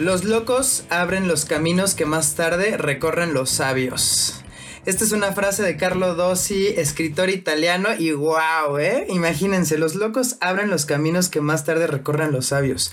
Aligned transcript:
Los 0.00 0.24
locos 0.24 0.84
abren 0.88 1.28
los 1.28 1.44
caminos 1.44 1.94
que 1.94 2.06
más 2.06 2.34
tarde 2.34 2.78
recorren 2.78 3.34
los 3.34 3.50
sabios. 3.50 4.42
Esta 4.86 5.04
es 5.04 5.12
una 5.12 5.32
frase 5.32 5.62
de 5.62 5.76
Carlo 5.76 6.14
Dossi, 6.14 6.68
escritor 6.68 7.28
italiano, 7.28 7.90
y 7.98 8.12
wow, 8.12 8.78
¿eh? 8.78 9.04
Imagínense, 9.10 9.76
los 9.76 9.96
locos 9.96 10.38
abren 10.40 10.70
los 10.70 10.86
caminos 10.86 11.28
que 11.28 11.42
más 11.42 11.66
tarde 11.66 11.86
recorren 11.86 12.32
los 12.32 12.46
sabios. 12.46 12.92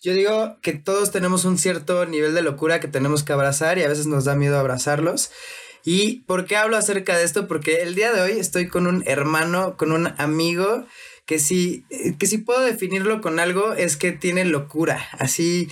Yo 0.00 0.14
digo 0.14 0.56
que 0.62 0.72
todos 0.72 1.10
tenemos 1.10 1.44
un 1.44 1.58
cierto 1.58 2.06
nivel 2.06 2.34
de 2.34 2.40
locura 2.40 2.80
que 2.80 2.88
tenemos 2.88 3.22
que 3.22 3.34
abrazar 3.34 3.76
y 3.76 3.82
a 3.82 3.88
veces 3.88 4.06
nos 4.06 4.24
da 4.24 4.36
miedo 4.36 4.58
abrazarlos. 4.58 5.30
¿Y 5.84 6.20
por 6.20 6.46
qué 6.46 6.56
hablo 6.56 6.78
acerca 6.78 7.18
de 7.18 7.24
esto? 7.24 7.46
Porque 7.46 7.82
el 7.82 7.94
día 7.94 8.14
de 8.14 8.22
hoy 8.22 8.40
estoy 8.40 8.68
con 8.68 8.86
un 8.86 9.04
hermano, 9.06 9.76
con 9.76 9.92
un 9.92 10.06
amigo 10.16 10.86
que 11.26 11.38
si, 11.38 11.84
que 12.18 12.26
si 12.26 12.38
puedo 12.38 12.60
definirlo 12.60 13.20
con 13.20 13.38
algo 13.38 13.74
es 13.74 13.98
que 13.98 14.12
tiene 14.12 14.46
locura, 14.46 15.06
así 15.18 15.68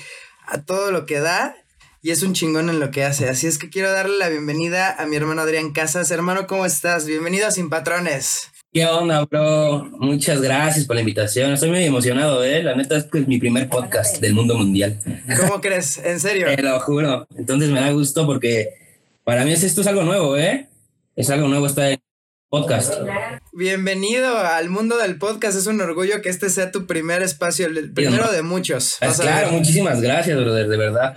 a 0.46 0.62
todo 0.62 0.90
lo 0.90 1.06
que 1.06 1.20
da 1.20 1.56
y 2.02 2.10
es 2.10 2.22
un 2.22 2.34
chingón 2.34 2.68
en 2.68 2.80
lo 2.80 2.90
que 2.90 3.04
hace. 3.04 3.28
Así 3.28 3.46
es 3.46 3.58
que 3.58 3.70
quiero 3.70 3.90
darle 3.90 4.18
la 4.18 4.28
bienvenida 4.28 4.94
a 4.94 5.06
mi 5.06 5.16
hermano 5.16 5.42
Adrián 5.42 5.72
Casas. 5.72 6.10
Hermano, 6.10 6.46
¿cómo 6.46 6.66
estás? 6.66 7.06
Bienvenido 7.06 7.46
a 7.46 7.50
Sin 7.50 7.70
Patrones. 7.70 8.50
¿Qué 8.72 8.84
onda, 8.86 9.24
bro? 9.24 9.84
Muchas 9.98 10.42
gracias 10.42 10.84
por 10.84 10.96
la 10.96 11.02
invitación. 11.02 11.52
Estoy 11.52 11.70
muy 11.70 11.84
emocionado, 11.84 12.42
¿eh? 12.44 12.62
La 12.62 12.74
neta 12.74 12.96
es 12.96 13.04
que 13.04 13.20
es 13.20 13.28
mi 13.28 13.38
primer 13.38 13.68
podcast 13.68 14.20
del 14.20 14.34
mundo 14.34 14.56
mundial. 14.56 15.00
¿Cómo 15.40 15.60
crees? 15.60 15.96
¿En 15.98 16.20
serio? 16.20 16.48
Te 16.54 16.62
lo 16.62 16.78
juro. 16.80 17.26
Entonces 17.36 17.70
me 17.70 17.80
da 17.80 17.90
gusto 17.92 18.26
porque 18.26 18.70
para 19.22 19.44
mí 19.44 19.52
esto 19.52 19.80
es 19.80 19.86
algo 19.86 20.02
nuevo, 20.02 20.36
¿eh? 20.36 20.68
Es 21.16 21.30
algo 21.30 21.48
nuevo 21.48 21.66
este 21.66 22.00
podcast. 22.54 22.94
Bienvenido 23.52 24.38
al 24.38 24.70
mundo 24.70 24.96
del 24.96 25.18
podcast. 25.18 25.58
Es 25.58 25.66
un 25.66 25.80
orgullo 25.80 26.22
que 26.22 26.28
este 26.28 26.48
sea 26.50 26.70
tu 26.70 26.86
primer 26.86 27.20
espacio, 27.20 27.66
el 27.66 27.92
primero 27.92 28.30
de 28.30 28.42
muchos. 28.42 28.98
claro, 29.20 29.50
muchísimas 29.50 30.00
gracias, 30.00 30.38
brother, 30.38 30.68
de 30.68 30.76
verdad. 30.76 31.16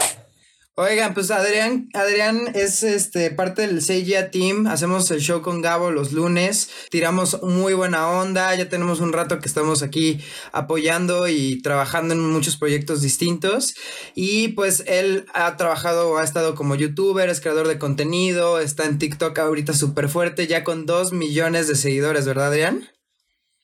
Oigan, 0.80 1.16
pues 1.16 1.31
Adrián, 1.31 1.89
Adrián 1.95 2.52
es 2.53 2.83
este 2.83 3.31
parte 3.31 3.64
del 3.64 3.81
Seiya 3.81 4.30
Team. 4.30 4.67
Hacemos 4.67 5.09
el 5.09 5.22
show 5.22 5.42
con 5.42 5.64
Gabo 5.64 5.89
los 5.89 6.11
lunes. 6.11 6.69
Tiramos 6.92 7.42
muy 7.42 7.73
buena 7.73 8.08
onda. 8.08 8.53
Ya 8.53 8.69
tenemos 8.69 9.00
un 9.00 9.11
rato 9.11 9.39
que 9.39 9.47
estamos 9.47 9.81
aquí 9.81 10.19
apoyando 10.52 11.28
y 11.28 11.64
trabajando 11.64 12.14
en 12.14 12.19
muchos 12.19 12.58
proyectos 12.58 13.02
distintos. 13.02 13.73
Y 14.14 14.50
pues 14.50 14.84
él 14.86 15.25
ha 15.34 15.58
trabajado, 15.58 16.19
ha 16.19 16.23
estado 16.23 16.53
como 16.53 16.75
youtuber, 16.75 17.28
es 17.28 17.41
creador 17.41 17.67
de 17.67 17.80
contenido, 17.80 18.59
está 18.59 18.86
en 18.86 19.00
TikTok 19.00 19.36
ahorita 19.39 19.73
súper 19.73 20.09
fuerte, 20.09 20.45
ya 20.45 20.64
con 20.64 20.86
dos 20.86 21.12
millones 21.12 21.67
de 21.67 21.75
seguidores, 21.75 22.28
¿verdad, 22.28 22.50
Adrián? 22.50 22.88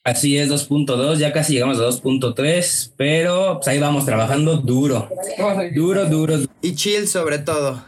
Así 0.04 0.36
es, 0.36 0.50
2.2, 0.50 1.16
ya 1.16 1.32
casi 1.32 1.54
llegamos 1.54 1.78
a 1.78 1.84
2.3, 1.84 2.92
pero 2.94 3.54
pues 3.54 3.68
ahí 3.68 3.78
vamos 3.78 4.04
trabajando 4.04 4.58
duro. 4.58 5.08
Duro, 5.74 6.04
duro. 6.04 6.40
Y 6.60 6.74
chill 6.74 7.08
sobre 7.08 7.38
todo. 7.38 7.82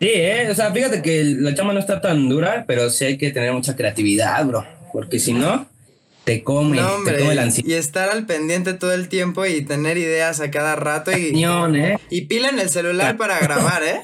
Sí, 0.00 0.08
¿eh? 0.08 0.48
o 0.50 0.54
sea, 0.54 0.72
fíjate 0.72 1.02
que 1.02 1.22
la 1.22 1.54
chama 1.54 1.74
no 1.74 1.80
está 1.80 2.00
tan 2.00 2.30
dura, 2.30 2.64
pero 2.66 2.88
sí 2.88 3.04
hay 3.04 3.18
que 3.18 3.30
tener 3.30 3.52
mucha 3.52 3.76
creatividad, 3.76 4.44
bro, 4.46 4.66
porque 4.92 5.18
si 5.18 5.34
no, 5.34 5.66
te 6.24 6.42
come, 6.42 6.80
te 7.04 7.18
come 7.18 7.34
la 7.34 7.42
ansiedad. 7.42 7.68
Y 7.68 7.74
estar 7.74 8.08
al 8.08 8.24
pendiente 8.24 8.72
todo 8.72 8.92
el 8.92 9.08
tiempo 9.08 9.44
y 9.44 9.62
tener 9.62 9.98
ideas 9.98 10.40
a 10.40 10.50
cada 10.50 10.76
rato 10.76 11.12
y, 11.12 11.44
¿eh? 11.44 11.98
y 12.08 12.22
pila 12.22 12.48
en 12.48 12.58
el 12.58 12.70
celular 12.70 13.18
para 13.18 13.38
grabar, 13.38 13.82
¿eh? 13.84 14.00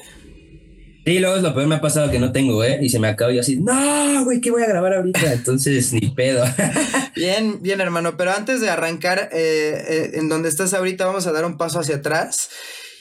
Sí, 1.09 1.17
luego 1.17 1.37
es 1.37 1.41
lo 1.41 1.55
peor 1.55 1.65
me 1.65 1.73
ha 1.73 1.81
pasado 1.81 2.11
que 2.11 2.19
no 2.19 2.31
tengo, 2.31 2.63
¿eh? 2.63 2.77
Y 2.83 2.89
se 2.89 2.99
me 2.99 3.07
acaba 3.07 3.33
y 3.33 3.39
así, 3.39 3.57
no, 3.59 4.23
güey, 4.25 4.39
¿qué 4.41 4.51
voy 4.51 4.61
a 4.61 4.67
grabar 4.67 4.93
ahorita? 4.93 5.33
Entonces, 5.33 5.91
ni 5.91 6.01
pedo. 6.01 6.45
bien, 7.15 7.63
bien, 7.63 7.81
hermano. 7.81 8.15
Pero 8.15 8.31
antes 8.31 8.61
de 8.61 8.69
arrancar 8.69 9.27
eh, 9.31 9.85
eh, 9.89 10.11
en 10.13 10.29
donde 10.29 10.49
estás 10.49 10.75
ahorita, 10.75 11.07
vamos 11.07 11.25
a 11.25 11.31
dar 11.31 11.45
un 11.45 11.57
paso 11.57 11.79
hacia 11.79 11.95
atrás. 11.95 12.51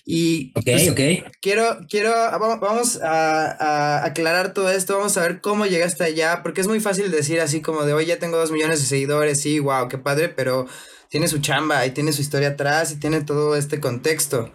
Y 0.07 0.53
ok, 0.55 0.65
pues, 0.65 0.89
ok. 0.89 1.01
Quiero, 1.43 1.81
quiero, 1.87 2.15
vamos 2.39 2.99
a, 3.03 4.03
aclarar 4.07 4.55
todo 4.55 4.71
esto, 4.71 4.97
vamos 4.97 5.19
a 5.19 5.21
ver 5.21 5.43
cómo 5.43 5.67
llegaste 5.67 6.05
allá, 6.05 6.41
porque 6.43 6.63
es 6.63 6.67
muy 6.67 6.81
fácil 6.81 7.11
decir 7.11 7.43
así 7.43 7.61
como 7.61 7.85
de, 7.85 7.93
hoy 7.93 8.07
ya 8.07 8.19
tengo 8.19 8.39
dos 8.39 8.51
millones 8.51 8.81
de 8.81 8.87
seguidores, 8.87 9.39
sí, 9.39 9.59
wow, 9.59 9.87
qué 9.91 9.99
padre, 9.99 10.31
pero 10.31 10.67
tiene 11.11 11.29
su 11.29 11.41
chamba 11.41 11.85
y 11.85 11.91
tiene 11.91 12.13
su 12.13 12.23
historia 12.23 12.49
atrás 12.49 12.91
y 12.91 12.97
tiene 12.97 13.21
todo 13.21 13.55
este 13.55 13.81
contexto. 13.81 14.51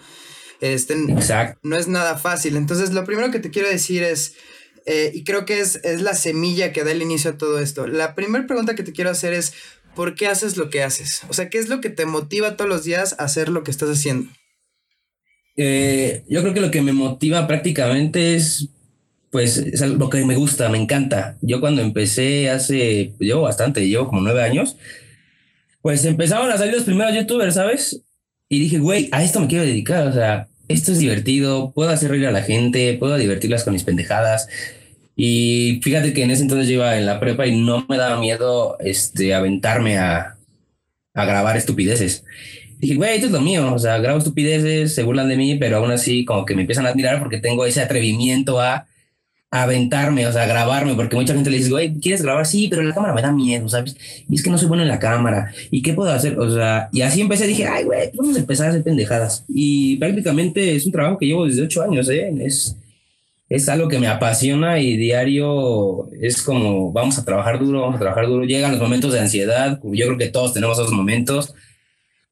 Este, 0.64 0.96
No 1.62 1.76
es 1.76 1.88
nada 1.90 2.18
fácil. 2.18 2.56
Entonces, 2.56 2.94
lo 2.94 3.04
primero 3.04 3.32
que 3.32 3.40
te 3.40 3.52
quiero 3.52 3.68
decir 3.68 4.02
es, 4.02 4.36
eh, 4.86 5.12
y 5.14 5.26
creo 5.26 5.44
que 5.44 5.60
es, 5.60 5.82
es 5.84 6.02
la 6.02 6.14
semilla 6.14 6.72
que 6.72 6.86
da 6.86 6.92
el 6.92 7.02
inicio 7.02 7.32
a 7.32 7.38
todo 7.38 7.60
esto. 7.60 7.86
La 7.86 8.16
primera 8.16 8.48
pregunta 8.48 8.74
que 8.74 8.84
te 8.84 8.94
quiero 8.94 9.10
hacer 9.10 9.34
es, 9.34 9.54
¿por 9.94 10.16
qué 10.16 10.28
haces 10.28 10.56
lo 10.56 10.70
que 10.70 10.82
haces? 10.82 11.24
O 11.28 11.34
sea, 11.34 11.50
¿qué 11.50 11.58
es 11.58 11.68
lo 11.68 11.82
que 11.82 11.90
te 11.90 12.06
motiva 12.06 12.56
todos 12.56 12.70
los 12.70 12.86
días 12.86 13.14
a 13.20 13.26
hacer 13.26 13.50
lo 13.50 13.64
que 13.64 13.72
estás 13.72 13.90
haciendo? 13.90 14.32
Eh, 15.58 16.24
yo 16.30 16.42
creo 16.42 16.54
que 16.54 16.62
lo 16.62 16.72
que 16.72 16.82
me 16.82 16.94
motiva 16.94 17.46
prácticamente 17.46 18.36
es, 18.36 18.70
pues, 19.32 19.58
es 19.58 19.82
lo 19.82 20.10
que 20.10 20.24
me 20.24 20.38
gusta, 20.38 20.70
me 20.70 20.78
encanta. 20.78 21.38
Yo 21.42 21.60
cuando 21.60 21.82
empecé 21.82 22.50
hace, 22.50 23.16
llevo 23.20 23.42
bastante, 23.42 23.86
llevo 23.86 24.08
como 24.08 24.22
nueve 24.22 24.42
años, 24.42 24.78
pues 25.82 26.06
empezaron 26.06 26.50
a 26.50 26.58
salir 26.58 26.74
los 26.74 26.86
primeros 26.86 27.14
youtubers, 27.14 27.56
¿sabes? 27.56 28.02
Y 28.48 28.60
dije, 28.60 28.80
güey, 28.80 29.10
a 29.12 29.22
esto 29.22 29.42
me 29.42 29.48
quiero 29.48 29.66
dedicar, 29.66 30.08
o 30.08 30.14
sea, 30.14 30.48
esto 30.68 30.92
es 30.92 31.00
divertido, 31.00 31.72
puedo 31.74 31.90
hacer 31.90 32.12
reír 32.12 32.28
a 32.28 32.32
la 32.32 32.42
gente, 32.42 32.96
puedo 33.00 33.18
divertirlas 33.18 33.64
con 33.64 33.74
mis 33.74 33.84
pendejadas. 33.84 34.48
Y 35.16 35.80
fíjate 35.84 36.14
que 36.14 36.24
en 36.24 36.32
ese 36.32 36.44
entonces 36.44 36.68
yo 36.68 36.76
iba 36.76 36.98
en 36.98 37.06
la 37.06 37.20
prepa 37.20 37.46
y 37.46 37.60
no 37.60 37.86
me 37.88 37.98
daba 37.98 38.20
miedo 38.20 38.78
este, 38.80 39.34
aventarme 39.34 39.98
a, 39.98 40.38
a 41.14 41.26
grabar 41.26 41.58
estupideces. 41.58 42.26
Dije, 42.80 42.96
güey, 42.96 43.16
esto 43.16 43.28
es 43.28 43.32
lo 43.32 43.42
mío, 43.42 43.74
o 43.74 43.80
sea, 43.80 43.98
grabo 44.00 44.18
estupideces, 44.18 44.94
se 44.94 45.04
burlan 45.04 45.30
de 45.30 45.38
mí, 45.38 45.56
pero 45.56 45.78
aún 45.78 45.92
así 45.92 46.26
como 46.26 46.46
que 46.46 46.56
me 46.56 46.62
empiezan 46.62 46.86
a 46.86 46.90
admirar 46.90 47.20
porque 47.20 47.38
tengo 47.38 47.66
ese 47.66 47.82
atrevimiento 47.82 48.60
a 48.60 48.88
aventarme, 49.54 50.26
o 50.26 50.34
sea, 50.34 50.48
grabarme, 50.48 50.96
porque 50.96 51.16
mucha 51.16 51.36
gente 51.36 51.52
le 51.52 51.58
dice, 51.58 51.70
güey, 51.70 51.94
¿quieres 52.00 52.24
grabar? 52.24 52.44
Sí, 52.48 52.68
pero 52.70 52.82
la 52.82 52.94
cámara 52.94 53.14
me 53.14 53.22
da 53.22 53.32
miedo, 53.32 53.70
¿sabes? 53.70 53.96
Y 54.28 54.34
es 54.34 54.42
que 54.42 54.50
no 54.50 54.58
soy 54.58 54.68
bueno 54.68 54.82
en 54.82 54.90
la 54.90 54.98
cámara. 54.98 55.54
¿Y 55.70 55.84
qué 55.84 55.94
puedo 55.94 56.12
hacer? 56.12 56.40
O 56.40 56.52
sea, 56.52 56.90
y 56.92 57.02
así 57.02 57.22
empecé, 57.22 57.46
dije, 57.46 57.68
ay, 57.68 57.84
güey, 57.84 58.10
vamos 58.16 58.36
a 58.36 58.40
empezar 58.40 58.66
a 58.66 58.70
hacer 58.72 58.84
pendejadas. 58.84 59.46
Y 59.48 59.98
prácticamente 59.98 60.76
es 60.76 60.88
un 60.88 60.92
trabajo 60.92 61.20
que 61.20 61.28
llevo 61.28 61.46
desde 61.46 61.62
ocho 61.62 61.84
años, 61.84 62.10
¿eh? 62.10 62.34
Es, 62.40 62.76
es 63.48 63.70
algo 63.70 63.88
que 63.90 64.00
me 64.00 64.08
apasiona 64.08 64.80
y 64.80 64.98
diario 64.98 66.10
es 66.20 66.42
como, 66.42 66.92
vamos 66.92 67.20
a 67.20 67.24
trabajar 67.24 67.60
duro, 67.60 67.82
vamos 67.82 67.98
a 67.98 68.00
trabajar 68.00 68.26
duro. 68.26 68.46
Llegan 68.46 68.72
los 68.72 68.82
momentos 68.82 69.14
de 69.14 69.20
ansiedad, 69.20 69.80
yo 69.84 70.06
creo 70.08 70.18
que 70.18 70.30
todos 70.30 70.54
tenemos 70.54 70.80
esos 70.80 70.92
momentos, 70.92 71.54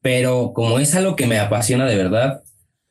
pero 0.00 0.52
como 0.52 0.80
es 0.80 0.92
algo 0.96 1.14
que 1.14 1.28
me 1.28 1.38
apasiona 1.38 1.86
de 1.86 1.96
verdad, 1.96 2.41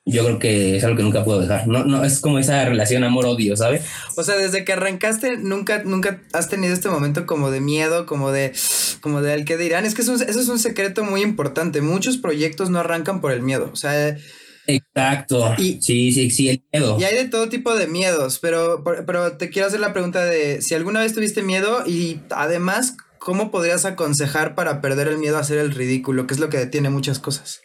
yo 0.06 0.26
creo 0.26 0.40
que 0.40 0.78
es 0.78 0.84
algo 0.84 0.98
que 0.98 1.04
nunca 1.04 1.24
puedo 1.24 1.42
dejar. 1.42 1.68
No, 1.68 1.86
no, 1.86 2.04
es 2.04 2.20
como 2.20 2.40
esa 2.40 2.66
relación 2.66 3.04
amor-odio, 3.04 3.56
¿sabes? 3.56 3.84
O 4.18 4.24
sea, 4.24 4.36
desde 4.36 4.66
que 4.66 4.74
arrancaste, 4.74 5.38
nunca, 5.38 5.84
nunca 5.84 6.22
has 6.34 6.50
tenido 6.50 6.74
este 6.74 6.90
momento 6.90 7.28
como 7.28 7.52
de 7.52 7.62
miedo, 7.62 8.08
como 8.08 8.32
de, 8.32 8.52
como 9.00 9.22
de 9.22 9.34
al 9.34 9.46
que 9.46 9.58
dirán. 9.58 9.86
Es 9.86 9.94
que 9.94 10.02
eso, 10.02 10.16
es 10.16 10.48
un 10.48 10.58
secreto 10.58 11.04
muy 11.04 11.22
importante. 11.22 11.82
Muchos 11.82 12.18
proyectos 12.18 12.72
no 12.72 12.80
arrancan 12.80 13.22
por 13.22 13.32
el 13.32 13.44
miedo. 13.44 13.70
O 13.72 13.76
sea. 13.76 14.18
Exacto. 14.66 15.54
sí, 15.58 15.80
sí, 15.82 16.32
sí, 16.32 16.50
el 16.50 16.64
miedo. 16.74 16.98
Y 17.00 17.04
hay 17.04 17.16
de 17.16 17.30
todo 17.30 17.50
tipo 17.50 17.76
de 17.76 17.88
miedos, 17.88 18.40
pero, 18.40 18.84
pero 19.06 19.38
te 19.38 19.50
quiero 19.50 19.68
hacer 19.68 19.82
la 19.82 19.94
pregunta 19.94 20.26
de 20.26 20.62
si 20.62 20.74
alguna 20.74 21.02
vez 21.02 21.14
tuviste 21.14 21.44
miedo 21.44 21.84
y 21.86 22.22
además, 22.32 22.96
¿cómo 23.20 23.52
podrías 23.52 23.86
aconsejar 23.86 24.56
para 24.56 24.82
perder 24.82 25.08
el 25.10 25.18
miedo 25.18 25.38
a 25.38 25.42
hacer 25.42 25.60
el 25.60 25.72
ridículo? 25.72 26.26
Que 26.26 26.34
es 26.34 26.40
lo 26.40 26.50
que 26.50 26.58
detiene 26.58 26.90
muchas 26.90 27.20
cosas. 27.20 27.62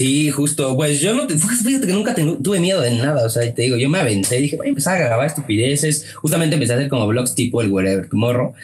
Sí, 0.00 0.30
justo. 0.30 0.74
Pues 0.76 0.98
yo 1.02 1.12
no, 1.12 1.28
fíjate 1.28 1.86
que 1.86 1.92
nunca 1.92 2.14
tuve 2.14 2.58
miedo 2.58 2.80
de 2.80 2.92
nada. 2.92 3.26
O 3.26 3.28
sea, 3.28 3.52
te 3.52 3.60
digo, 3.60 3.76
yo 3.76 3.90
me 3.90 3.98
aventé 3.98 4.38
y 4.38 4.42
dije, 4.44 4.56
voy 4.56 4.68
a 4.68 4.70
empezar 4.70 4.96
a 4.96 5.04
grabar 5.04 5.26
estupideces. 5.26 6.14
Justamente 6.14 6.54
empecé 6.54 6.72
a 6.72 6.76
hacer 6.76 6.88
como 6.88 7.06
vlogs 7.06 7.34
tipo 7.34 7.60
el 7.60 7.70
Wherever 7.70 8.08
Tomorrow. 8.08 8.54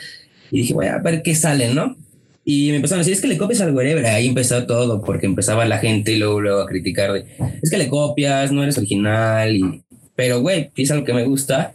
Y 0.50 0.60
dije, 0.60 0.72
voy 0.72 0.86
a 0.86 0.97
ver 0.97 1.20
qué 1.22 1.34
sale, 1.34 1.74
¿no? 1.74 1.94
Y 2.42 2.70
me 2.70 2.76
empezaron 2.76 3.00
a 3.00 3.02
decir, 3.02 3.12
es 3.12 3.20
que 3.20 3.26
le 3.26 3.36
copias 3.36 3.60
al 3.60 3.74
Wherever. 3.74 4.06
Ahí 4.06 4.28
empezó 4.28 4.65
todo, 4.65 5.03
porque 5.03 5.27
empezaba 5.27 5.66
la 5.66 5.77
gente 5.77 6.12
y 6.12 6.16
luego, 6.16 6.41
luego 6.41 6.62
a 6.62 6.66
criticar 6.66 7.12
de, 7.12 7.27
es 7.62 7.71
que 7.71 7.77
le 7.77 7.89
copias, 7.89 8.50
no 8.50 8.62
eres 8.62 8.78
original. 8.78 9.54
Y, 9.54 9.82
pero, 10.15 10.41
güey, 10.41 10.71
es 10.74 10.91
algo 10.91 11.04
que 11.04 11.12
me 11.12 11.24
gusta, 11.24 11.74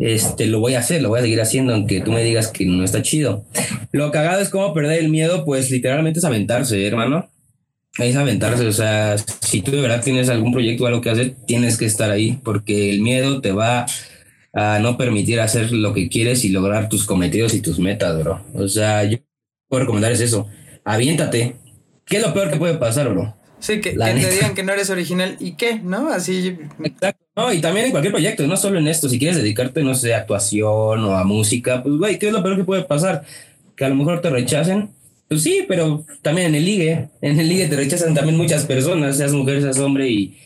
este, 0.00 0.48
lo 0.48 0.58
voy 0.58 0.74
a 0.74 0.80
hacer, 0.80 1.02
lo 1.02 1.10
voy 1.10 1.20
a 1.20 1.22
seguir 1.22 1.40
haciendo, 1.40 1.72
aunque 1.72 2.00
tú 2.00 2.10
me 2.10 2.24
digas 2.24 2.48
que 2.48 2.66
no 2.66 2.82
está 2.82 3.00
chido. 3.00 3.44
Lo 3.92 4.10
cagado 4.10 4.40
es 4.40 4.48
como 4.48 4.74
perder 4.74 4.98
el 4.98 5.08
miedo, 5.08 5.44
pues 5.44 5.70
literalmente 5.70 6.18
es 6.18 6.24
aventarse, 6.24 6.84
hermano 6.84 7.28
es 7.98 8.16
aventarse, 8.16 8.66
o 8.66 8.72
sea, 8.72 9.16
si 9.18 9.62
tú 9.62 9.72
de 9.72 9.80
verdad 9.80 10.02
tienes 10.02 10.28
algún 10.28 10.52
proyecto 10.52 10.84
o 10.84 10.86
algo 10.86 11.00
que 11.00 11.10
hacer, 11.10 11.34
tienes 11.46 11.76
que 11.76 11.86
estar 11.86 12.10
ahí, 12.10 12.38
porque 12.44 12.90
el 12.90 13.00
miedo 13.00 13.40
te 13.40 13.52
va 13.52 13.86
a 14.52 14.78
no 14.78 14.96
permitir 14.96 15.40
hacer 15.40 15.72
lo 15.72 15.92
que 15.92 16.08
quieres 16.08 16.44
y 16.44 16.50
lograr 16.50 16.88
tus 16.88 17.04
cometidos 17.04 17.54
y 17.54 17.60
tus 17.60 17.78
metas, 17.78 18.18
bro. 18.22 18.44
O 18.54 18.68
sea, 18.68 19.04
yo 19.04 19.18
puedo 19.68 19.80
recomendar 19.80 20.12
es 20.12 20.20
eso, 20.20 20.46
aviéntate. 20.84 21.56
¿Qué 22.04 22.16
es 22.18 22.22
lo 22.22 22.32
peor 22.32 22.50
que 22.50 22.56
puede 22.56 22.74
pasar, 22.74 23.08
bro? 23.08 23.36
Sí, 23.60 23.80
que, 23.80 23.90
te 23.90 24.30
digan 24.30 24.54
que 24.54 24.62
no 24.62 24.72
eres 24.72 24.88
original 24.88 25.36
y 25.40 25.56
qué, 25.56 25.80
¿no? 25.80 26.10
Así. 26.10 26.56
Exacto. 26.82 27.24
No, 27.34 27.52
y 27.52 27.60
también 27.60 27.86
en 27.86 27.90
cualquier 27.90 28.12
proyecto, 28.12 28.46
no 28.46 28.56
solo 28.56 28.78
en 28.78 28.86
esto. 28.86 29.08
Si 29.08 29.18
quieres 29.18 29.36
dedicarte, 29.36 29.82
no 29.82 29.94
sé, 29.94 30.14
a 30.14 30.18
actuación 30.18 31.04
o 31.04 31.16
a 31.16 31.24
música, 31.24 31.82
pues, 31.82 31.96
güey, 31.96 32.18
¿qué 32.18 32.28
es 32.28 32.32
lo 32.32 32.42
peor 32.42 32.56
que 32.56 32.64
puede 32.64 32.84
pasar? 32.84 33.24
Que 33.76 33.84
a 33.84 33.88
lo 33.88 33.96
mejor 33.96 34.20
te 34.20 34.30
rechacen 34.30 34.90
pues 35.28 35.42
sí, 35.42 35.64
pero 35.68 36.04
también 36.22 36.48
en 36.48 36.54
el 36.56 36.64
ligue, 36.64 37.08
en 37.20 37.38
el 37.38 37.48
ligue 37.48 37.68
te 37.68 37.76
rechazan 37.76 38.14
también 38.14 38.36
muchas 38.36 38.64
personas, 38.64 39.16
seas 39.16 39.32
mujer, 39.32 39.60
seas 39.60 39.78
hombre, 39.78 40.08
y, 40.08 40.36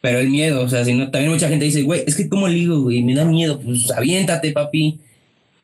Pero 0.00 0.18
el 0.18 0.30
miedo, 0.30 0.62
o 0.62 0.68
sea, 0.68 0.84
si 0.84 0.94
no, 0.94 1.10
también 1.10 1.32
mucha 1.32 1.48
gente 1.48 1.64
dice, 1.64 1.82
güey, 1.82 2.02
es 2.06 2.16
que 2.16 2.28
como 2.28 2.48
ligo, 2.48 2.80
güey, 2.80 3.02
me 3.02 3.14
da 3.14 3.24
miedo, 3.24 3.60
pues 3.60 3.90
aviéntate, 3.92 4.52
papi, 4.52 5.00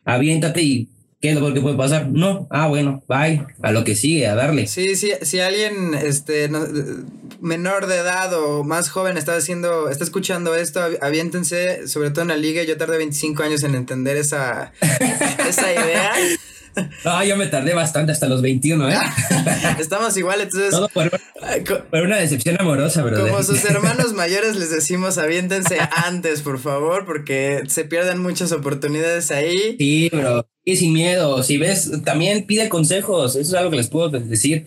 aviéntate 0.04 0.62
y 0.62 0.88
¿qué 1.20 1.30
es 1.30 1.40
lo 1.40 1.52
que 1.52 1.60
puede 1.60 1.76
pasar? 1.76 2.08
No, 2.08 2.46
ah, 2.50 2.68
bueno, 2.68 3.02
bye, 3.08 3.44
a 3.62 3.72
lo 3.72 3.84
que 3.84 3.96
sigue, 3.96 4.26
a 4.26 4.34
darle. 4.34 4.66
Sí, 4.66 4.94
sí, 4.94 5.12
si 5.22 5.40
alguien, 5.40 5.94
este, 5.94 6.48
menor 7.40 7.86
de 7.86 7.96
edad 7.96 8.32
o 8.34 8.64
más 8.64 8.90
joven 8.90 9.16
está 9.16 9.36
haciendo, 9.36 9.88
está 9.88 10.04
escuchando 10.04 10.54
esto, 10.54 10.80
aviéntense, 11.00 11.88
sobre 11.88 12.10
todo 12.10 12.22
en 12.22 12.28
la 12.28 12.36
liga, 12.36 12.62
yo 12.62 12.76
tardé 12.76 12.98
25 12.98 13.42
años 13.42 13.62
en 13.64 13.74
entender 13.74 14.16
esa, 14.16 14.72
esa 15.48 15.72
idea. 15.72 16.12
No, 17.04 17.24
yo 17.24 17.36
me 17.36 17.46
tardé 17.46 17.74
bastante 17.74 18.12
hasta 18.12 18.28
los 18.28 18.42
21, 18.42 18.90
¿eh? 18.90 18.96
Estamos 19.78 20.16
igual, 20.16 20.40
entonces. 20.40 20.70
Todo 20.70 20.88
por, 20.88 21.10
una 22.04 22.16
decepción 22.16 22.56
amorosa, 22.60 23.02
bro. 23.02 23.20
Como 23.20 23.42
sus 23.42 23.64
hermanos 23.70 24.12
mayores 24.12 24.56
les 24.56 24.70
decimos, 24.70 25.18
aviéntense 25.18 25.78
antes, 26.06 26.42
por 26.42 26.58
favor, 26.58 27.06
porque 27.06 27.62
se 27.68 27.84
pierden 27.84 28.20
muchas 28.20 28.52
oportunidades 28.52 29.30
ahí. 29.30 29.76
Sí, 29.78 30.10
bro. 30.12 30.46
Y 30.64 30.76
sin 30.76 30.92
miedo. 30.92 31.42
Si 31.42 31.58
ves, 31.58 31.90
también 32.04 32.46
pide 32.46 32.68
consejos. 32.68 33.36
Eso 33.36 33.50
es 33.50 33.54
algo 33.54 33.70
que 33.70 33.78
les 33.78 33.88
puedo 33.88 34.08
decir. 34.10 34.66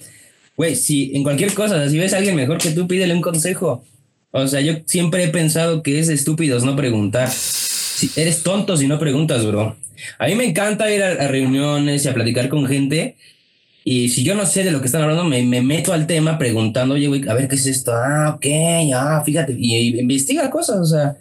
Güey, 0.58 0.76
si 0.76 1.16
en 1.16 1.24
cualquier 1.24 1.54
cosa, 1.54 1.90
si 1.90 1.98
ves 1.98 2.14
a 2.14 2.18
alguien 2.18 2.36
mejor 2.36 2.58
que 2.58 2.72
tú, 2.72 2.88
pídele 2.88 3.14
un 3.14 3.22
consejo. 3.22 3.84
O 4.32 4.48
sea, 4.48 4.62
yo 4.62 4.76
siempre 4.86 5.26
he 5.26 5.28
pensado 5.28 5.84
que 5.84 6.00
es 6.00 6.08
estúpido 6.08 6.60
no 6.60 6.76
preguntar. 6.76 7.30
Si 8.02 8.20
eres 8.20 8.42
tonto 8.42 8.76
si 8.78 8.88
no 8.88 8.98
preguntas, 8.98 9.46
bro. 9.46 9.76
A 10.18 10.26
mí 10.26 10.34
me 10.34 10.44
encanta 10.44 10.90
ir 10.90 11.04
a, 11.04 11.28
reuniones 11.28 12.04
y 12.04 12.08
a 12.08 12.16
platicar 12.16 12.50
con 12.50 12.66
gente. 12.66 13.16
Y 13.84 14.10
si 14.10 14.24
yo 14.24 14.34
no 14.34 14.48
sé 14.48 14.64
de 14.64 14.72
lo 14.72 14.80
que 14.80 14.88
están 14.88 15.04
hablando, 15.04 15.24
me, 15.24 15.44
me 15.44 15.62
meto 15.62 15.94
al 15.94 16.08
tema 16.08 16.40
preguntando, 16.40 16.96
oye, 16.96 17.08
güey, 17.08 17.30
a 17.30 17.36
ver 17.36 17.48
qué 17.48 17.58
es 17.58 17.68
esto. 17.68 17.94
Ah, 17.94 18.34
ok, 18.36 18.46
ah, 18.96 19.22
fíjate. 19.24 19.56
Y, 19.56 20.00
investiga 20.00 20.50
cosas, 20.50 20.78
o 20.78 20.86
sea, 20.86 21.16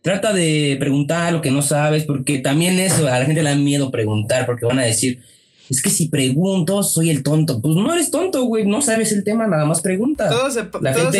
trata 0.00 0.32
de 0.32 0.78
preguntar 0.80 1.30
lo 1.30 1.42
que 1.42 1.50
no 1.50 1.60
sabes, 1.60 2.04
porque 2.04 2.38
también 2.38 2.78
eso, 2.78 3.06
a 3.06 3.18
la 3.18 3.26
gente 3.26 3.42
le 3.42 3.50
da 3.50 3.56
miedo 3.56 3.90
preguntar, 3.90 4.46
porque 4.46 4.64
van 4.64 4.78
a 4.78 4.84
decir, 4.84 5.20
es 5.68 5.82
que 5.82 5.90
si 5.90 6.08
pregunto, 6.08 6.82
soy 6.84 7.10
el 7.10 7.22
tonto. 7.22 7.60
Pues 7.60 7.74
no 7.74 7.92
eres 7.92 8.10
tonto, 8.10 8.44
güey, 8.44 8.64
no 8.64 8.80
sabes 8.80 9.12
el 9.12 9.24
tema, 9.24 9.46
nada 9.46 9.66
más 9.66 9.82
pregunta. 9.82 10.30
Todo 10.30 10.50
se, 10.50 10.64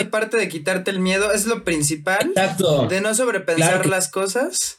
parte 0.07 0.39
de 0.39 0.49
quitarte 0.49 0.91
el 0.91 1.01
miedo, 1.01 1.31
es 1.31 1.45
lo 1.45 1.63
principal. 1.63 2.29
Exacto. 2.29 2.87
De 2.89 3.03
no 3.03 3.15
sobrepensar 3.15 3.85
las 3.85 4.09
cosas 4.09 4.79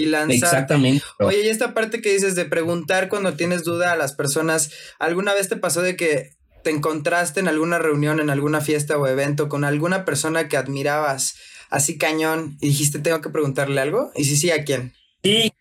y 0.00 0.06
lanzar. 0.06 0.34
Exactamente. 0.34 1.04
Oye, 1.18 1.44
y 1.44 1.48
esta 1.48 1.74
parte 1.74 2.00
que 2.00 2.12
dices 2.12 2.34
de 2.34 2.44
preguntar 2.44 3.08
cuando 3.08 3.34
tienes 3.34 3.64
duda 3.64 3.92
a 3.92 3.96
las 3.96 4.12
personas, 4.12 4.70
¿alguna 4.98 5.34
vez 5.34 5.48
te 5.48 5.56
pasó 5.56 5.82
de 5.82 5.96
que 5.96 6.30
te 6.62 6.70
encontraste 6.70 7.40
en 7.40 7.48
alguna 7.48 7.78
reunión, 7.78 8.20
en 8.20 8.30
alguna 8.30 8.60
fiesta 8.60 8.98
o 8.98 9.06
evento 9.06 9.48
con 9.48 9.64
alguna 9.64 10.04
persona 10.04 10.48
que 10.48 10.56
admirabas 10.56 11.36
así 11.70 11.96
cañón 11.98 12.56
y 12.60 12.68
dijiste 12.68 12.98
tengo 12.98 13.20
que 13.20 13.30
preguntarle 13.30 13.80
algo? 13.80 14.10
Y 14.14 14.24
si 14.24 14.36
sí, 14.36 14.50
¿a 14.50 14.64
quién? 14.64 14.92
Sí, 15.22 15.52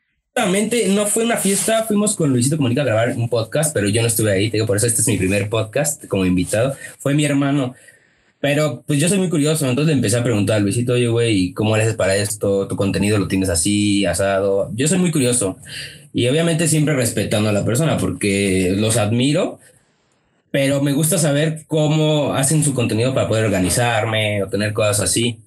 no 0.87 1.05
fue 1.05 1.25
una 1.25 1.37
fiesta, 1.37 1.83
fuimos 1.83 2.15
con 2.15 2.29
Luisito 2.29 2.55
Comunica 2.55 2.81
a 2.81 2.85
grabar 2.85 3.09
un 3.09 3.27
podcast, 3.27 3.73
pero 3.73 3.89
yo 3.89 4.01
no 4.01 4.07
estuve 4.07 4.31
ahí, 4.31 4.49
por 4.65 4.77
eso 4.77 4.87
este 4.87 5.01
es 5.01 5.07
mi 5.07 5.17
primer 5.17 5.49
podcast 5.49 6.05
como 6.07 6.25
invitado, 6.25 6.75
fue 6.97 7.13
mi 7.13 7.25
hermano. 7.25 7.75
Pero 8.41 8.83
pues 8.87 8.99
yo 8.99 9.09
soy 9.09 9.17
muy 9.17 9.29
curioso, 9.29 9.67
entonces 9.67 9.87
le 9.87 9.93
empecé 9.93 10.17
a 10.17 10.23
preguntar 10.23 10.57
al 10.57 10.63
Luisito, 10.63 10.93
oye, 10.93 11.07
güey, 11.07 11.51
¿cómo 11.53 11.75
le 11.75 11.83
haces 11.83 11.95
para 11.95 12.15
esto? 12.15 12.67
¿Tu 12.67 12.75
contenido 12.77 13.17
lo 13.17 13.27
tienes 13.27 13.49
así, 13.49 14.05
asado? 14.05 14.71
Yo 14.75 14.87
soy 14.87 14.97
muy 14.97 15.11
curioso 15.11 15.57
y 16.13 16.27
obviamente 16.27 16.67
siempre 16.67 16.95
respetando 16.95 17.49
a 17.49 17.53
la 17.53 17.65
persona 17.65 17.97
porque 17.97 18.75
los 18.77 18.95
admiro, 18.95 19.59
pero 20.51 20.81
me 20.81 20.93
gusta 20.93 21.17
saber 21.17 21.63
cómo 21.67 22.33
hacen 22.33 22.63
su 22.63 22.73
contenido 22.73 23.13
para 23.13 23.27
poder 23.27 23.45
organizarme 23.45 24.41
o 24.41 24.47
tener 24.47 24.73
cosas 24.73 25.01
así. 25.01 25.39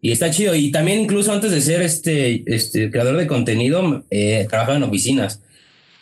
Y 0.00 0.12
está 0.12 0.30
chido. 0.30 0.54
Y 0.54 0.70
también 0.70 1.00
incluso 1.00 1.32
antes 1.32 1.50
de 1.50 1.60
ser 1.60 1.82
este, 1.82 2.44
este 2.46 2.90
creador 2.90 3.16
de 3.16 3.26
contenido, 3.26 4.04
eh, 4.10 4.46
trabajaba 4.48 4.76
en 4.76 4.84
oficinas. 4.84 5.42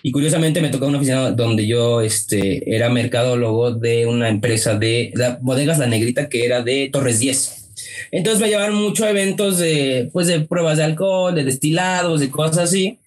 Y 0.07 0.13
curiosamente 0.13 0.61
me 0.61 0.69
tocó 0.69 0.87
una 0.87 0.99
oficina 0.99 1.33
donde 1.33 1.67
yo 1.67 2.01
este, 2.01 2.77
era 2.77 2.89
mercadólogo 2.89 3.73
de 3.73 4.07
una 4.07 4.29
empresa 4.29 4.79
de 4.79 5.11
la, 5.17 5.41
bodegas 5.43 5.81
La 5.81 5.89
Negrita 5.89 6.29
que 6.29 6.45
era 6.45 6.63
de 6.63 6.91
Torres 6.93 7.19
10. 7.19 7.73
Entonces 8.13 8.41
me 8.41 8.49
llevaron 8.49 8.77
mucho 8.77 9.05
a 9.05 9.11
eventos 9.11 9.59
de, 9.59 10.09
pues, 10.13 10.29
de 10.29 10.43
pruebas 10.43 10.77
de 10.77 10.85
alcohol, 10.85 11.35
de 11.35 11.43
destilados, 11.43 12.21
de 12.21 12.31
cosas 12.31 12.59
así. 12.59 13.01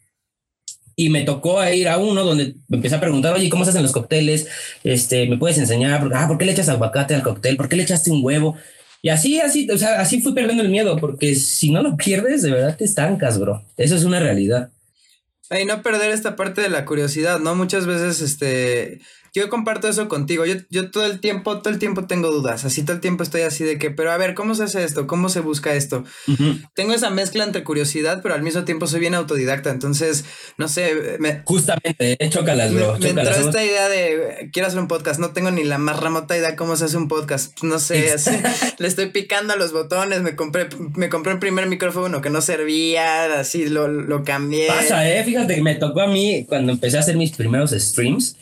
Y 0.97 1.09
me 1.09 1.21
tocó 1.21 1.65
ir 1.69 1.87
a 1.87 1.99
uno 1.99 2.25
donde 2.25 2.55
me 2.67 2.75
empecé 2.75 2.95
a 2.95 2.99
preguntar, 2.99 3.33
oye, 3.33 3.47
¿cómo 3.47 3.63
se 3.63 3.69
hacen 3.69 3.83
los 3.83 3.93
cócteles? 3.93 4.49
Este, 4.83 5.25
¿Me 5.25 5.37
puedes 5.37 5.57
enseñar? 5.57 6.05
Ah, 6.13 6.27
¿por 6.27 6.37
qué 6.37 6.43
le 6.43 6.51
echas 6.51 6.67
aguacate 6.67 7.15
al 7.15 7.23
cóctel? 7.23 7.55
¿Por 7.55 7.69
qué 7.69 7.77
le 7.77 7.83
echaste 7.83 8.11
un 8.11 8.25
huevo? 8.25 8.57
Y 9.01 9.07
así, 9.07 9.39
así, 9.39 9.69
o 9.71 9.77
sea, 9.77 10.01
así 10.01 10.21
fui 10.21 10.33
perdiendo 10.33 10.63
el 10.63 10.69
miedo, 10.69 10.97
porque 10.97 11.33
si 11.35 11.71
no 11.71 11.81
lo 11.81 11.95
pierdes, 11.95 12.41
de 12.41 12.51
verdad 12.51 12.75
te 12.75 12.83
estancas, 12.83 13.39
bro. 13.39 13.63
Eso 13.77 13.95
es 13.95 14.03
una 14.03 14.19
realidad. 14.19 14.69
Y 15.51 15.65
no 15.65 15.81
perder 15.81 16.11
esta 16.11 16.35
parte 16.35 16.61
de 16.61 16.69
la 16.69 16.85
curiosidad, 16.85 17.39
¿no? 17.39 17.55
Muchas 17.55 17.87
veces, 17.87 18.21
este, 18.21 19.01
yo 19.33 19.49
comparto 19.49 19.87
eso 19.87 20.07
contigo. 20.07 20.45
Yo, 20.45 20.55
yo 20.69 20.91
todo 20.91 21.05
el 21.05 21.19
tiempo, 21.19 21.59
todo 21.59 21.73
el 21.73 21.79
tiempo 21.79 22.05
tengo 22.05 22.31
dudas. 22.31 22.65
Así 22.65 22.83
todo 22.83 22.93
el 22.93 23.01
tiempo 23.01 23.23
estoy 23.23 23.41
así 23.41 23.63
de 23.63 23.77
que, 23.77 23.91
pero 23.91 24.11
a 24.11 24.17
ver, 24.17 24.33
¿cómo 24.33 24.55
se 24.55 24.63
hace 24.63 24.83
esto? 24.83 25.07
¿Cómo 25.07 25.29
se 25.29 25.39
busca 25.41 25.73
esto? 25.73 26.03
Tengo 26.73 26.93
esa 26.93 27.09
mezcla 27.09 27.43
entre 27.43 27.63
curiosidad, 27.63 28.21
pero 28.21 28.35
al 28.35 28.41
mismo 28.41 28.63
tiempo 28.63 28.87
soy 28.87 28.99
bien 28.99 29.15
autodidacta. 29.15 29.69
Entonces, 29.69 30.25
no 30.57 30.67
sé. 30.67 31.17
Me, 31.19 31.41
Justamente, 31.45 32.17
eh, 32.19 32.29
chócalas, 32.29 32.73
bro. 32.73 32.97
Me, 32.99 33.09
entró 33.09 33.29
esta 33.29 33.63
idea 33.63 33.89
de 33.89 34.49
quiero 34.51 34.67
hacer 34.67 34.79
un 34.79 34.87
podcast. 34.87 35.19
No 35.19 35.31
tengo 35.31 35.51
ni 35.51 35.63
la 35.63 35.77
más 35.77 35.99
remota 35.99 36.37
idea 36.37 36.55
cómo 36.55 36.75
se 36.75 36.85
hace 36.85 36.97
un 36.97 37.07
podcast. 37.07 37.61
No 37.63 37.79
sé, 37.79 38.15
le 38.77 38.87
estoy 38.87 39.07
picando 39.07 39.53
a 39.53 39.55
los 39.55 39.71
botones. 39.71 40.21
Me 40.21 40.35
compré, 40.35 40.69
me 40.95 41.09
compré 41.09 41.33
un 41.33 41.39
primer 41.39 41.67
micrófono 41.67 42.21
que 42.21 42.29
no 42.29 42.41
servía. 42.41 43.39
Así 43.39 43.67
lo, 43.67 43.87
lo 43.87 44.23
cambié. 44.23 44.67
Pasa, 44.67 45.09
eh. 45.09 45.23
Fíjate 45.23 45.55
que 45.55 45.61
me 45.61 45.75
tocó 45.75 46.01
a 46.01 46.07
mí 46.07 46.45
cuando 46.47 46.71
empecé 46.71 46.97
a 46.97 47.01
hacer 47.01 47.15
mis 47.15 47.31
primeros 47.31 47.71
streams 47.71 48.35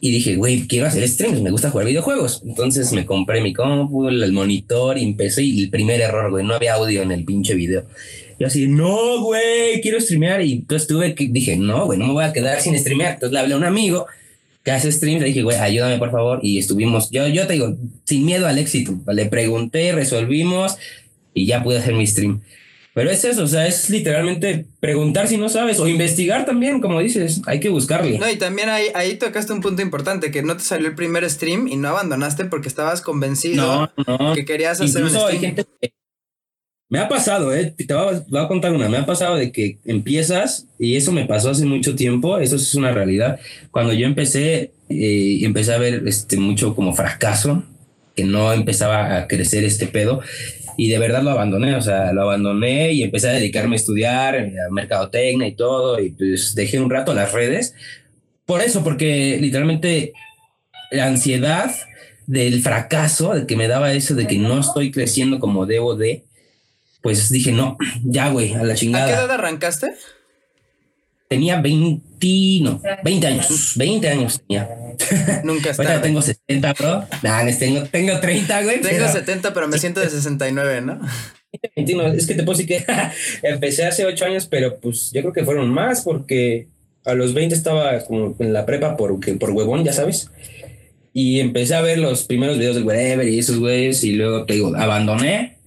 y 0.00 0.10
dije, 0.10 0.36
güey, 0.36 0.66
quiero 0.66 0.86
hacer 0.86 1.08
streams, 1.08 1.40
me 1.40 1.50
gusta 1.50 1.70
jugar 1.70 1.86
videojuegos. 1.86 2.42
Entonces 2.44 2.92
me 2.92 3.06
compré 3.06 3.40
mi 3.40 3.52
compu, 3.52 4.08
el 4.08 4.32
monitor 4.32 4.98
y 4.98 5.04
empecé. 5.04 5.42
Y 5.44 5.64
el 5.64 5.70
primer 5.70 6.00
error, 6.00 6.30
güey, 6.30 6.44
no 6.44 6.54
había 6.54 6.74
audio 6.74 7.02
en 7.02 7.12
el 7.12 7.24
pinche 7.24 7.54
video. 7.54 7.84
Yo 8.38 8.48
así, 8.48 8.66
no, 8.66 9.22
güey, 9.22 9.80
quiero 9.80 10.00
streamear. 10.00 10.42
Y 10.42 10.52
entonces 10.52 10.88
tuve 10.88 11.14
que, 11.14 11.28
dije, 11.28 11.56
no, 11.56 11.86
güey, 11.86 11.98
no 11.98 12.06
me 12.06 12.12
voy 12.12 12.24
a 12.24 12.32
quedar 12.32 12.60
sin 12.60 12.78
streamear. 12.78 13.14
Entonces 13.14 13.32
le 13.32 13.38
hablé 13.38 13.54
a 13.54 13.56
un 13.56 13.64
amigo 13.64 14.06
que 14.62 14.72
hace 14.72 14.90
streams. 14.90 15.22
Le 15.22 15.28
dije, 15.28 15.42
güey, 15.42 15.56
ayúdame 15.56 15.98
por 15.98 16.10
favor. 16.10 16.40
Y 16.42 16.58
estuvimos, 16.58 17.10
yo, 17.10 17.26
yo 17.28 17.46
te 17.46 17.54
digo, 17.54 17.76
sin 18.04 18.26
miedo 18.26 18.46
al 18.46 18.58
éxito. 18.58 18.98
Le 19.06 19.26
pregunté, 19.26 19.92
resolvimos 19.92 20.76
y 21.32 21.46
ya 21.46 21.62
pude 21.62 21.78
hacer 21.78 21.94
mi 21.94 22.06
stream. 22.06 22.42
Pero 22.94 23.10
es 23.10 23.24
eso, 23.24 23.42
o 23.42 23.46
sea, 23.48 23.66
es 23.66 23.90
literalmente 23.90 24.66
preguntar 24.78 25.26
si 25.26 25.36
no 25.36 25.48
sabes 25.48 25.80
o 25.80 25.88
investigar 25.88 26.46
también, 26.46 26.80
como 26.80 27.00
dices, 27.00 27.42
hay 27.44 27.58
que 27.58 27.68
buscarle. 27.68 28.18
No, 28.18 28.30
y 28.30 28.36
también 28.36 28.68
ahí, 28.68 28.86
ahí 28.94 29.16
tocaste 29.16 29.52
un 29.52 29.60
punto 29.60 29.82
importante, 29.82 30.30
que 30.30 30.44
no 30.44 30.56
te 30.56 30.62
salió 30.62 30.86
el 30.86 30.94
primer 30.94 31.28
stream 31.28 31.66
y 31.66 31.76
no 31.76 31.88
abandonaste 31.88 32.44
porque 32.44 32.68
estabas 32.68 33.00
convencido 33.00 33.92
que 34.34 34.44
querías 34.44 34.80
hacer 34.80 35.02
un 35.02 35.10
stream. 35.10 35.26
Hay 35.26 35.38
gente 35.40 35.64
me 36.94 37.00
ha 37.00 37.08
pasado, 37.08 37.52
eh, 37.52 37.74
te 37.76 37.92
voy, 37.92 38.22
a, 38.38 38.46
contar 38.46 38.72
una, 38.72 38.88
me 38.88 38.98
ha 38.98 39.04
pasado 39.04 39.34
de 39.34 39.50
que 39.50 39.78
empiezas, 39.84 40.68
y 40.78 40.94
eso 40.94 41.10
me 41.10 41.24
pasó 41.24 41.50
hace 41.50 41.64
mucho 41.64 41.96
tiempo, 41.96 42.38
eso 42.38 42.54
es 42.54 42.72
una 42.76 42.92
realidad, 42.92 43.40
cuando 43.72 43.92
yo 43.92 44.06
empecé, 44.06 44.70
eh, 44.88 45.40
empecé 45.42 45.72
a 45.72 45.78
ver 45.78 46.04
este, 46.06 46.36
mucho 46.36 46.76
como 46.76 46.94
fracaso, 46.94 47.64
que 48.14 48.22
no 48.22 48.52
empezaba 48.52 49.16
a 49.16 49.26
crecer 49.26 49.64
este 49.64 49.88
pedo, 49.88 50.20
y 50.76 50.88
de 50.88 50.98
verdad 50.98 51.22
lo 51.22 51.30
abandoné, 51.30 51.74
o 51.76 51.82
sea, 51.82 52.12
lo 52.12 52.22
abandoné 52.22 52.92
y 52.92 53.02
empecé 53.02 53.28
a 53.28 53.32
dedicarme 53.32 53.74
a 53.74 53.76
estudiar, 53.76 54.36
a 54.36 54.72
mercadotecnia 54.72 55.46
y 55.46 55.54
todo, 55.54 56.00
y 56.00 56.10
pues 56.10 56.54
dejé 56.54 56.80
un 56.80 56.90
rato 56.90 57.14
las 57.14 57.32
redes. 57.32 57.74
Por 58.46 58.60
eso, 58.60 58.84
porque 58.84 59.38
literalmente 59.40 60.12
la 60.90 61.06
ansiedad 61.06 61.74
del 62.26 62.62
fracaso, 62.62 63.34
de 63.34 63.46
que 63.46 63.56
me 63.56 63.68
daba 63.68 63.92
eso, 63.92 64.14
de 64.14 64.26
que 64.26 64.38
no 64.38 64.60
estoy 64.60 64.90
creciendo 64.90 65.38
como 65.40 65.66
debo 65.66 65.94
de, 65.94 66.24
pues 67.02 67.30
dije, 67.30 67.52
no, 67.52 67.76
ya, 68.04 68.30
güey, 68.30 68.54
a 68.54 68.62
la 68.62 68.74
chingada. 68.74 69.04
¿A 69.04 69.08
qué 69.08 69.14
edad 69.14 69.30
arrancaste? 69.30 69.94
Tenía 71.28 71.60
20, 71.60 72.02
no, 72.62 72.80
20 73.02 73.26
años, 73.26 73.72
20 73.76 74.08
años 74.08 74.40
tenía. 74.46 74.68
Nunca 75.44 75.70
está. 75.70 75.82
Ahorita 75.82 76.02
tengo 76.02 76.22
70, 76.22 76.72
bro. 76.74 77.04
Nah, 77.22 77.58
tengo, 77.58 77.82
tengo 77.84 78.20
30, 78.20 78.62
güey. 78.62 78.80
Tengo 78.80 79.08
70, 79.08 79.54
pero 79.54 79.68
me 79.68 79.78
siento 79.78 80.00
de 80.00 80.10
69, 80.10 80.80
¿no? 80.82 81.00
Es 81.76 82.26
que 82.26 82.34
te 82.34 82.42
puedo 82.42 82.58
decir 82.58 82.66
que 82.66 82.84
empecé 83.42 83.84
hace 83.84 84.04
8 84.04 84.24
años, 84.24 84.46
pero 84.46 84.78
pues 84.80 85.10
yo 85.12 85.20
creo 85.22 85.32
que 85.32 85.44
fueron 85.44 85.70
más 85.70 86.02
porque 86.02 86.68
a 87.04 87.14
los 87.14 87.34
20 87.34 87.54
estaba 87.54 87.98
como 88.00 88.34
en 88.38 88.52
la 88.52 88.66
prepa 88.66 88.96
por, 88.96 89.18
por 89.38 89.50
huevón, 89.50 89.84
ya 89.84 89.92
sabes. 89.92 90.30
Y 91.12 91.40
empecé 91.40 91.74
a 91.74 91.80
ver 91.80 91.98
los 91.98 92.24
primeros 92.24 92.58
videos 92.58 92.76
de 92.76 92.82
Whatever 92.82 93.28
y 93.28 93.38
esos 93.38 93.58
güeyes 93.58 94.02
y 94.02 94.12
luego 94.12 94.46
te 94.46 94.54
digo, 94.54 94.74
abandoné. 94.76 95.58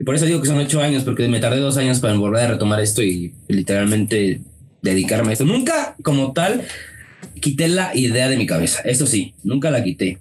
Y 0.00 0.04
por 0.04 0.14
eso 0.14 0.26
digo 0.26 0.40
que 0.40 0.48
son 0.48 0.58
8 0.58 0.80
años, 0.80 1.04
porque 1.04 1.28
me 1.28 1.40
tardé 1.40 1.58
dos 1.58 1.76
años 1.76 2.00
para 2.00 2.14
volver 2.14 2.44
a 2.44 2.48
retomar 2.48 2.80
esto 2.80 3.02
y 3.02 3.32
literalmente 3.48 4.40
dedicarme 4.82 5.30
a 5.30 5.32
esto. 5.32 5.44
Nunca 5.44 5.96
como 6.02 6.32
tal 6.32 6.62
quité 7.40 7.68
la 7.68 7.94
idea 7.94 8.28
de 8.28 8.36
mi 8.36 8.46
cabeza, 8.46 8.80
eso 8.84 9.06
sí, 9.06 9.34
nunca 9.42 9.70
la 9.70 9.82
quité. 9.82 10.18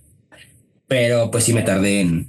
Pero 0.87 1.31
pues 1.31 1.43
sí 1.43 1.53
me 1.53 1.63
tardé 1.63 2.01
en 2.01 2.27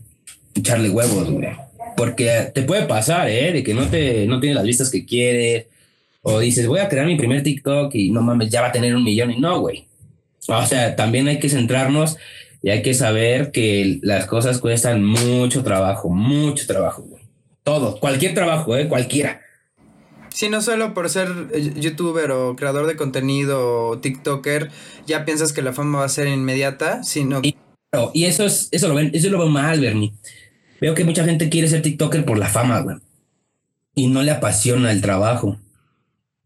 echarle 0.54 0.90
huevos, 0.90 1.30
güey. 1.30 1.48
porque 1.96 2.50
te 2.54 2.62
puede 2.62 2.86
pasar, 2.86 3.28
¿eh? 3.28 3.52
De 3.52 3.62
que 3.62 3.74
no, 3.74 3.86
te, 3.88 4.26
no 4.26 4.40
tienes 4.40 4.56
las 4.56 4.64
vistas 4.64 4.90
que 4.90 5.04
quieres, 5.04 5.66
o 6.22 6.40
dices, 6.40 6.66
voy 6.66 6.80
a 6.80 6.88
crear 6.88 7.06
mi 7.06 7.16
primer 7.16 7.42
TikTok 7.42 7.94
y 7.94 8.10
no 8.10 8.22
mames, 8.22 8.50
ya 8.50 8.60
va 8.60 8.68
a 8.68 8.72
tener 8.72 8.94
un 8.94 9.04
millón 9.04 9.30
y 9.30 9.38
no, 9.38 9.60
güey. 9.60 9.86
O 10.48 10.66
sea, 10.66 10.96
también 10.96 11.28
hay 11.28 11.38
que 11.38 11.48
centrarnos 11.48 12.16
y 12.62 12.70
hay 12.70 12.82
que 12.82 12.94
saber 12.94 13.50
que 13.52 13.98
las 14.02 14.26
cosas 14.26 14.58
cuestan 14.58 15.04
mucho 15.04 15.62
trabajo, 15.62 16.08
mucho 16.08 16.66
trabajo, 16.66 17.02
güey. 17.02 17.22
Todo, 17.62 18.00
cualquier 18.00 18.34
trabajo, 18.34 18.76
¿eh? 18.76 18.88
Cualquiera. 18.88 19.42
Sí, 20.30 20.48
no 20.48 20.60
solo 20.62 20.94
por 20.94 21.08
ser 21.10 21.28
eh, 21.52 21.72
youtuber 21.76 22.30
o 22.30 22.56
creador 22.56 22.86
de 22.86 22.96
contenido 22.96 23.88
o 23.88 23.98
TikToker, 23.98 24.70
ya 25.06 25.24
piensas 25.24 25.52
que 25.52 25.62
la 25.62 25.72
fama 25.72 26.00
va 26.00 26.04
a 26.04 26.08
ser 26.08 26.28
inmediata, 26.28 27.02
sino... 27.02 27.40
Y, 27.42 27.56
y 28.12 28.24
eso 28.26 28.44
es, 28.44 28.68
eso 28.70 28.88
lo 28.88 28.94
ven, 28.94 29.10
eso 29.14 29.30
lo 29.30 29.38
veo 29.38 29.48
mal, 29.48 29.80
Bernie. 29.80 30.14
Veo 30.80 30.94
que 30.94 31.04
mucha 31.04 31.24
gente 31.24 31.48
quiere 31.48 31.68
ser 31.68 31.82
TikToker 31.82 32.24
por 32.24 32.38
la 32.38 32.46
fama, 32.48 32.80
güey. 32.80 32.96
Y 33.94 34.08
no 34.08 34.22
le 34.22 34.30
apasiona 34.30 34.92
el 34.92 35.00
trabajo. 35.00 35.58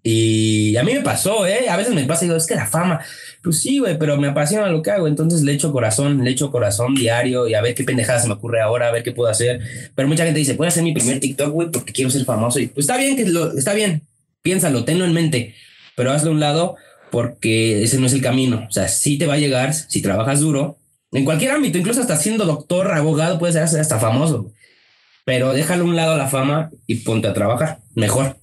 Y 0.03 0.77
a 0.77 0.83
mí 0.83 0.95
me 0.95 1.01
pasó, 1.01 1.47
¿eh? 1.47 1.69
A 1.69 1.77
veces 1.77 1.95
me 1.95 2.05
pasa 2.05 2.25
y 2.25 2.29
digo, 2.29 2.37
es 2.37 2.47
que 2.47 2.57
la 2.57 2.67
fama, 2.67 3.01
pues 3.43 3.61
sí, 3.61 3.79
güey, 3.79 3.97
pero 3.99 4.17
me 4.17 4.29
apasiona 4.29 4.67
lo 4.69 4.83
que 4.83 4.91
hago, 4.91 5.07
entonces 5.07 5.43
le 5.43 5.53
echo 5.53 5.73
corazón, 5.73 6.25
le 6.25 6.31
echo 6.31 6.51
corazón 6.51 6.95
diario 6.95 7.47
y 7.47 7.55
a 7.55 7.63
ver 7.63 7.75
qué 7.75 7.85
pendejada 7.85 8.19
se 8.19 8.27
me 8.27 8.35
ocurre 8.35 8.61
ahora, 8.61 8.89
a 8.89 8.93
ver 8.93 9.05
qué 9.05 9.13
puedo 9.13 9.31
hacer. 9.31 9.61
Pero 9.95 10.09
mucha 10.09 10.25
gente 10.25 10.41
dice, 10.41 10.55
puedo 10.55 10.69
hacer 10.69 10.83
mi 10.83 10.93
primer 10.93 11.21
TikTok, 11.21 11.51
güey, 11.53 11.71
porque 11.71 11.93
quiero 11.93 12.11
ser 12.11 12.25
famoso. 12.25 12.59
Y 12.59 12.67
pues 12.67 12.85
está 12.85 12.97
bien, 12.97 13.17
que 13.17 13.27
lo, 13.27 13.57
está 13.57 13.75
bien, 13.75 14.03
piénsalo, 14.43 14.85
tenlo 14.85 15.05
en 15.05 15.13
mente, 15.13 15.55
pero 15.95 16.11
hazlo 16.11 16.31
a 16.31 16.35
un 16.35 16.41
lado 16.41 16.77
porque 17.13 17.83
ese 17.85 17.99
no 17.99 18.07
es 18.07 18.13
el 18.13 18.23
camino. 18.23 18.67
O 18.69 18.73
sea, 18.73 18.89
sí 18.89 19.19
te 19.19 19.27
va 19.27 19.35
a 19.35 19.39
llegar 19.39 19.73
si 19.75 20.03
trabajas 20.03 20.41
duro, 20.41 20.79
en 21.13 21.27
cualquier 21.27 21.51
ámbito, 21.51 21.77
incluso 21.77 22.01
hasta 22.01 22.17
siendo 22.17 22.47
doctor, 22.47 22.91
abogado, 22.91 23.39
puedes 23.39 23.55
ser 23.71 23.81
hasta 23.81 23.99
famoso. 23.99 24.51
Pero 25.25 25.53
déjalo 25.53 25.85
a 25.85 25.87
un 25.87 25.95
lado 25.95 26.17
la 26.17 26.27
fama 26.27 26.71
y 26.87 26.97
ponte 26.97 27.29
a 27.29 27.35
trabajar, 27.35 27.79
mejor. 27.95 28.37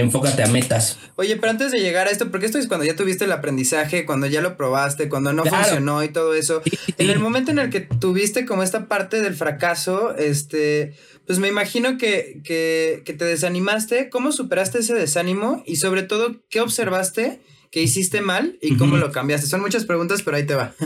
Enfócate 0.00 0.42
a 0.42 0.46
metas. 0.46 0.98
Oye, 1.16 1.36
pero 1.36 1.50
antes 1.50 1.72
de 1.72 1.80
llegar 1.80 2.08
a 2.08 2.10
esto, 2.10 2.30
porque 2.30 2.46
esto 2.46 2.58
es 2.58 2.66
cuando 2.66 2.86
ya 2.86 2.96
tuviste 2.96 3.24
el 3.24 3.32
aprendizaje, 3.32 4.04
cuando 4.04 4.26
ya 4.26 4.40
lo 4.40 4.56
probaste, 4.56 5.08
cuando 5.08 5.32
no 5.32 5.44
funcionó 5.44 6.02
y 6.02 6.08
todo 6.08 6.34
eso. 6.34 6.62
En 6.98 7.10
el 7.10 7.18
momento 7.18 7.50
en 7.50 7.58
el 7.58 7.70
que 7.70 7.80
tuviste 7.80 8.46
como 8.46 8.62
esta 8.62 8.86
parte 8.88 9.20
del 9.20 9.34
fracaso, 9.34 10.16
este, 10.16 10.94
pues 11.26 11.38
me 11.38 11.48
imagino 11.48 11.98
que, 11.98 12.40
que, 12.44 13.02
que 13.04 13.12
te 13.12 13.24
desanimaste. 13.24 14.10
¿Cómo 14.10 14.32
superaste 14.32 14.78
ese 14.78 14.94
desánimo? 14.94 15.62
Y 15.66 15.76
sobre 15.76 16.02
todo, 16.02 16.36
¿qué 16.48 16.60
observaste 16.60 17.40
que 17.70 17.82
hiciste 17.82 18.20
mal 18.20 18.58
y 18.60 18.76
cómo 18.76 18.96
lo 18.96 19.12
cambiaste? 19.12 19.46
Son 19.46 19.60
muchas 19.60 19.84
preguntas, 19.84 20.22
pero 20.22 20.36
ahí 20.36 20.46
te 20.46 20.54
va. 20.54 20.74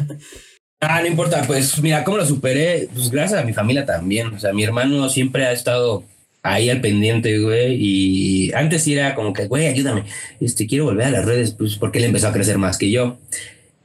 Ah, 0.86 1.00
no 1.00 1.06
importa, 1.06 1.42
pues 1.46 1.80
mira, 1.80 2.04
¿cómo 2.04 2.18
lo 2.18 2.26
superé? 2.26 2.88
Pues 2.92 3.10
gracias 3.10 3.40
a 3.40 3.44
mi 3.44 3.54
familia 3.54 3.86
también. 3.86 4.34
O 4.34 4.38
sea, 4.38 4.52
mi 4.52 4.64
hermano 4.64 5.08
siempre 5.08 5.46
ha 5.46 5.52
estado 5.52 6.04
ahí 6.44 6.70
al 6.70 6.80
pendiente, 6.80 7.38
güey. 7.40 7.76
Y 7.80 8.52
antes 8.52 8.86
era 8.86 9.16
como 9.16 9.32
que, 9.32 9.46
güey, 9.46 9.66
ayúdame. 9.66 10.04
Este, 10.40 10.68
quiero 10.68 10.84
volver 10.84 11.06
a 11.06 11.10
las 11.10 11.24
redes, 11.24 11.52
pues 11.52 11.76
porque 11.76 11.98
él 11.98 12.04
empezó 12.04 12.28
a 12.28 12.32
crecer 12.32 12.58
más 12.58 12.78
que 12.78 12.90
yo. 12.90 13.18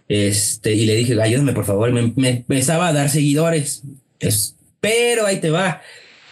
Este, 0.08 0.74
y 0.74 0.86
le 0.86 0.96
dije, 0.96 1.20
ayúdame, 1.20 1.54
por 1.54 1.66
favor. 1.66 1.92
Me, 1.92 2.14
me 2.16 2.30
empezaba 2.30 2.90
a 2.90 2.94
dar 2.94 3.10
seguidores. 3.10 3.84
Es, 4.20 4.56
pero 4.82 5.26
ahí 5.26 5.38
te 5.40 5.50
va. 5.50 5.82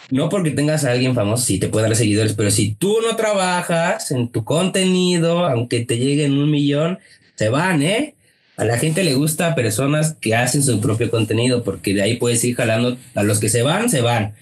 No 0.10 0.30
porque 0.30 0.52
tengas 0.52 0.86
a 0.86 0.92
alguien 0.92 1.16
famoso, 1.16 1.46
sí 1.46 1.60
te 1.60 1.70
puede 1.70 1.88
dar 1.88 1.96
seguidores, 1.96 2.32
pero 2.34 2.50
si 2.50 2.74
tú 2.76 3.00
no 3.02 3.18
trabajas 3.18 4.12
en 4.12 4.30
tu 4.30 4.46
contenido, 4.46 5.46
aunque 5.46 5.84
te 5.84 5.98
lleguen 5.98 6.38
un 6.38 6.50
millón, 6.50 7.00
se 7.36 7.50
van, 7.50 7.82
¿eh? 7.84 8.16
A 8.56 8.64
la 8.64 8.78
gente 8.78 9.04
le 9.04 9.16
gusta 9.16 9.54
personas 9.54 10.16
que 10.20 10.34
hacen 10.34 10.64
su 10.64 10.80
propio 10.80 11.12
contenido, 11.12 11.64
porque 11.64 11.94
de 11.94 12.04
ahí 12.04 12.16
puedes 12.16 12.44
ir 12.46 12.56
jalando. 12.56 12.98
A 13.16 13.24
los 13.24 13.40
que 13.40 13.50
se 13.50 13.64
van, 13.64 13.90
se 13.90 14.02
van 14.02 14.34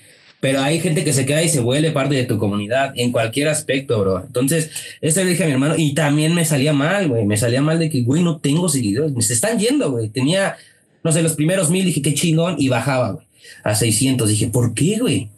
pero 0.45 0.61
hay 0.61 0.79
gente 0.79 1.03
que 1.03 1.11
se 1.11 1.25
queda 1.25 1.41
y 1.41 1.49
se 1.49 1.59
vuelve 1.59 1.89
parte 1.89 2.13
de 2.13 2.23
tu 2.23 2.37
comunidad 2.37 2.93
en 2.95 3.11
cualquier 3.11 3.47
aspecto, 3.47 3.99
bro. 3.99 4.23
Entonces, 4.23 4.69
eso 5.01 5.23
le 5.23 5.31
dije 5.31 5.43
a 5.43 5.47
mi 5.47 5.53
hermano 5.53 5.73
y 5.75 5.95
también 5.95 6.35
me 6.35 6.45
salía 6.45 6.71
mal, 6.71 7.07
güey. 7.07 7.25
Me 7.25 7.35
salía 7.35 7.63
mal 7.63 7.79
de 7.79 7.89
que, 7.89 8.03
güey, 8.03 8.21
no 8.21 8.37
tengo 8.37 8.69
seguidores. 8.69 9.11
Me 9.13 9.23
se 9.23 9.33
están 9.33 9.57
yendo, 9.57 9.89
güey. 9.89 10.09
Tenía, 10.09 10.55
no 11.03 11.11
sé, 11.11 11.23
los 11.23 11.33
primeros 11.33 11.71
mil, 11.71 11.83
dije, 11.83 12.03
qué 12.03 12.13
chingón, 12.13 12.57
y 12.59 12.69
bajaba, 12.69 13.13
güey. 13.13 13.25
A 13.63 13.73
600, 13.73 14.29
dije, 14.29 14.49
¿por 14.49 14.75
qué, 14.75 14.99
güey? 14.99 15.29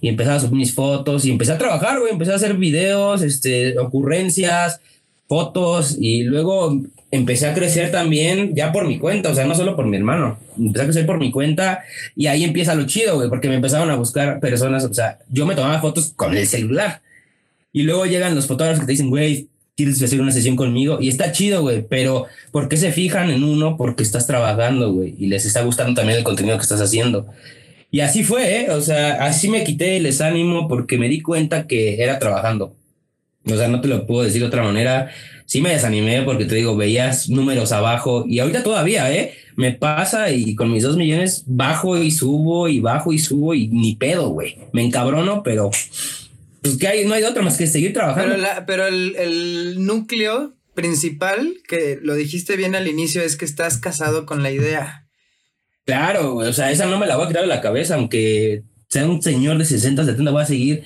Y 0.00 0.06
empezaba 0.06 0.36
a 0.36 0.40
subir 0.40 0.54
mis 0.54 0.72
fotos 0.72 1.24
y 1.24 1.32
empecé 1.32 1.50
a 1.50 1.58
trabajar, 1.58 1.98
güey. 1.98 2.12
Empecé 2.12 2.30
a 2.30 2.36
hacer 2.36 2.54
videos, 2.54 3.22
este, 3.22 3.76
ocurrencias, 3.80 4.80
fotos 5.26 5.96
y 5.98 6.22
luego 6.22 6.80
empecé 7.12 7.46
a 7.46 7.54
crecer 7.54 7.92
también 7.92 8.56
ya 8.56 8.72
por 8.72 8.88
mi 8.88 8.98
cuenta, 8.98 9.30
o 9.30 9.34
sea, 9.34 9.44
no 9.44 9.54
solo 9.54 9.76
por 9.76 9.86
mi 9.86 9.98
hermano, 9.98 10.38
empecé 10.58 10.82
a 10.82 10.86
crecer 10.86 11.06
por 11.06 11.18
mi 11.18 11.30
cuenta 11.30 11.84
y 12.16 12.26
ahí 12.26 12.42
empieza 12.42 12.74
lo 12.74 12.86
chido, 12.86 13.16
güey, 13.16 13.28
porque 13.28 13.48
me 13.48 13.54
empezaron 13.54 13.90
a 13.90 13.96
buscar 13.96 14.40
personas, 14.40 14.84
o 14.84 14.92
sea, 14.92 15.18
yo 15.28 15.46
me 15.46 15.54
tomaba 15.54 15.78
fotos 15.80 16.14
con 16.16 16.34
el 16.34 16.46
celular 16.46 17.02
y 17.70 17.82
luego 17.82 18.06
llegan 18.06 18.34
los 18.34 18.46
fotógrafos 18.46 18.80
que 18.80 18.86
te 18.86 18.92
dicen, 18.92 19.10
güey, 19.10 19.48
¿quieres 19.76 20.02
hacer 20.02 20.22
una 20.22 20.32
sesión 20.32 20.56
conmigo? 20.56 20.98
Y 21.00 21.08
está 21.08 21.32
chido, 21.32 21.60
güey, 21.60 21.86
pero 21.86 22.26
¿por 22.50 22.68
qué 22.68 22.78
se 22.78 22.92
fijan 22.92 23.30
en 23.30 23.44
uno? 23.44 23.76
Porque 23.76 24.02
estás 24.02 24.26
trabajando, 24.26 24.90
güey, 24.92 25.14
y 25.18 25.26
les 25.26 25.44
está 25.44 25.62
gustando 25.62 25.94
también 25.94 26.18
el 26.18 26.24
contenido 26.24 26.56
que 26.56 26.62
estás 26.62 26.80
haciendo. 26.80 27.26
Y 27.90 28.00
así 28.00 28.24
fue, 28.24 28.62
¿eh? 28.62 28.70
O 28.70 28.80
sea, 28.80 29.22
así 29.24 29.50
me 29.50 29.64
quité 29.64 29.98
el 29.98 30.04
desánimo 30.04 30.66
porque 30.66 30.96
me 30.96 31.10
di 31.10 31.20
cuenta 31.20 31.66
que 31.66 32.02
era 32.02 32.18
trabajando. 32.18 32.74
O 33.44 33.56
sea, 33.56 33.68
no 33.68 33.80
te 33.80 33.88
lo 33.88 34.06
puedo 34.06 34.22
decir 34.22 34.40
de 34.40 34.48
otra 34.48 34.62
manera. 34.62 35.10
Sí 35.46 35.60
me 35.60 35.70
desanimé 35.70 36.22
porque 36.22 36.44
te 36.44 36.54
digo, 36.54 36.76
veías 36.76 37.28
números 37.28 37.72
abajo 37.72 38.24
y 38.26 38.38
ahorita 38.38 38.62
todavía, 38.62 39.12
¿eh? 39.12 39.34
Me 39.56 39.72
pasa 39.72 40.30
y 40.30 40.54
con 40.54 40.72
mis 40.72 40.82
dos 40.82 40.96
millones 40.96 41.44
bajo 41.46 41.98
y 41.98 42.10
subo 42.10 42.68
y 42.68 42.80
bajo 42.80 43.12
y 43.12 43.18
subo 43.18 43.54
y 43.54 43.68
ni 43.68 43.96
pedo, 43.96 44.28
güey. 44.28 44.58
Me 44.72 44.82
encabrono, 44.82 45.42
pero 45.42 45.70
pues 46.62 46.76
que 46.78 46.86
hay, 46.86 47.04
no 47.04 47.14
hay 47.14 47.24
otra 47.24 47.42
más 47.42 47.58
que 47.58 47.66
seguir 47.66 47.92
trabajando. 47.92 48.36
Pero, 48.36 48.66
pero 48.66 48.86
el, 48.86 49.16
el 49.16 49.84
núcleo 49.84 50.54
principal, 50.74 51.54
que 51.68 51.98
lo 52.00 52.14
dijiste 52.14 52.56
bien 52.56 52.74
al 52.74 52.88
inicio, 52.88 53.22
es 53.22 53.36
que 53.36 53.44
estás 53.44 53.78
casado 53.78 54.24
con 54.24 54.42
la 54.42 54.50
idea. 54.50 55.06
Claro, 55.84 56.36
o 56.36 56.52
sea, 56.52 56.70
esa 56.70 56.86
no 56.86 56.98
me 56.98 57.06
la 57.06 57.16
voy 57.16 57.24
a 57.24 57.28
quitar 57.28 57.42
de 57.42 57.48
la 57.48 57.60
cabeza, 57.60 57.96
aunque 57.96 58.62
sea 58.88 59.06
un 59.06 59.20
señor 59.20 59.58
de 59.58 59.64
60, 59.64 60.04
70, 60.04 60.30
voy 60.30 60.42
a 60.42 60.46
seguir 60.46 60.84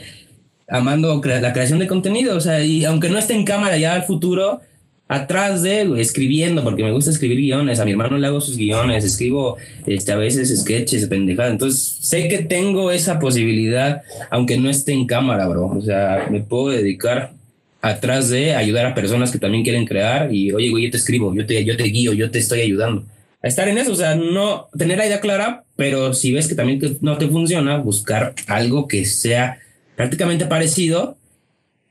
amando 0.69 1.21
la 1.25 1.53
creación 1.53 1.79
de 1.79 1.87
contenido, 1.87 2.37
o 2.37 2.41
sea, 2.41 2.63
y 2.65 2.85
aunque 2.85 3.09
no 3.09 3.19
esté 3.19 3.35
en 3.35 3.45
cámara 3.45 3.77
ya 3.79 3.95
al 3.95 4.05
futuro, 4.05 4.61
atrás 5.09 5.63
de 5.63 6.01
escribiendo, 6.01 6.65
porque 6.65 6.83
me 6.83 6.91
gusta 6.91 7.11
escribir 7.11 7.39
guiones, 7.39 7.79
a 7.79 7.85
mi 7.85 7.93
hermano 7.93 8.19
le 8.19 8.27
hago 8.27 8.41
sus 8.41 8.57
guiones, 8.57 9.05
escribo 9.05 9.57
este, 9.87 10.13
a 10.13 10.17
veces 10.17 10.61
sketches, 10.61 11.07
pendejadas, 11.07 11.53
entonces 11.53 11.99
sé 12.01 12.29
que 12.29 12.39
tengo 12.39 12.91
esa 12.91 13.19
posibilidad, 13.19 14.03
aunque 14.31 14.57
no 14.57 14.69
esté 14.69 14.93
en 14.93 15.07
cámara, 15.07 15.47
bro, 15.47 15.67
o 15.67 15.81
sea, 15.81 16.27
me 16.31 16.41
puedo 16.41 16.71
dedicar 16.71 17.33
atrás 17.81 18.31
de 18.31 18.55
ayudar 18.55 18.87
a 18.87 18.95
personas 18.95 19.31
que 19.31 19.39
también 19.39 19.63
quieren 19.63 19.87
crear 19.87 20.35
y, 20.35 20.51
oye, 20.53 20.71
güey, 20.71 20.85
yo 20.85 20.91
te 20.91 20.97
escribo, 20.97 21.33
yo 21.35 21.47
te, 21.47 21.65
yo 21.65 21.77
te 21.77 21.85
guío, 21.85 22.13
yo 22.13 22.31
te 22.31 22.39
estoy 22.39 22.61
ayudando. 22.61 23.05
A 23.43 23.49
estar 23.49 23.69
en 23.69 23.79
eso, 23.79 23.93
o 23.93 23.97
sea, 23.97 24.17
no 24.17 24.67
tener 24.77 24.99
la 24.99 25.07
idea 25.07 25.21
clara, 25.21 25.63
pero 25.77 26.15
si 26.15 26.33
ves 26.33 26.49
que 26.49 26.57
también 26.57 26.81
no 27.01 27.17
te 27.17 27.29
funciona, 27.29 27.77
buscar 27.77 28.35
algo 28.49 28.89
que 28.89 29.05
sea 29.05 29.59
prácticamente 29.97 30.47
parecido, 30.47 31.17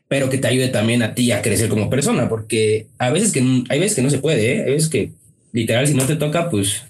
pero 0.08 0.30
que 0.30 0.38
te 0.38 0.48
ayude 0.48 0.70
también 0.70 1.04
a 1.04 1.16
ti 1.16 1.32
a 1.32 1.42
crecer 1.42 1.68
como 1.68 1.90
persona, 1.90 2.30
porque 2.30 2.88
a 2.98 3.10
veces 3.10 3.32
que 3.32 3.64
hay 3.70 3.80
veces 3.80 3.96
que 3.96 4.02
no 4.02 4.10
se 4.10 4.20
puede, 4.20 4.54
¿eh? 4.54 4.64
hay 4.66 4.72
veces 4.72 4.90
que 4.90 5.12
literal 5.52 5.88
si 5.88 5.94
no 5.96 6.06
te 6.06 6.16
toca, 6.16 6.50
pues 6.50 6.84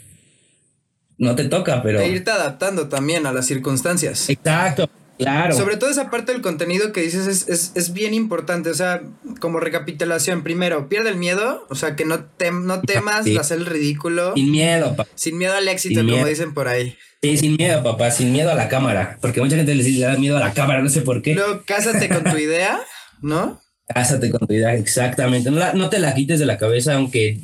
no 1.17 1.35
te 1.35 1.45
toca, 1.45 1.81
pero... 1.81 2.01
E 2.01 2.09
irte 2.09 2.31
adaptando 2.31 2.89
también 2.89 3.25
a 3.25 3.31
las 3.31 3.45
circunstancias. 3.45 4.29
Exacto, 4.29 4.89
claro. 5.17 5.55
Sobre 5.55 5.77
todo 5.77 5.89
esa 5.89 6.09
parte 6.09 6.31
del 6.31 6.41
contenido 6.41 6.91
que 6.91 7.01
dices 7.01 7.27
es, 7.27 7.47
es, 7.49 7.71
es 7.75 7.93
bien 7.93 8.13
importante, 8.13 8.69
o 8.69 8.73
sea, 8.73 9.01
como 9.39 9.59
recapitulación, 9.59 10.43
primero, 10.43 10.89
pierde 10.89 11.09
el 11.09 11.17
miedo, 11.17 11.65
o 11.69 11.75
sea, 11.75 11.95
que 11.95 12.05
no, 12.05 12.25
te, 12.25 12.51
no 12.51 12.81
temas 12.81 13.25
hacer 13.27 13.57
el 13.57 13.65
ridículo. 13.65 14.33
Sin 14.35 14.51
miedo, 14.51 14.95
papá. 14.95 15.09
Sin 15.15 15.37
miedo 15.37 15.53
al 15.53 15.67
éxito, 15.67 16.01
como 16.01 16.25
dicen 16.25 16.53
por 16.53 16.67
ahí. 16.67 16.95
Sí, 17.21 17.37
sin 17.37 17.55
miedo, 17.55 17.83
papá, 17.83 18.11
sin 18.11 18.31
miedo 18.31 18.51
a 18.51 18.55
la 18.55 18.69
cámara. 18.69 19.17
Porque 19.19 19.41
mucha 19.41 19.55
gente 19.55 19.73
le 19.73 19.99
da 19.99 20.15
miedo 20.17 20.37
a 20.37 20.39
la 20.39 20.53
cámara, 20.53 20.81
no 20.81 20.89
sé 20.89 21.01
por 21.01 21.21
qué. 21.21 21.33
Luego, 21.33 21.63
cásate 21.65 22.07
con 22.07 22.23
tu 22.23 22.37
idea, 22.37 22.79
¿no? 23.21 23.61
Cásate 23.87 24.31
con 24.31 24.47
tu 24.47 24.53
idea, 24.53 24.73
exactamente. 24.73 25.51
No, 25.51 25.73
no 25.73 25.89
te 25.89 25.99
la 25.99 26.15
quites 26.15 26.39
de 26.39 26.47
la 26.47 26.57
cabeza, 26.57 26.95
aunque, 26.95 27.39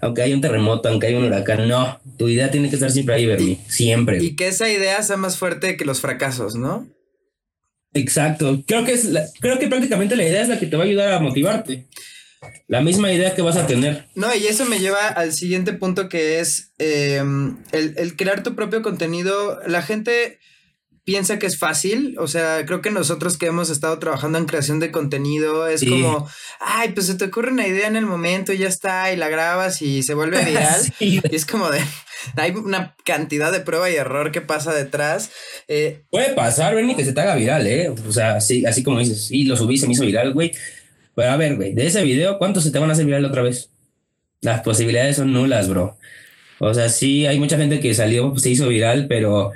aunque 0.00 0.20
haya 0.22 0.34
un 0.34 0.42
terremoto, 0.42 0.90
aunque 0.90 1.06
haya 1.06 1.18
un 1.18 1.24
huracán. 1.24 1.68
No, 1.68 1.98
tu 2.18 2.28
idea 2.28 2.50
tiene 2.50 2.68
que 2.68 2.76
estar 2.76 2.90
siempre 2.90 3.14
ahí, 3.14 3.24
Bernie. 3.24 3.58
Siempre. 3.66 4.22
Y 4.22 4.36
que 4.36 4.48
esa 4.48 4.68
idea 4.68 5.02
sea 5.02 5.16
más 5.16 5.38
fuerte 5.38 5.78
que 5.78 5.86
los 5.86 6.00
fracasos, 6.00 6.54
¿no? 6.54 6.86
Exacto. 7.94 8.62
Creo 8.66 8.84
que, 8.84 8.92
es 8.92 9.08
creo 9.40 9.58
que 9.58 9.68
prácticamente 9.68 10.16
la 10.16 10.24
idea 10.24 10.42
es 10.42 10.48
la 10.48 10.58
que 10.58 10.66
te 10.66 10.76
va 10.76 10.84
a 10.84 10.86
ayudar 10.86 11.12
a 11.12 11.20
motivarte 11.20 11.86
la 12.68 12.80
misma 12.80 13.12
idea 13.12 13.34
que 13.34 13.42
vas 13.42 13.56
a 13.56 13.66
tener. 13.66 14.06
No, 14.14 14.34
y 14.34 14.46
eso 14.46 14.64
me 14.64 14.78
lleva 14.78 15.08
al 15.08 15.32
siguiente 15.32 15.72
punto 15.72 16.08
que 16.08 16.40
es 16.40 16.72
em, 16.78 17.58
el, 17.72 18.16
crear 18.16 18.42
tu 18.42 18.54
propio 18.54 18.82
contenido. 18.82 19.60
La 19.66 19.82
gente 19.82 20.38
piensa 21.10 21.40
que 21.40 21.46
es 21.46 21.58
fácil. 21.58 22.14
O 22.20 22.28
sea, 22.28 22.64
creo 22.66 22.80
que 22.82 22.92
nosotros 22.92 23.36
que 23.36 23.46
hemos 23.46 23.68
estado 23.68 23.98
trabajando 23.98 24.38
en 24.38 24.44
creación 24.44 24.78
de 24.78 24.92
contenido 24.92 25.66
es 25.66 25.84
como, 25.84 26.28
ay, 26.60 26.90
pues 26.90 27.06
se 27.06 27.16
te 27.16 27.24
ocurre 27.24 27.50
una 27.50 27.66
idea 27.66 27.88
en 27.88 27.96
el 27.96 28.06
momento 28.06 28.52
y 28.52 28.58
ya 28.58 28.68
está, 28.68 29.12
y 29.12 29.16
la 29.16 29.28
grabas 29.28 29.82
y 29.82 30.04
se 30.04 30.14
vuelve 30.14 30.44
viral. 30.44 30.80
Y 31.00 31.20
es 31.34 31.46
como 31.46 31.68
de, 31.68 31.80
hay 32.36 32.52
una 32.52 32.94
cantidad 33.04 33.50
de 33.50 33.58
prueba 33.58 33.90
y 33.90 33.96
error 33.96 34.30
que 34.30 34.40
pasa 34.40 34.72
detrás. 34.72 35.32
Eh, 35.66 36.02
Puede 36.10 36.32
pasar, 36.34 36.76
Benny, 36.76 36.94
que 36.94 37.04
se 37.04 37.12
te 37.12 37.20
haga 37.20 37.34
viral, 37.34 37.66
¿eh? 37.66 37.88
O 37.88 38.12
sea, 38.12 38.36
así, 38.36 38.64
así 38.64 38.84
como 38.84 39.00
dices, 39.00 39.26
sí, 39.26 39.42
lo 39.42 39.56
subí, 39.56 39.78
se 39.78 39.88
me 39.88 39.94
hizo 39.94 40.04
viral, 40.04 40.32
güey. 40.32 40.52
Pero 41.16 41.32
a 41.32 41.36
ver, 41.36 41.56
güey, 41.56 41.74
de 41.74 41.88
ese 41.88 42.04
video, 42.04 42.38
¿cuántos 42.38 42.62
se 42.62 42.70
te 42.70 42.78
van 42.78 42.88
a 42.88 42.92
hacer 42.92 43.04
viral 43.04 43.24
otra 43.24 43.42
vez? 43.42 43.70
Las 44.42 44.60
posibilidades 44.60 45.16
son 45.16 45.32
nulas, 45.32 45.68
bro. 45.68 45.98
O 46.60 46.72
sea, 46.72 46.88
sí, 46.88 47.26
hay 47.26 47.40
mucha 47.40 47.56
gente 47.56 47.80
que 47.80 47.94
salió, 47.94 48.32
se 48.38 48.50
hizo 48.50 48.68
viral, 48.68 49.08
pero, 49.08 49.50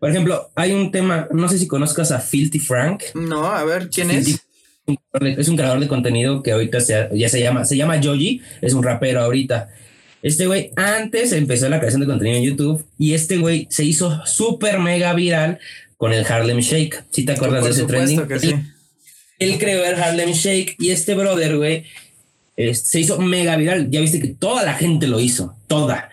por 0.00 0.10
ejemplo, 0.10 0.50
hay 0.56 0.72
un 0.72 0.90
tema, 0.90 1.28
no 1.30 1.48
sé 1.48 1.58
si 1.58 1.68
conozcas 1.68 2.10
a 2.10 2.18
Filthy 2.18 2.58
Frank. 2.58 3.02
No, 3.14 3.44
a 3.44 3.62
ver, 3.64 3.90
¿quién 3.90 4.10
es? 4.10 4.40
Es 5.36 5.48
un 5.48 5.56
creador 5.56 5.78
de 5.78 5.86
contenido 5.86 6.42
que 6.42 6.52
ahorita 6.52 6.78
ya 7.12 7.28
se 7.28 7.40
llama, 7.40 7.64
se 7.64 7.76
llama 7.76 8.00
Joji, 8.02 8.40
es 8.60 8.72
un 8.72 8.82
rapero 8.82 9.20
ahorita. 9.20 9.68
Este 10.22 10.46
güey 10.46 10.72
antes 10.74 11.32
empezó 11.32 11.68
la 11.68 11.78
creación 11.78 12.00
de 12.00 12.06
contenido 12.06 12.38
en 12.38 12.44
YouTube 12.44 12.84
y 12.98 13.14
este 13.14 13.36
güey 13.36 13.68
se 13.70 13.84
hizo 13.84 14.24
súper 14.26 14.80
mega 14.80 15.12
viral 15.12 15.58
con 15.96 16.12
el 16.12 16.26
Harlem 16.26 16.58
Shake. 16.58 17.04
¿Sí 17.10 17.24
te 17.24 17.32
acuerdas 17.32 17.64
de 17.64 17.70
ese 17.70 17.84
trending? 17.84 18.26
Que 18.26 18.40
sí. 18.40 18.54
él, 19.38 19.58
creó 19.58 19.84
el 19.84 19.94
Harlem 19.94 20.32
Shake 20.32 20.76
y 20.78 20.90
este 20.90 21.14
brother, 21.14 21.56
güey, 21.56 21.84
se 22.72 23.00
hizo 23.00 23.18
mega 23.20 23.56
viral. 23.56 23.90
Ya 23.90 24.00
viste 24.00 24.20
que 24.20 24.28
toda 24.28 24.64
la 24.64 24.74
gente 24.74 25.06
lo 25.06 25.20
hizo, 25.20 25.54
toda 25.68 26.10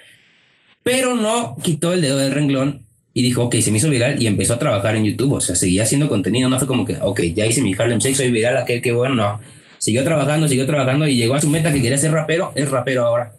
pero 0.88 1.15
no 1.15 1.58
quitó 1.62 1.91
el 1.91 2.00
dedo 2.00 2.17
del 2.17 2.32
renglón 2.32 2.87
y 3.18 3.24
dijo, 3.24 3.46
ok, 3.46 3.56
se 3.62 3.72
me 3.72 3.80
hizo 3.80 3.90
viral 3.90 4.22
y 4.22 4.28
empezó 4.28 4.54
a 4.54 4.60
trabajar 4.60 4.96
en 4.96 5.04
YouTube. 5.04 5.34
O 5.34 5.42
sea, 5.42 5.56
seguía 5.56 5.82
haciendo 5.82 6.08
contenido. 6.08 6.50
No 6.50 6.60
fue 6.60 6.68
como 6.68 6.86
que, 6.86 7.00
ok, 7.02 7.20
ya 7.34 7.48
hice 7.48 7.64
mi 7.64 7.74
Harlem 7.74 7.98
Shake, 7.98 8.16
soy 8.16 8.30
viral, 8.30 8.58
aquel 8.58 8.80
que 8.80 8.92
bueno, 8.92 9.16
no. 9.16 9.40
Siguió 9.80 10.04
trabajando, 10.04 10.48
siguió 10.48 10.68
trabajando 10.68 11.08
y 11.08 11.18
llegó 11.18 11.34
a 11.34 11.42
su 11.42 11.50
meta 11.50 11.74
que 11.74 11.82
quería 11.82 11.98
ser 11.98 12.12
rapero, 12.12 12.52
es 12.54 12.70
rapero 12.70 13.08
ahora. 13.08 13.34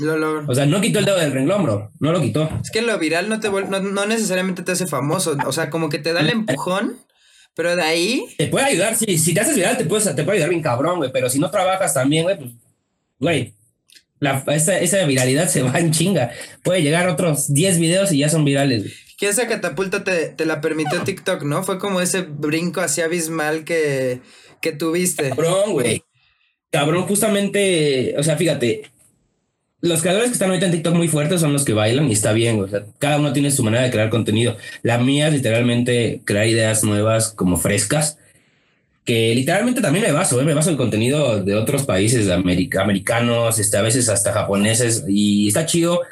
Lo 0.00 0.16
logró. 0.16 0.44
O 0.48 0.52
sea, 0.52 0.66
no 0.66 0.80
quitó 0.80 0.98
el 0.98 1.04
dedo 1.04 1.16
del 1.16 1.30
renglón, 1.30 1.62
bro. 1.62 1.92
No 2.00 2.10
lo 2.10 2.20
quitó. 2.20 2.50
Es 2.60 2.72
que 2.72 2.82
lo 2.82 2.98
viral 2.98 3.28
no 3.28 3.38
te 3.38 3.50
no, 3.50 3.78
no, 3.78 4.04
necesariamente 4.04 4.64
te 4.64 4.72
hace 4.72 4.88
famoso. 4.88 5.36
O 5.46 5.52
sea, 5.52 5.70
como 5.70 5.90
que 5.90 6.00
te 6.00 6.12
da 6.12 6.22
el 6.22 6.30
empujón, 6.30 6.96
pero 7.54 7.76
de 7.76 7.82
ahí. 7.82 8.24
Te 8.36 8.48
puede 8.48 8.66
ayudar. 8.66 8.96
Si, 8.96 9.16
si 9.16 9.32
te 9.32 9.42
haces 9.42 9.54
viral, 9.54 9.78
te, 9.78 9.84
puedes, 9.84 10.12
te 10.12 10.24
puede 10.24 10.38
ayudar 10.38 10.50
bien 10.50 10.62
cabrón, 10.62 10.96
güey. 10.96 11.12
Pero 11.12 11.30
si 11.30 11.38
no 11.38 11.52
trabajas 11.52 11.94
también, 11.94 12.24
güey, 12.24 12.36
pues. 12.36 12.50
Güey, 13.20 13.54
la, 14.20 14.44
esa, 14.48 14.78
esa, 14.78 15.04
viralidad 15.06 15.48
se 15.48 15.62
va 15.62 15.78
en 15.78 15.90
chinga. 15.90 16.30
Puede 16.62 16.82
llegar 16.82 17.08
otros 17.08 17.52
10 17.52 17.78
videos 17.78 18.12
y 18.12 18.18
ya 18.18 18.28
son 18.28 18.44
virales. 18.44 18.92
Que 19.16 19.28
esa 19.28 19.48
catapulta 19.48 20.04
te, 20.04 20.28
te, 20.28 20.46
la 20.46 20.60
permitió 20.60 21.02
TikTok, 21.02 21.42
¿no? 21.42 21.62
Fue 21.62 21.78
como 21.78 22.00
ese 22.00 22.22
brinco 22.22 22.80
así 22.80 23.00
abismal 23.00 23.64
que, 23.64 24.20
que 24.60 24.72
tuviste. 24.72 25.30
Cabrón, 25.30 25.72
güey. 25.72 26.02
Cabrón, 26.70 27.02
justamente, 27.04 28.14
o 28.16 28.22
sea, 28.22 28.36
fíjate, 28.36 28.82
los 29.80 30.02
creadores 30.02 30.28
que 30.28 30.34
están 30.34 30.50
ahorita 30.50 30.66
en 30.66 30.72
TikTok 30.72 30.94
muy 30.94 31.08
fuertes 31.08 31.40
son 31.40 31.52
los 31.52 31.64
que 31.64 31.72
bailan 31.72 32.08
y 32.08 32.12
está 32.12 32.32
bien, 32.32 32.60
o 32.60 32.68
sea, 32.68 32.84
cada 32.98 33.18
uno 33.18 33.32
tiene 33.32 33.50
su 33.50 33.64
manera 33.64 33.82
de 33.82 33.90
crear 33.90 34.10
contenido. 34.10 34.56
La 34.82 34.98
mía 34.98 35.28
es 35.28 35.34
literalmente 35.34 36.20
crear 36.24 36.46
ideas 36.46 36.84
nuevas 36.84 37.30
como 37.30 37.56
frescas 37.56 38.18
que 39.10 39.34
literalmente 39.34 39.80
también 39.80 40.04
me 40.04 40.12
baso, 40.12 40.40
¿eh? 40.40 40.44
me 40.44 40.54
baso 40.54 40.70
en 40.70 40.76
contenido 40.76 41.42
de 41.42 41.56
otros 41.56 41.82
países 41.82 42.30
americanos, 42.30 43.58
este, 43.58 43.76
a 43.76 43.82
veces 43.82 44.08
hasta 44.08 44.32
japoneses, 44.32 45.04
y 45.08 45.48
está 45.48 45.66
chido 45.66 46.02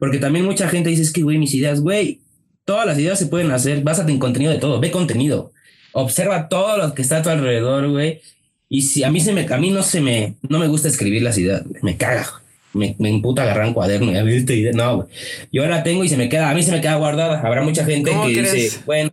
porque 0.00 0.18
también 0.18 0.44
mucha 0.44 0.68
gente 0.68 0.90
dice, 0.90 1.02
es 1.02 1.12
que, 1.12 1.22
güey, 1.22 1.38
mis 1.38 1.54
ideas, 1.54 1.80
güey, 1.80 2.18
todas 2.64 2.84
las 2.84 2.98
ideas 2.98 3.16
se 3.16 3.26
pueden 3.26 3.52
hacer, 3.52 3.82
básate 3.82 4.10
en 4.10 4.18
contenido 4.18 4.50
de 4.50 4.58
todo, 4.58 4.80
ve 4.80 4.90
contenido, 4.90 5.52
observa 5.92 6.48
todo 6.48 6.78
lo 6.78 6.94
que 6.94 7.02
está 7.02 7.18
a 7.18 7.22
tu 7.22 7.28
alrededor, 7.28 7.90
güey, 7.90 8.22
y 8.68 8.82
si 8.82 9.04
a 9.04 9.10
mí, 9.12 9.20
se 9.20 9.32
me, 9.32 9.46
a 9.46 9.56
mí 9.56 9.70
no, 9.70 9.84
se 9.84 10.00
me, 10.00 10.34
no 10.48 10.58
me 10.58 10.66
gusta 10.66 10.88
escribir 10.88 11.22
las 11.22 11.38
ideas, 11.38 11.62
me 11.82 11.96
caga, 11.96 12.42
me, 12.72 12.96
me 12.98 13.08
imputa 13.08 13.42
agarrar 13.42 13.68
un 13.68 13.74
cuaderno 13.74 14.10
y 14.10 14.16
a 14.16 14.24
ver 14.24 14.34
esta 14.34 14.52
idea, 14.52 14.72
no, 14.72 14.96
güey, 14.96 15.08
yo 15.52 15.64
la 15.64 15.84
tengo 15.84 16.02
y 16.02 16.08
se 16.08 16.16
me 16.16 16.28
queda, 16.28 16.50
a 16.50 16.54
mí 16.54 16.64
se 16.64 16.72
me 16.72 16.80
queda 16.80 16.96
guardada, 16.96 17.40
habrá 17.40 17.62
mucha 17.62 17.84
gente 17.84 18.10
que 18.10 18.42
dice, 18.42 18.80
bueno, 18.84 19.12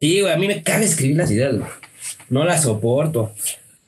sí, 0.00 0.22
güey, 0.22 0.32
a 0.32 0.38
mí 0.38 0.46
me 0.46 0.62
caga 0.62 0.86
escribir 0.86 1.18
las 1.18 1.30
ideas, 1.30 1.58
güey 1.58 1.68
no 2.28 2.44
la 2.44 2.60
soporto. 2.60 3.32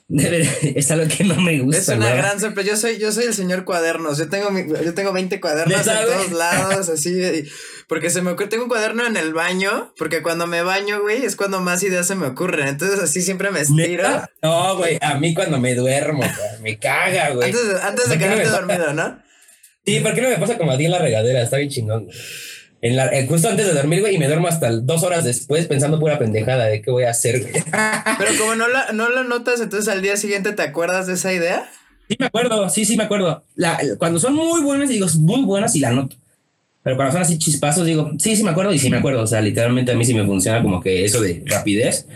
es 0.11 0.91
algo 0.91 1.07
que 1.15 1.23
no 1.23 1.35
me 1.37 1.61
gusta. 1.61 1.79
Es 1.79 1.89
una 1.99 2.15
gran 2.15 2.41
sorpresa. 2.41 2.71
Yo 2.71 2.77
soy, 2.79 2.99
yo 2.99 3.13
soy 3.13 3.25
el 3.25 3.35
señor 3.35 3.65
cuadernos. 3.65 4.17
Yo 4.17 4.31
tengo, 4.31 4.49
yo 4.83 4.95
tengo 4.95 5.13
20 5.13 5.39
cuadernos 5.39 5.87
en 5.87 6.07
todos 6.07 6.33
lados, 6.33 6.89
así. 6.89 7.45
Porque 7.89 8.09
se 8.09 8.23
me 8.23 8.31
ocurre, 8.31 8.49
tengo 8.49 8.65
un 8.65 8.71
cuaderno 8.71 9.07
en 9.07 9.19
el 9.19 9.35
baño, 9.35 9.93
porque 9.99 10.23
cuando 10.23 10.47
me 10.47 10.63
baño, 10.63 11.03
güey, 11.03 11.25
es 11.25 11.37
cuando 11.37 11.61
más 11.61 11.83
ideas 11.83 12.07
se 12.07 12.15
me 12.15 12.27
ocurren. 12.27 12.69
Entonces 12.69 13.01
así 13.01 13.21
siempre 13.21 13.51
me 13.51 13.61
estiro. 13.61 14.09
No, 14.43 14.77
güey, 14.79 14.99
a 15.03 15.19
mí 15.19 15.35
cuando 15.35 15.59
me 15.59 15.75
duermo, 15.75 16.23
me 16.63 16.79
caga, 16.79 17.31
güey. 17.31 17.51
Antes, 17.51 17.83
antes 17.83 18.09
de 18.09 18.19
quedarte 18.19 18.49
dormido, 18.49 18.95
¿no? 18.95 19.23
Sí, 19.85 20.01
¿por 20.01 20.15
qué 20.15 20.23
no 20.23 20.31
me 20.31 20.39
pasa 20.39 20.57
como 20.57 20.73
a 20.73 20.79
ti 20.79 20.87
en 20.87 20.93
la 20.93 20.99
regadera? 20.99 21.43
Está 21.43 21.59
bien 21.59 21.69
chingón. 21.69 22.09
En 22.81 22.95
la, 22.95 23.07
eh, 23.07 23.27
justo 23.27 23.49
antes 23.49 23.67
de 23.67 23.73
dormir, 23.73 24.01
güey, 24.01 24.15
y 24.15 24.19
me 24.19 24.29
duermo 24.29 24.47
hasta 24.47 24.71
dos 24.71 25.03
horas 25.03 25.25
después 25.25 25.67
pensando 25.67 25.99
pura 25.99 26.19
pendejada 26.19 26.67
de 26.67 26.81
qué 26.81 26.91
voy 26.91 27.05
a 27.05 27.11
hacer, 27.11 27.43
Pero 28.19 28.31
como 28.39 28.55
no 28.55 28.69
la, 28.69 28.93
no 28.93 29.09
la 29.09 29.25
notas, 29.25 29.61
entonces 29.61 29.89
al 29.89 30.01
día 30.01 30.17
siguiente 30.17 30.53
te 30.53 30.63
acuerdas 30.63 31.07
de 31.09 31.15
esa 31.15 31.33
idea. 31.33 31.69
Sí, 32.09 32.17
me 32.19 32.27
acuerdo, 32.27 32.69
sí, 32.71 32.85
sí, 32.85 32.97
me 32.97 33.05
acuerdo. 33.05 33.43
La, 33.57 33.79
cuando 33.99 34.21
son 34.21 34.35
muy 34.35 34.63
buenas, 34.63 34.89
digo, 34.89 35.07
muy 35.19 35.43
buenas 35.43 35.75
y 35.75 35.81
la 35.81 35.91
noto. 35.91 36.17
Pero 36.83 36.97
cuando 36.97 37.13
son 37.13 37.23
así 37.23 37.37
chispazos, 37.37 37.85
digo, 37.85 38.13
sí, 38.19 38.37
sí 38.37 38.45
me 38.45 38.51
acuerdo 38.51 38.73
y 38.73 38.79
sí 38.79 38.89
me 38.89 38.99
acuerdo. 38.99 39.23
O 39.23 39.27
sea, 39.27 39.41
literalmente 39.41 39.93
a 39.93 39.95
mí 39.95 40.05
sí 40.05 40.15
me 40.15 40.25
funciona 40.25 40.63
como 40.63 40.81
que 40.81 41.05
eso 41.05 41.21
de 41.21 41.43
rapidez. 41.47 42.07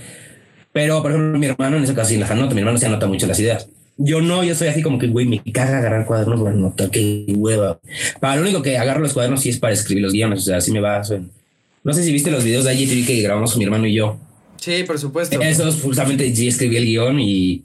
Pero, 0.72 1.03
por 1.03 1.11
ejemplo, 1.11 1.38
mi 1.38 1.46
hermano 1.46 1.77
en 1.77 1.85
ese 1.85 1.94
caso 1.94 2.11
sí 2.11 2.16
las 2.16 2.31
anota. 2.31 2.55
Mi 2.55 2.61
hermano 2.61 2.79
se 2.79 2.87
anota 2.87 3.07
mucho 3.07 3.27
las 3.27 3.38
ideas. 3.38 3.68
Yo 4.05 4.21
no, 4.21 4.43
yo 4.43 4.53
soy 4.57 4.67
así 4.67 4.83
como 4.83 4.99
que, 4.99 5.07
güey, 5.07 5.27
me 5.27 5.41
caga 5.53 5.79
agarrar 5.79 6.05
cuadernos 6.07 6.41
para 6.41 6.57
anotar, 6.57 6.91
qué 6.91 7.25
hueva. 7.29 7.79
Para 8.19 8.35
lo 8.35 8.43
único 8.43 8.61
que 8.61 8.77
agarro 8.77 9.01
los 9.01 9.12
cuadernos 9.12 9.41
sí 9.41 9.51
es 9.51 9.59
para 9.59 9.73
escribir 9.73 10.03
los 10.03 10.12
guiones, 10.12 10.41
o 10.41 10.43
sea, 10.43 10.57
así 10.57 10.73
me 10.73 10.81
va. 10.81 11.03
No 11.85 11.93
sé 11.93 12.03
si 12.03 12.12
viste 12.12 12.33
los 12.33 12.43
videos 12.43 12.65
de 12.65 12.75
IGTV 12.75 13.07
que 13.07 13.23
grabamos 13.23 13.57
mi 13.57 13.62
hermano 13.62 13.87
y 13.87 13.95
yo. 13.95 14.19
Sí, 14.57 14.83
por 14.85 14.99
supuesto. 14.99 15.41
Esos 15.41 15.81
justamente 15.81 16.35
sí 16.35 16.49
escribí 16.49 16.79
el 16.79 16.85
guion 16.85 17.21
y, 17.21 17.62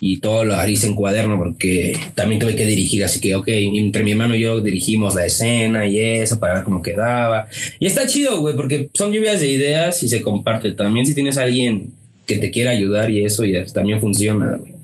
y 0.00 0.20
todo 0.20 0.46
lo 0.46 0.66
hice 0.66 0.86
en 0.86 0.94
cuaderno 0.94 1.36
porque 1.36 1.98
también 2.14 2.40
tuve 2.40 2.56
que 2.56 2.64
dirigir, 2.64 3.04
así 3.04 3.20
que, 3.20 3.34
ok, 3.34 3.48
entre 3.48 4.02
mi 4.04 4.12
hermano 4.12 4.36
y 4.36 4.40
yo 4.40 4.60
dirigimos 4.62 5.14
la 5.14 5.26
escena 5.26 5.86
y 5.86 6.00
eso 6.00 6.40
para 6.40 6.54
ver 6.54 6.64
cómo 6.64 6.80
quedaba. 6.80 7.46
Y 7.78 7.84
está 7.84 8.06
chido, 8.06 8.40
güey, 8.40 8.56
porque 8.56 8.88
son 8.94 9.12
lluvias 9.12 9.40
de 9.40 9.48
ideas 9.48 10.02
y 10.02 10.08
se 10.08 10.22
comparte. 10.22 10.72
También 10.72 11.04
si 11.04 11.14
tienes 11.14 11.36
a 11.36 11.42
alguien 11.42 11.92
que 12.24 12.38
te 12.38 12.50
quiera 12.50 12.70
ayudar 12.70 13.10
y 13.10 13.22
eso, 13.22 13.44
y 13.44 13.54
también 13.66 14.00
funciona, 14.00 14.56
güey. 14.56 14.77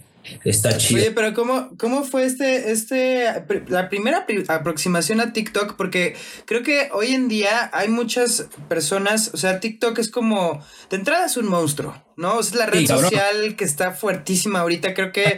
Está 0.44 0.76
chido. 0.78 1.00
Oye, 1.00 1.10
pero 1.10 1.34
¿cómo, 1.34 1.70
cómo 1.78 2.04
fue 2.04 2.24
este, 2.24 2.72
este, 2.72 3.44
la 3.68 3.88
primera 3.88 4.26
aproximación 4.48 5.20
a 5.20 5.32
TikTok? 5.32 5.76
Porque 5.76 6.16
creo 6.44 6.62
que 6.62 6.88
hoy 6.92 7.08
en 7.08 7.28
día 7.28 7.70
hay 7.72 7.88
muchas 7.88 8.48
personas, 8.68 9.30
o 9.34 9.36
sea, 9.36 9.60
TikTok 9.60 9.98
es 9.98 10.10
como, 10.10 10.64
de 10.90 10.96
entrada 10.96 11.26
es 11.26 11.36
un 11.36 11.46
monstruo, 11.46 11.94
¿no? 12.16 12.40
Es 12.40 12.54
la 12.54 12.66
red 12.66 12.86
social 12.86 13.56
que 13.56 13.64
está 13.64 13.92
fuertísima 13.92 14.60
ahorita, 14.60 14.94
creo 14.94 15.12
que... 15.12 15.36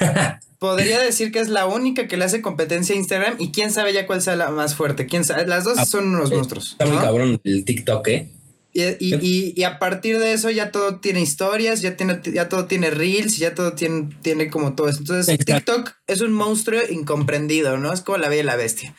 podría 0.60 1.00
decir 1.00 1.32
que 1.32 1.40
es 1.40 1.48
la 1.48 1.66
única 1.66 2.06
que 2.06 2.18
le 2.18 2.26
hace 2.26 2.42
competencia 2.42 2.94
a 2.94 2.98
Instagram 2.98 3.36
y 3.38 3.50
quién 3.50 3.72
sabe 3.72 3.94
ya 3.94 4.06
cuál 4.06 4.20
sea 4.20 4.36
la 4.36 4.50
más 4.50 4.74
fuerte. 4.74 5.06
¿Quién 5.06 5.24
sabe? 5.24 5.46
Las 5.46 5.64
dos 5.64 5.78
ah, 5.78 5.86
son 5.86 6.14
unos 6.14 6.30
monstruos. 6.30 6.72
Está 6.72 6.84
muy 6.84 6.98
cabrón 6.98 7.40
el 7.42 7.64
TikTok, 7.64 8.08
¿eh? 8.08 8.30
Y, 8.72 8.82
y, 9.00 9.52
y, 9.56 9.64
a 9.64 9.80
partir 9.80 10.18
de 10.18 10.32
eso 10.32 10.48
ya 10.48 10.70
todo 10.70 11.00
tiene 11.00 11.20
historias, 11.20 11.80
ya, 11.80 11.96
tiene, 11.96 12.20
ya 12.32 12.48
todo 12.48 12.66
tiene 12.66 12.90
reels, 12.90 13.36
ya 13.36 13.52
todo 13.52 13.72
tiene, 13.72 14.10
tiene 14.22 14.48
como 14.48 14.76
todo 14.76 14.88
eso. 14.88 15.00
Entonces, 15.00 15.38
TikTok 15.38 15.92
es 16.06 16.20
un 16.20 16.32
monstruo 16.32 16.80
incomprendido, 16.88 17.78
¿no? 17.78 17.92
Es 17.92 18.00
como 18.00 18.18
la 18.18 18.28
bella 18.28 18.42
y 18.42 18.46
la 18.46 18.56
bestia. 18.56 18.94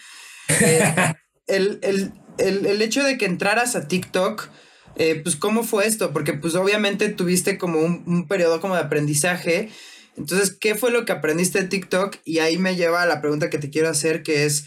Eh, 0.49 0.93
el, 1.47 1.79
el, 1.83 2.11
el, 2.37 2.65
el, 2.65 2.81
hecho 2.81 3.01
de 3.03 3.17
que 3.17 3.25
entraras 3.25 3.77
a 3.77 3.87
TikTok, 3.87 4.49
eh, 4.97 5.21
pues, 5.23 5.37
¿cómo 5.37 5.63
fue 5.63 5.87
esto? 5.87 6.11
Porque, 6.11 6.33
pues, 6.33 6.55
obviamente 6.55 7.07
tuviste 7.07 7.57
como 7.57 7.79
un, 7.79 8.03
un 8.05 8.27
periodo 8.27 8.59
como 8.59 8.75
de 8.75 8.81
aprendizaje. 8.81 9.69
Entonces, 10.17 10.51
¿qué 10.51 10.75
fue 10.75 10.91
lo 10.91 11.05
que 11.05 11.13
aprendiste 11.13 11.61
de 11.61 11.69
TikTok? 11.69 12.17
Y 12.25 12.39
ahí 12.39 12.57
me 12.57 12.75
lleva 12.75 13.03
a 13.03 13.05
la 13.05 13.21
pregunta 13.21 13.49
que 13.49 13.57
te 13.57 13.69
quiero 13.69 13.87
hacer, 13.87 14.21
que 14.21 14.45
es 14.45 14.65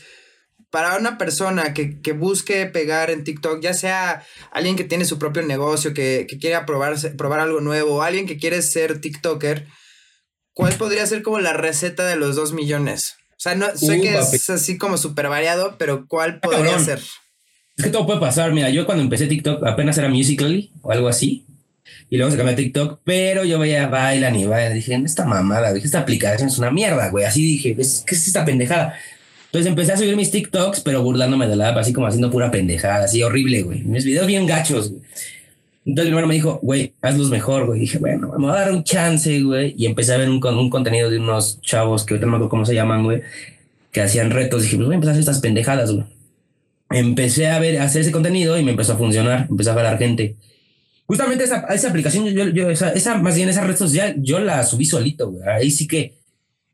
para 0.74 0.96
una 0.96 1.18
persona 1.18 1.72
que, 1.72 2.12
busque 2.14 2.66
pegar 2.66 3.08
en 3.08 3.22
TikTok, 3.22 3.60
ya 3.62 3.74
sea 3.74 4.24
alguien 4.50 4.74
que 4.74 4.82
tiene 4.82 5.04
su 5.04 5.20
propio 5.20 5.42
negocio, 5.42 5.94
que, 5.94 6.26
que 6.28 6.36
quiere 6.36 6.60
probar, 6.66 6.96
probar 7.16 7.38
algo 7.38 7.60
nuevo, 7.60 7.94
o 7.94 8.02
alguien 8.02 8.26
que 8.26 8.38
quiere 8.38 8.60
ser 8.60 9.00
TikToker, 9.00 9.68
¿cuál 10.52 10.72
podría 10.72 11.06
ser 11.06 11.22
como 11.22 11.38
la 11.38 11.52
receta 11.52 12.04
de 12.08 12.16
los 12.16 12.34
dos 12.34 12.52
millones? 12.52 13.14
O 13.30 13.36
sea, 13.36 13.54
no, 13.54 13.66
sé 13.76 14.00
uh, 14.00 14.02
que 14.02 14.18
es 14.18 14.50
así 14.50 14.76
como 14.76 14.98
súper 14.98 15.28
variado, 15.28 15.76
pero 15.78 16.06
¿cuál 16.08 16.40
podría 16.40 16.76
ser? 16.80 16.98
Es 17.76 17.84
que 17.84 17.90
todo 17.90 18.04
puede 18.04 18.18
pasar. 18.18 18.52
Mira, 18.52 18.68
yo 18.70 18.84
cuando 18.84 19.04
empecé 19.04 19.28
TikTok 19.28 19.64
apenas 19.64 19.96
era 19.96 20.08
Musical.ly 20.08 20.72
o 20.82 20.90
algo 20.90 21.06
así. 21.06 21.46
Y 22.10 22.16
luego 22.16 22.32
se 22.32 22.36
cambió 22.36 22.54
a 22.54 22.56
TikTok, 22.56 23.00
pero 23.04 23.44
yo 23.44 23.60
veía 23.60 23.86
bailan 23.86 24.34
y 24.34 24.44
bailan. 24.44 24.74
Dije, 24.74 25.00
esta 25.04 25.24
mamada, 25.24 25.70
esta 25.70 26.00
aplicación 26.00 26.48
es 26.48 26.58
una 26.58 26.72
mierda, 26.72 27.10
güey. 27.10 27.26
Así 27.26 27.44
dije, 27.44 27.76
¿qué 27.76 27.82
es 27.82 28.26
esta 28.26 28.44
pendejada? 28.44 28.98
Entonces 29.54 29.70
empecé 29.70 29.92
a 29.92 29.96
subir 29.96 30.16
mis 30.16 30.32
TikToks, 30.32 30.80
pero 30.80 31.04
burlándome 31.04 31.46
de 31.46 31.54
la 31.54 31.68
app, 31.68 31.76
así 31.76 31.92
como 31.92 32.08
haciendo 32.08 32.28
pura 32.28 32.50
pendejada, 32.50 33.04
así 33.04 33.22
horrible, 33.22 33.62
güey. 33.62 33.84
Mis 33.84 34.04
videos 34.04 34.26
bien 34.26 34.46
gachos, 34.48 34.90
güey. 34.90 35.02
Entonces 35.86 36.06
mi 36.06 36.08
hermano 36.08 36.26
me 36.26 36.34
dijo, 36.34 36.58
güey, 36.60 36.92
hazlos 37.00 37.30
mejor, 37.30 37.66
güey. 37.66 37.78
Dije, 37.78 37.98
bueno, 37.98 38.30
vamos 38.30 38.50
a 38.50 38.58
dar 38.58 38.72
un 38.72 38.82
chance, 38.82 39.40
güey. 39.42 39.72
Y 39.78 39.86
empecé 39.86 40.12
a 40.12 40.16
ver 40.16 40.28
un, 40.28 40.44
un 40.44 40.70
contenido 40.70 41.08
de 41.08 41.20
unos 41.20 41.60
chavos 41.60 42.04
que 42.04 42.14
ahorita 42.14 42.26
no 42.26 42.32
me 42.32 42.36
acuerdo 42.38 42.50
cómo 42.50 42.66
se 42.66 42.74
llaman, 42.74 43.04
güey, 43.04 43.22
que 43.92 44.00
hacían 44.00 44.32
retos. 44.32 44.62
Dije, 44.62 44.74
pues 44.74 44.86
voy 44.86 44.94
a 44.94 44.96
empezar 44.96 45.10
a 45.10 45.12
hacer 45.12 45.20
estas 45.20 45.38
pendejadas, 45.38 45.92
güey. 45.92 46.04
Empecé 46.90 47.46
a 47.46 47.60
ver, 47.60 47.78
a 47.78 47.84
hacer 47.84 48.02
ese 48.02 48.10
contenido 48.10 48.58
y 48.58 48.64
me 48.64 48.72
empezó 48.72 48.94
a 48.94 48.96
funcionar. 48.96 49.46
Empecé 49.48 49.70
a 49.70 49.74
jalar 49.74 49.98
gente. 49.98 50.34
Justamente 51.06 51.44
esa, 51.44 51.60
esa 51.72 51.90
aplicación, 51.90 52.26
yo, 52.26 52.48
yo, 52.48 52.70
esa, 52.70 52.90
esa, 52.90 53.18
más 53.18 53.36
bien 53.36 53.48
esa 53.48 53.62
red 53.62 53.76
social, 53.76 54.16
yo 54.18 54.40
la 54.40 54.64
subí 54.64 54.84
solito, 54.84 55.30
güey. 55.30 55.48
Ahí 55.48 55.70
sí 55.70 55.86
que 55.86 56.23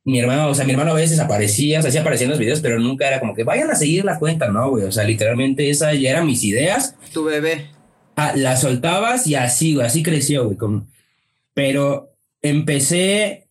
mi 0.05 0.19
hermano, 0.19 0.49
o 0.49 0.55
sea, 0.55 0.65
mi 0.65 0.73
hermano 0.73 0.93
a 0.93 0.95
veces 0.95 1.21
aparecía, 1.21 1.79
o 1.79 1.83
sea, 1.83 1.91
sí 1.91 1.99
aparecía 1.99 2.25
en 2.25 2.31
los 2.31 2.39
videos, 2.39 2.61
pero 2.61 2.79
nunca 2.79 3.07
era 3.07 3.21
como 3.21 3.35
que 3.35 3.45
vayan 3.45 3.71
a 3.71 3.75
seguir 3.75 4.05
la 4.05 4.19
cuenta, 4.19 4.49
¿no, 4.49 4.71
güey? 4.71 4.85
O 4.85 4.93
sea, 4.93 5.05
literalmente 5.05 5.69
esa 5.69 5.93
ya 5.95 6.11
eran 6.11 6.27
mis 6.27 6.43
ideas. 6.45 6.97
Tu 7.13 7.25
bebé. 7.25 7.71
Ah, 8.17 8.33
la 8.35 8.57
soltabas 8.57 9.27
y 9.27 9.35
así, 9.35 9.75
güey, 9.75 9.87
así 9.87 10.03
creció, 10.03 10.45
güey. 10.45 10.57
Con... 10.57 10.89
Pero 11.55 12.15
empecé 12.43 13.49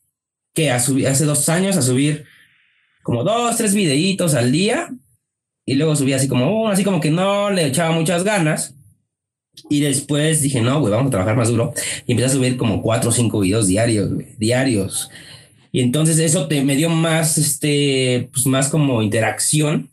que 0.54 0.72
a 0.72 0.80
subir, 0.80 1.08
hace 1.08 1.26
dos 1.26 1.48
años 1.50 1.78
a 1.78 1.82
subir 1.82 2.26
como 3.04 3.24
dos, 3.24 3.58
tres 3.58 3.74
videitos 3.74 4.34
al 4.34 4.52
día 4.52 4.90
y 5.66 5.76
luego 5.76 5.96
subí 5.96 6.14
así 6.14 6.28
como, 6.28 6.70
así 6.70 6.84
como 6.84 7.00
que 7.00 7.12
no 7.12 7.52
le 7.52 7.68
echaba 7.68 7.92
muchas 7.92 8.24
ganas. 8.24 8.76
Y 9.70 9.82
después 9.82 10.42
dije, 10.42 10.62
no, 10.62 10.80
güey, 10.80 10.92
vamos 10.92 11.08
a 11.08 11.12
trabajar 11.12 11.36
más 11.36 11.50
duro. 11.50 11.74
Y 12.08 12.14
empecé 12.14 12.28
a 12.28 12.34
subir 12.34 12.58
como 12.58 12.82
cuatro 12.82 13.10
o 13.10 13.14
cinco 13.14 13.40
videos 13.42 13.68
diarios, 13.68 14.12
güey, 14.12 14.36
diarios. 14.38 15.12
Y 15.72 15.82
entonces 15.82 16.20
eso 16.20 16.48
te, 16.48 16.64
me 16.64 16.76
dio 16.76 16.90
más, 16.90 17.38
este, 17.38 18.30
pues 18.32 18.46
más 18.46 18.70
como 18.70 19.02
interacción. 19.02 19.90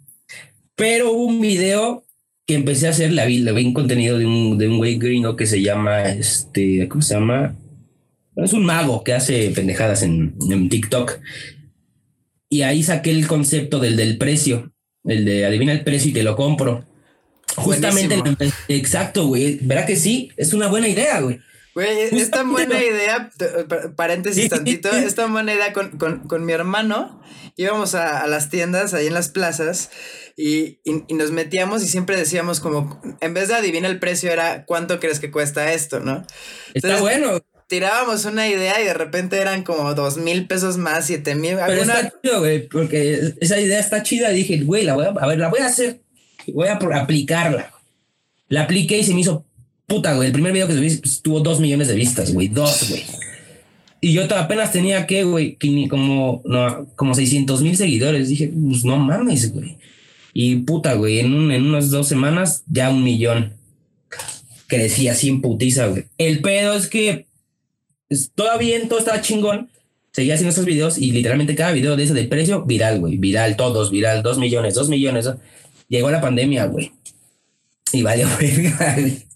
Pero 0.74 1.12
hubo 1.12 1.24
un 1.24 1.40
video 1.40 2.04
que 2.46 2.54
empecé 2.54 2.86
a 2.86 2.90
hacer, 2.90 3.12
la 3.12 3.24
vi, 3.24 3.38
la 3.38 3.52
vi 3.52 3.66
en 3.66 3.74
contenido 3.74 4.18
de 4.18 4.26
un, 4.26 4.56
de 4.56 4.68
un 4.68 4.78
güey 4.78 4.98
gringo 4.98 5.36
que 5.36 5.46
se 5.46 5.60
llama, 5.60 6.04
este, 6.04 6.86
¿cómo 6.88 7.02
se 7.02 7.14
llama? 7.14 7.56
Es 8.36 8.52
un 8.52 8.64
mago 8.64 9.02
que 9.02 9.14
hace 9.14 9.50
pendejadas 9.50 10.02
en, 10.02 10.34
en 10.50 10.68
TikTok. 10.68 11.18
Y 12.48 12.62
ahí 12.62 12.82
saqué 12.82 13.10
el 13.10 13.26
concepto 13.26 13.80
del 13.80 13.96
del 13.96 14.18
precio, 14.18 14.72
el 15.04 15.24
de 15.24 15.46
adivina 15.46 15.72
el 15.72 15.82
precio 15.82 16.10
y 16.10 16.14
te 16.14 16.22
lo 16.22 16.36
compro. 16.36 16.84
Justamente, 17.56 18.16
exacto, 18.68 19.26
güey. 19.26 19.58
¿Verdad 19.62 19.86
que 19.86 19.96
sí? 19.96 20.30
Es 20.36 20.52
una 20.52 20.68
buena 20.68 20.88
idea, 20.88 21.20
güey. 21.20 21.40
Güey, 21.76 22.04
es 22.10 22.30
tan 22.30 22.50
buena 22.52 22.82
idea, 22.82 23.30
paréntesis 23.96 24.48
tantito, 24.48 24.88
es 24.88 25.14
tan 25.14 25.30
buena 25.30 25.52
idea 25.52 25.74
con, 25.74 25.98
con, 25.98 26.20
con 26.20 26.46
mi 26.46 26.54
hermano. 26.54 27.20
Íbamos 27.54 27.94
a, 27.94 28.22
a, 28.22 28.26
las 28.26 28.48
tiendas 28.48 28.94
ahí 28.94 29.08
en 29.08 29.12
las 29.12 29.28
plazas 29.28 29.90
y, 30.38 30.80
y, 30.84 31.04
y, 31.06 31.14
nos 31.14 31.32
metíamos 31.32 31.82
y 31.82 31.86
siempre 31.86 32.16
decíamos 32.16 32.60
como, 32.60 32.98
en 33.20 33.34
vez 33.34 33.48
de 33.48 33.56
adivinar 33.56 33.90
el 33.90 33.98
precio 33.98 34.32
era 34.32 34.64
cuánto 34.64 35.00
crees 35.00 35.20
que 35.20 35.30
cuesta 35.30 35.70
esto, 35.74 36.00
¿no? 36.00 36.24
Entonces, 36.72 36.92
Está 36.92 37.00
bueno. 37.00 37.44
Tirábamos 37.66 38.24
una 38.24 38.48
idea 38.48 38.80
y 38.80 38.84
de 38.84 38.94
repente 38.94 39.36
eran 39.38 39.62
como 39.62 39.92
dos 39.92 40.16
mil 40.16 40.46
pesos 40.46 40.78
más, 40.78 41.04
siete 41.06 41.34
mil. 41.34 41.56
Pero 41.56 41.64
alguna... 41.64 42.00
está 42.00 42.20
chido, 42.22 42.38
güey, 42.38 42.68
porque 42.68 43.34
esa 43.38 43.60
idea 43.60 43.80
está 43.80 44.02
chida. 44.02 44.30
Dije, 44.30 44.60
güey, 44.60 44.84
la 44.84 44.94
voy 44.94 45.04
a, 45.04 45.08
a 45.08 45.26
ver, 45.26 45.38
la 45.38 45.48
voy 45.48 45.60
a 45.60 45.66
hacer, 45.66 46.00
voy 46.46 46.68
a 46.68 46.76
aplicarla. 46.76 47.74
La 48.48 48.62
apliqué 48.62 48.98
y 48.98 49.04
se 49.04 49.12
me 49.12 49.20
hizo 49.20 49.44
puta, 49.86 50.14
güey. 50.14 50.28
El 50.28 50.32
primer 50.32 50.52
video 50.52 50.66
que 50.66 50.74
subí 50.74 51.00
tuvo 51.22 51.40
dos 51.40 51.60
millones 51.60 51.88
de 51.88 51.94
vistas, 51.94 52.32
güey. 52.32 52.48
Dos, 52.48 52.88
güey. 52.88 53.02
Y 54.00 54.12
yo 54.12 54.24
apenas 54.36 54.72
tenía 54.72 55.06
que, 55.06 55.24
güey, 55.24 55.56
como, 55.88 56.42
no, 56.44 56.86
como 56.96 57.14
600 57.14 57.62
mil 57.62 57.76
seguidores. 57.76 58.28
Dije, 58.28 58.48
pues 58.48 58.84
no 58.84 58.96
mames, 58.98 59.52
güey. 59.52 59.78
Y 60.32 60.56
puta, 60.56 60.94
güey, 60.94 61.20
en, 61.20 61.50
en 61.50 61.66
unas 61.66 61.90
dos 61.90 62.08
semanas 62.08 62.62
ya 62.66 62.90
un 62.90 63.02
millón. 63.02 63.54
Crecí 64.66 65.08
así 65.08 65.28
en 65.28 65.40
putiza, 65.40 65.86
güey. 65.86 66.04
El 66.18 66.40
pedo 66.40 66.74
es 66.74 66.88
que 66.88 67.26
pues, 68.08 68.30
todo 68.34 68.58
bien, 68.58 68.88
todo 68.88 68.98
estaba 68.98 69.20
chingón. 69.20 69.70
Seguía 70.12 70.34
haciendo 70.34 70.52
esos 70.52 70.64
videos 70.64 70.98
y 70.98 71.12
literalmente 71.12 71.54
cada 71.54 71.72
video 71.72 71.96
de 71.96 72.04
ese 72.04 72.14
de 72.14 72.24
precio, 72.24 72.64
viral, 72.64 73.00
güey. 73.00 73.18
Viral, 73.18 73.56
todos, 73.56 73.90
viral, 73.90 74.22
dos 74.22 74.38
millones, 74.38 74.74
dos 74.74 74.88
millones. 74.88 75.28
Llegó 75.88 76.10
la 76.10 76.20
pandemia, 76.20 76.66
güey. 76.66 76.92
Y 77.92 78.02
valió, 78.02 78.28
güey. 78.38 79.26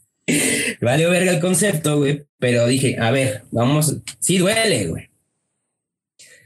Vale 0.80 1.06
verga 1.06 1.32
el 1.32 1.40
concepto, 1.40 1.98
güey. 1.98 2.24
Pero 2.38 2.66
dije, 2.66 2.96
a 2.98 3.10
ver, 3.10 3.44
vamos. 3.50 3.96
Sí, 4.18 4.38
duele, 4.38 4.86
güey. 4.86 5.10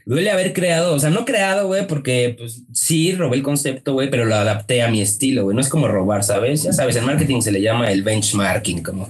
Duele 0.05 0.29
haber 0.29 0.53
creado, 0.53 0.93
o 0.93 0.99
sea, 0.99 1.09
no 1.09 1.25
creado, 1.25 1.65
güey, 1.65 1.87
porque 1.87 2.35
pues 2.37 2.61
sí 2.71 3.13
robé 3.13 3.37
el 3.37 3.43
concepto, 3.43 3.93
güey, 3.93 4.11
pero 4.11 4.25
lo 4.25 4.35
adapté 4.35 4.83
a 4.83 4.87
mi 4.87 5.01
estilo, 5.01 5.43
güey. 5.45 5.55
No 5.55 5.61
es 5.61 5.69
como 5.69 5.87
robar, 5.87 6.23
¿sabes? 6.23 6.61
Ya 6.61 6.73
sabes, 6.73 6.95
en 6.95 7.05
marketing 7.05 7.41
se 7.41 7.51
le 7.51 7.59
llama 7.59 7.91
el 7.91 8.03
benchmarking, 8.03 8.83
como, 8.83 9.07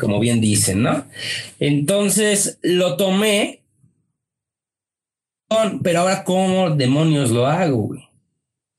como 0.00 0.18
bien 0.18 0.40
dicen, 0.40 0.82
¿no? 0.82 1.06
Entonces 1.60 2.58
lo 2.62 2.96
tomé, 2.96 3.62
pero 5.82 6.00
ahora, 6.00 6.24
¿cómo 6.24 6.70
demonios 6.70 7.30
lo 7.30 7.46
hago, 7.46 7.82
güey? 7.82 8.08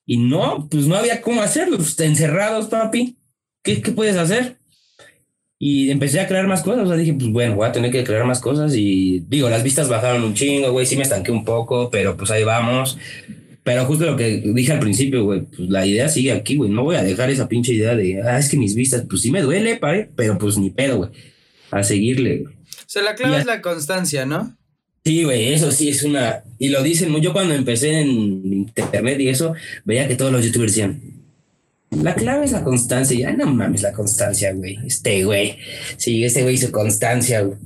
Y 0.06 0.17
no, 0.17 0.67
pues 0.69 0.88
no 0.88 0.95
había 0.95 1.21
cómo 1.21 1.41
hacerlo. 1.41 1.77
Pues, 1.77 1.97
encerrados, 1.99 2.67
papi. 2.67 3.17
¿Qué, 3.63 3.82
qué 3.82 3.91
puedes 3.91 4.17
hacer? 4.17 4.58
Y 5.60 5.92
empecé 5.92 6.20
a 6.20 6.28
crear 6.28 6.48
más 6.48 6.62
cosas. 6.62 6.86
O 6.86 6.88
sea, 6.88 6.98
dije, 6.98 7.13
pues 7.13 7.32
bueno, 7.32 7.56
voy 7.56 7.68
a 7.68 7.72
tener 7.72 7.92
que 7.92 8.04
crear 8.04 8.26
más 8.26 8.39
cosas. 8.39 8.74
Y 8.76 9.24
digo, 9.28 9.50
las 9.50 9.63
vistas 9.63 9.89
bajaron 9.89 10.24
un 10.24 10.34
chingo, 10.34 10.72
güey. 10.72 10.86
Sí 10.86 10.96
me 10.96 11.04
estanqué 11.04 11.32
un 11.32 11.46
poco, 11.46 11.89
pero 11.89 12.18
pues 12.18 12.32
ahí 12.32 12.44
vamos. 12.44 12.98
Pero 13.63 13.86
justo 13.86 14.06
lo 14.06 14.18
que 14.18 14.42
dije 14.44 14.74
al 14.74 14.80
principio, 14.80 15.24
güey, 15.24 15.44
pues 15.44 15.70
la 15.70 15.86
idea 15.86 16.10
sigue 16.10 16.34
aquí, 16.34 16.58
güey. 16.58 16.70
No 16.70 16.84
voy 16.84 16.98
a 16.98 17.04
dejar 17.04 17.30
esa 17.30 17.48
pinche 17.48 17.74
idea 17.74 17.96
de, 17.96 18.22
ah, 18.22 18.38
es 18.38 18.50
que 18.50 18.58
mis 18.58 18.76
vistas, 18.76 19.06
pues 19.10 19.22
sí 19.22 19.32
me 19.32 19.42
duele, 19.42 19.78
pare, 19.78 20.10
pero 20.16 20.38
pues 20.38 20.58
ni 20.58 20.70
pedo, 20.70 20.98
güey. 20.98 21.10
A 21.72 21.82
seguirle, 21.82 22.39
güey. 22.39 22.54
O 22.54 22.89
sea, 22.94 23.02
la 23.02 23.16
clave 23.16 23.38
es 23.38 23.46
la 23.46 23.62
constancia, 23.62 24.26
¿no? 24.26 24.56
Sí, 25.06 25.24
güey, 25.24 25.54
eso 25.54 25.72
sí 25.72 25.89
es 25.89 26.04
una. 26.04 26.44
Y 26.60 26.70
lo 26.70 26.84
dicen, 26.84 27.13
yo 27.22 27.34
cuando 27.34 27.54
empecé 27.54 28.00
en 28.02 28.10
internet 28.54 29.20
y 29.20 29.30
eso, 29.30 29.54
veía 29.86 30.08
que 30.08 30.16
todos 30.16 30.32
los 30.32 30.46
youtubers 30.46 30.74
decían, 30.74 31.02
la 32.01 32.15
clave 32.15 32.45
es 32.45 32.51
la 32.51 32.63
constancia. 32.63 33.17
Ya 33.17 33.32
no 33.34 33.45
mames 33.47 33.82
la 33.82 33.93
constancia, 33.93 34.53
güey. 34.53 34.79
Este 34.86 35.23
güey. 35.23 35.58
Sí, 35.97 36.23
este 36.23 36.43
güey 36.43 36.56
hizo 36.56 36.71
constancia, 36.71 37.41
güey. 37.41 37.58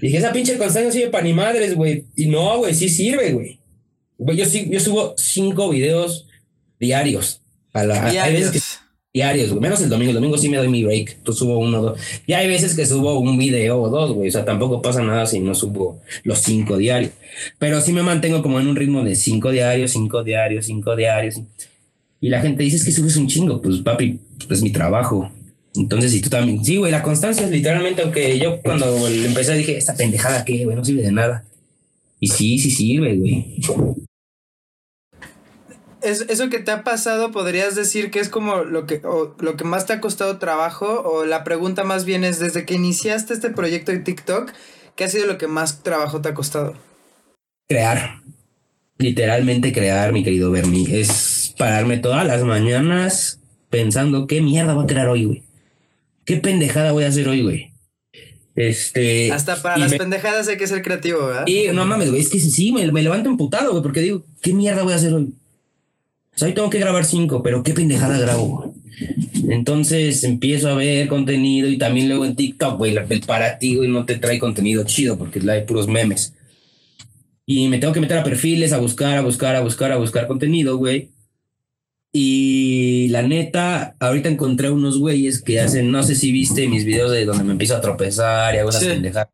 Dije, 0.00 0.18
esa 0.18 0.32
pinche 0.32 0.58
constancia 0.58 0.92
sirve 0.92 1.10
para 1.10 1.24
ni 1.24 1.32
madres, 1.32 1.74
güey. 1.74 2.04
Y 2.16 2.26
no, 2.26 2.58
güey, 2.58 2.74
sí 2.74 2.88
sirve, 2.88 3.32
güey. 3.32 3.58
Güey, 4.18 4.36
yo, 4.36 4.44
yo 4.44 4.80
subo 4.80 5.14
cinco 5.16 5.70
videos 5.70 6.26
diarios. 6.78 7.40
A 7.72 7.84
la, 7.84 8.10
diarios. 8.10 8.24
Hay 8.24 8.32
veces 8.32 8.50
que, 8.52 8.60
diarios, 9.14 9.50
güey. 9.50 9.60
Menos 9.60 9.80
el 9.80 9.88
domingo. 9.88 10.10
El 10.10 10.16
domingo 10.16 10.38
sí 10.38 10.48
me 10.48 10.56
doy 10.56 10.68
mi 10.68 10.84
break. 10.84 11.22
Tú 11.22 11.32
subo 11.32 11.58
uno 11.58 11.80
o 11.80 11.82
dos. 11.82 12.00
Y 12.26 12.32
hay 12.34 12.48
veces 12.48 12.74
que 12.74 12.86
subo 12.86 13.18
un 13.18 13.38
video 13.38 13.80
o 13.80 13.88
dos, 13.88 14.12
güey. 14.12 14.28
O 14.28 14.32
sea, 14.32 14.44
tampoco 14.44 14.82
pasa 14.82 15.02
nada 15.02 15.26
si 15.26 15.40
no 15.40 15.54
subo 15.54 16.00
los 16.22 16.38
cinco 16.38 16.76
diarios. 16.76 17.12
Pero 17.58 17.80
sí 17.80 17.92
me 17.92 18.02
mantengo 18.02 18.42
como 18.42 18.60
en 18.60 18.68
un 18.68 18.76
ritmo 18.76 19.02
de 19.04 19.14
cinco 19.14 19.50
diarios, 19.50 19.92
cinco 19.92 20.22
diarios, 20.22 20.66
cinco 20.66 20.96
diarios. 20.96 21.40
Y 22.22 22.28
la 22.28 22.40
gente 22.40 22.62
dice, 22.62 22.76
es 22.76 22.84
que 22.84 22.92
subes 22.92 23.16
un 23.16 23.26
chingo. 23.26 23.60
Pues 23.60 23.80
papi, 23.80 24.20
es 24.48 24.62
mi 24.62 24.70
trabajo. 24.70 25.28
Entonces, 25.74 26.12
si 26.12 26.20
tú 26.20 26.30
también, 26.30 26.64
sí, 26.64 26.76
güey, 26.76 26.92
la 26.92 27.02
constancia 27.02 27.44
es 27.44 27.50
literalmente, 27.50 28.00
aunque 28.00 28.38
yo 28.38 28.62
cuando 28.62 29.08
empecé 29.08 29.54
dije, 29.54 29.76
esta 29.76 29.96
pendejada 29.96 30.44
que, 30.44 30.64
güey, 30.64 30.76
no 30.76 30.84
sirve 30.84 31.02
de 31.02 31.10
nada. 31.10 31.44
Y 32.20 32.28
sí, 32.28 32.60
sí 32.60 32.70
sirve, 32.70 33.16
güey. 33.16 33.56
Es, 36.00 36.20
eso 36.28 36.48
que 36.48 36.60
te 36.60 36.70
ha 36.70 36.84
pasado, 36.84 37.32
podrías 37.32 37.74
decir 37.74 38.12
que 38.12 38.20
es 38.20 38.28
como 38.28 38.58
lo 38.58 38.86
que, 38.86 39.00
o, 39.04 39.34
lo 39.40 39.56
que 39.56 39.64
más 39.64 39.86
te 39.86 39.92
ha 39.92 40.00
costado 40.00 40.38
trabajo, 40.38 41.02
o 41.04 41.24
la 41.24 41.42
pregunta 41.42 41.82
más 41.82 42.04
bien 42.04 42.22
es, 42.22 42.38
desde 42.38 42.64
que 42.64 42.74
iniciaste 42.74 43.34
este 43.34 43.50
proyecto 43.50 43.90
de 43.90 43.98
TikTok, 43.98 44.52
¿qué 44.94 45.04
ha 45.04 45.08
sido 45.08 45.26
lo 45.26 45.38
que 45.38 45.48
más 45.48 45.82
trabajo 45.82 46.20
te 46.20 46.28
ha 46.28 46.34
costado? 46.34 46.74
Crear. 47.68 48.20
Literalmente 48.98 49.72
crear, 49.72 50.12
mi 50.12 50.22
querido 50.22 50.50
Bernie. 50.50 51.00
Es 51.00 51.54
pararme 51.58 51.98
todas 51.98 52.26
las 52.26 52.44
mañanas 52.44 53.40
pensando 53.70 54.26
qué 54.26 54.40
mierda 54.40 54.74
voy 54.74 54.84
a 54.84 54.86
crear 54.86 55.08
hoy, 55.08 55.24
güey. 55.24 55.42
¿Qué 56.24 56.36
pendejada 56.36 56.92
voy 56.92 57.04
a 57.04 57.08
hacer 57.08 57.28
hoy, 57.28 57.42
güey? 57.42 57.72
Este. 58.54 59.32
Hasta 59.32 59.60
para 59.60 59.78
las 59.78 59.90
me... 59.90 59.98
pendejadas 59.98 60.46
hay 60.48 60.56
que 60.56 60.66
ser 60.66 60.82
creativo, 60.82 61.26
¿verdad? 61.26 61.44
Sí, 61.46 61.66
no 61.72 61.84
mames, 61.86 62.10
güey. 62.10 62.20
Es 62.20 62.28
que 62.28 62.38
sí, 62.38 62.72
me, 62.72 62.90
me 62.92 63.02
levanto 63.02 63.28
emputado, 63.28 63.70
güey, 63.70 63.82
porque 63.82 64.00
digo, 64.00 64.24
¿qué 64.40 64.52
mierda 64.52 64.82
voy 64.82 64.92
a 64.92 64.96
hacer 64.96 65.14
hoy? 65.14 65.34
O 66.34 66.38
sea, 66.38 66.48
hoy 66.48 66.54
tengo 66.54 66.70
que 66.70 66.78
grabar 66.78 67.04
cinco, 67.04 67.42
pero 67.42 67.62
qué 67.62 67.74
pendejada 67.74 68.18
grabo. 68.18 68.74
Entonces 69.48 70.24
empiezo 70.24 70.68
a 70.68 70.74
ver 70.74 71.08
contenido 71.08 71.68
y 71.68 71.78
también 71.78 72.08
luego 72.08 72.24
en 72.24 72.36
TikTok, 72.36 72.78
güey, 72.78 72.96
el 72.96 73.20
para 73.22 73.58
ti, 73.58 73.76
güey, 73.76 73.88
no 73.88 74.04
te 74.04 74.16
trae 74.16 74.38
contenido 74.38 74.84
chido 74.84 75.18
porque 75.18 75.38
es 75.38 75.44
la 75.44 75.54
de 75.54 75.62
puros 75.62 75.88
memes. 75.88 76.34
Y 77.46 77.68
me 77.68 77.78
tengo 77.78 77.92
que 77.92 78.00
meter 78.00 78.18
a 78.18 78.24
perfiles, 78.24 78.72
a 78.72 78.78
buscar, 78.78 79.16
a 79.16 79.22
buscar, 79.22 79.56
a 79.56 79.60
buscar, 79.60 79.92
a 79.92 79.96
buscar 79.96 80.26
contenido, 80.26 80.76
güey. 80.76 81.10
Y 82.12 83.08
la 83.08 83.22
neta, 83.22 83.96
ahorita 83.98 84.28
encontré 84.28 84.70
unos 84.70 84.98
güeyes 84.98 85.40
que 85.42 85.60
hacen, 85.60 85.90
no 85.90 86.02
sé 86.02 86.14
si 86.14 86.30
viste 86.30 86.68
mis 86.68 86.84
videos 86.84 87.10
de 87.10 87.24
donde 87.24 87.42
me 87.42 87.52
empiezo 87.52 87.74
a 87.74 87.80
tropezar 87.80 88.54
y 88.54 88.58
hago 88.58 88.68
esas 88.68 88.82
sí. 88.82 88.88
pendejadas. 88.88 89.30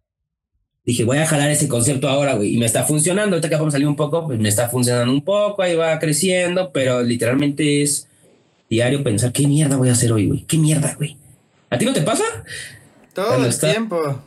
dije, 0.84 1.02
voy 1.02 1.18
a 1.18 1.26
jalar 1.26 1.50
ese 1.50 1.66
concepto 1.66 2.08
ahora, 2.08 2.34
güey, 2.34 2.54
y 2.54 2.58
me 2.58 2.66
está 2.66 2.84
funcionando. 2.84 3.34
Ahorita 3.34 3.48
que 3.48 3.56
vamos 3.56 3.74
a 3.74 3.76
salir 3.76 3.88
un 3.88 3.96
poco, 3.96 4.26
pues 4.26 4.38
me 4.38 4.48
está 4.48 4.68
funcionando 4.68 5.12
un 5.12 5.22
poco, 5.22 5.62
ahí 5.62 5.74
va 5.74 5.98
creciendo, 5.98 6.70
pero 6.72 7.02
literalmente 7.02 7.82
es 7.82 8.06
diario 8.70 9.02
pensar, 9.02 9.32
¿qué 9.32 9.48
mierda 9.48 9.76
voy 9.76 9.88
a 9.88 9.92
hacer 9.92 10.12
hoy, 10.12 10.28
güey? 10.28 10.44
¿Qué 10.44 10.56
mierda, 10.56 10.94
güey? 10.94 11.16
¿A 11.70 11.78
ti 11.78 11.84
no 11.84 11.92
te 11.92 12.02
pasa? 12.02 12.24
Todo 13.12 13.44
el 13.44 13.58
tiempo. 13.58 14.22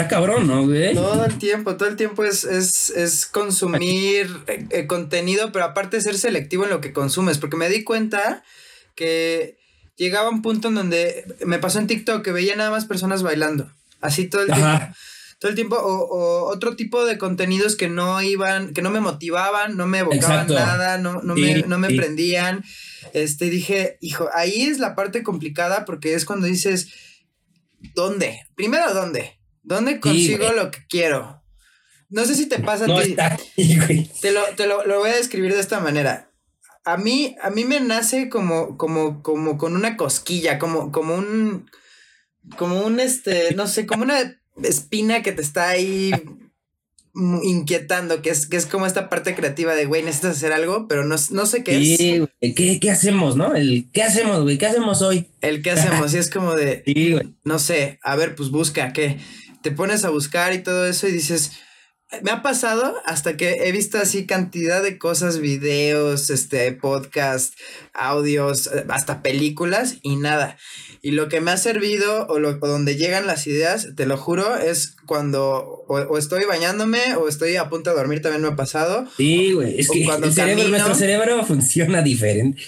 Está 0.00 0.16
cabrón, 0.16 0.46
¿no, 0.46 0.66
güey? 0.66 0.94
Todo 0.94 1.24
el 1.24 1.38
tiempo, 1.38 1.76
todo 1.76 1.88
el 1.88 1.96
tiempo 1.96 2.24
es, 2.24 2.44
es, 2.44 2.90
es 2.90 3.26
consumir 3.26 4.30
eh, 4.46 4.66
eh, 4.70 4.86
contenido, 4.86 5.52
pero 5.52 5.66
aparte 5.66 6.00
ser 6.00 6.16
selectivo 6.16 6.64
en 6.64 6.70
lo 6.70 6.80
que 6.80 6.92
consumes, 6.92 7.38
porque 7.38 7.56
me 7.56 7.68
di 7.68 7.84
cuenta 7.84 8.42
que 8.94 9.58
llegaba 9.96 10.30
un 10.30 10.42
punto 10.42 10.68
en 10.68 10.74
donde 10.74 11.24
me 11.44 11.58
pasó 11.58 11.78
en 11.78 11.86
TikTok 11.86 12.24
que 12.24 12.32
veía 12.32 12.56
nada 12.56 12.70
más 12.70 12.86
personas 12.86 13.22
bailando, 13.22 13.70
así 14.00 14.28
todo 14.28 14.42
el 14.42 14.52
tiempo 14.52 14.94
todo 15.40 15.48
el 15.48 15.54
tiempo, 15.56 15.76
o, 15.76 16.50
otro 16.50 16.76
tipo 16.76 17.06
de 17.06 17.16
contenidos 17.16 17.74
que 17.74 17.88
no 17.88 18.20
iban, 18.20 18.74
que 18.74 18.82
no 18.82 18.90
me 18.90 19.00
motivaban, 19.00 19.74
no 19.74 19.86
me 19.86 20.00
evocaban 20.00 20.46
nada, 20.48 20.98
no, 20.98 21.22
no, 21.22 21.34
me, 21.34 21.62
no 21.62 21.78
me 21.78 21.88
prendían. 21.88 22.62
Este, 23.14 23.48
dije, 23.48 23.96
hijo, 24.02 24.28
ahí 24.34 24.64
es 24.64 24.78
la 24.78 24.94
parte 24.94 25.22
complicada 25.22 25.86
porque 25.86 26.12
es 26.12 26.26
cuando 26.26 26.46
dices, 26.46 26.88
¿dónde? 27.94 28.42
Primero, 28.54 28.92
¿dónde? 28.92 29.39
¿Dónde 29.62 30.00
consigo 30.00 30.52
lo 30.52 30.70
que 30.70 30.80
quiero? 30.88 31.42
No 32.08 32.24
sé 32.24 32.34
si 32.34 32.46
te 32.46 32.58
pasa 32.58 32.86
a 32.86 33.36
ti. 33.36 34.10
te, 34.20 34.32
lo, 34.32 34.42
te 34.56 34.66
lo, 34.66 34.84
lo, 34.84 34.98
voy 34.98 35.10
a 35.10 35.16
describir 35.16 35.54
de 35.54 35.60
esta 35.60 35.80
manera. 35.80 36.30
A 36.84 36.96
mí, 36.96 37.36
a 37.40 37.50
mí 37.50 37.64
me 37.64 37.80
nace 37.80 38.28
como, 38.28 38.76
como, 38.76 39.22
como 39.22 39.58
con 39.58 39.76
una 39.76 39.96
cosquilla, 39.96 40.58
como, 40.58 40.90
como 40.90 41.14
un, 41.14 41.70
como 42.56 42.80
un, 42.84 42.98
este, 42.98 43.54
no 43.54 43.68
sé, 43.68 43.86
como 43.86 44.02
una 44.02 44.40
espina 44.62 45.22
que 45.22 45.32
te 45.32 45.42
está 45.42 45.68
ahí 45.68 46.12
inquietando, 47.14 48.22
que 48.22 48.30
es, 48.30 48.46
que 48.46 48.56
es 48.56 48.66
como 48.66 48.86
esta 48.86 49.08
parte 49.08 49.34
creativa 49.34 49.74
de, 49.74 49.86
güey, 49.86 50.02
necesitas 50.02 50.36
hacer 50.36 50.52
algo, 50.52 50.86
pero 50.88 51.04
no, 51.04 51.16
no 51.30 51.46
sé 51.46 51.64
qué 51.64 51.76
es. 51.76 51.98
¿Qué, 52.54 52.78
¿Qué 52.80 52.90
hacemos, 52.90 53.36
no? 53.36 53.54
El 53.54 53.90
¿qué 53.92 54.02
hacemos, 54.02 54.42
güey? 54.42 54.58
¿Qué 54.58 54.66
hacemos 54.66 55.02
hoy? 55.02 55.28
El 55.40 55.62
¿qué 55.62 55.72
hacemos? 55.72 56.14
y 56.14 56.18
es 56.18 56.30
como 56.30 56.54
de, 56.54 56.82
no 57.44 57.58
sé, 57.58 57.98
a 58.02 58.16
ver, 58.16 58.34
pues 58.34 58.50
busca, 58.50 58.92
¿qué? 58.92 59.18
Te 59.62 59.70
pones 59.70 60.04
a 60.04 60.10
buscar 60.10 60.52
y 60.54 60.62
todo 60.62 60.86
eso 60.86 61.06
y 61.06 61.12
dices, 61.12 61.52
me 62.22 62.32
ha 62.32 62.42
pasado 62.42 62.96
hasta 63.04 63.36
que 63.36 63.62
he 63.64 63.72
visto 63.72 63.98
así 63.98 64.26
cantidad 64.26 64.82
de 64.82 64.98
cosas, 64.98 65.38
videos, 65.38 66.28
este, 66.30 66.72
podcast, 66.72 67.54
audios, 67.94 68.68
hasta 68.88 69.22
películas 69.22 69.98
y 70.02 70.16
nada. 70.16 70.56
Y 71.02 71.12
lo 71.12 71.28
que 71.28 71.40
me 71.40 71.52
ha 71.52 71.56
servido 71.56 72.26
o, 72.26 72.38
lo, 72.38 72.54
donde 72.54 72.96
llegan 72.96 73.26
las 73.26 73.46
ideas, 73.46 73.90
te 73.96 74.06
lo 74.06 74.16
juro, 74.16 74.56
es 74.56 74.96
cuando 75.06 75.84
o, 75.88 76.18
estoy 76.18 76.44
bañándome 76.44 77.14
o 77.14 77.28
estoy 77.28 77.56
a 77.56 77.68
punto 77.70 77.90
de 77.90 77.96
dormir, 77.96 78.20
también 78.20 78.42
me 78.42 78.48
ha 78.48 78.56
pasado. 78.56 79.06
Sí, 79.16 79.52
güey, 79.52 79.78
es 79.78 79.88
que 79.88 80.02
el 80.02 80.32
cerebro, 80.32 80.68
nuestro 80.68 80.94
cerebro 80.94 81.44
funciona 81.46 82.02
diferente. 82.02 82.60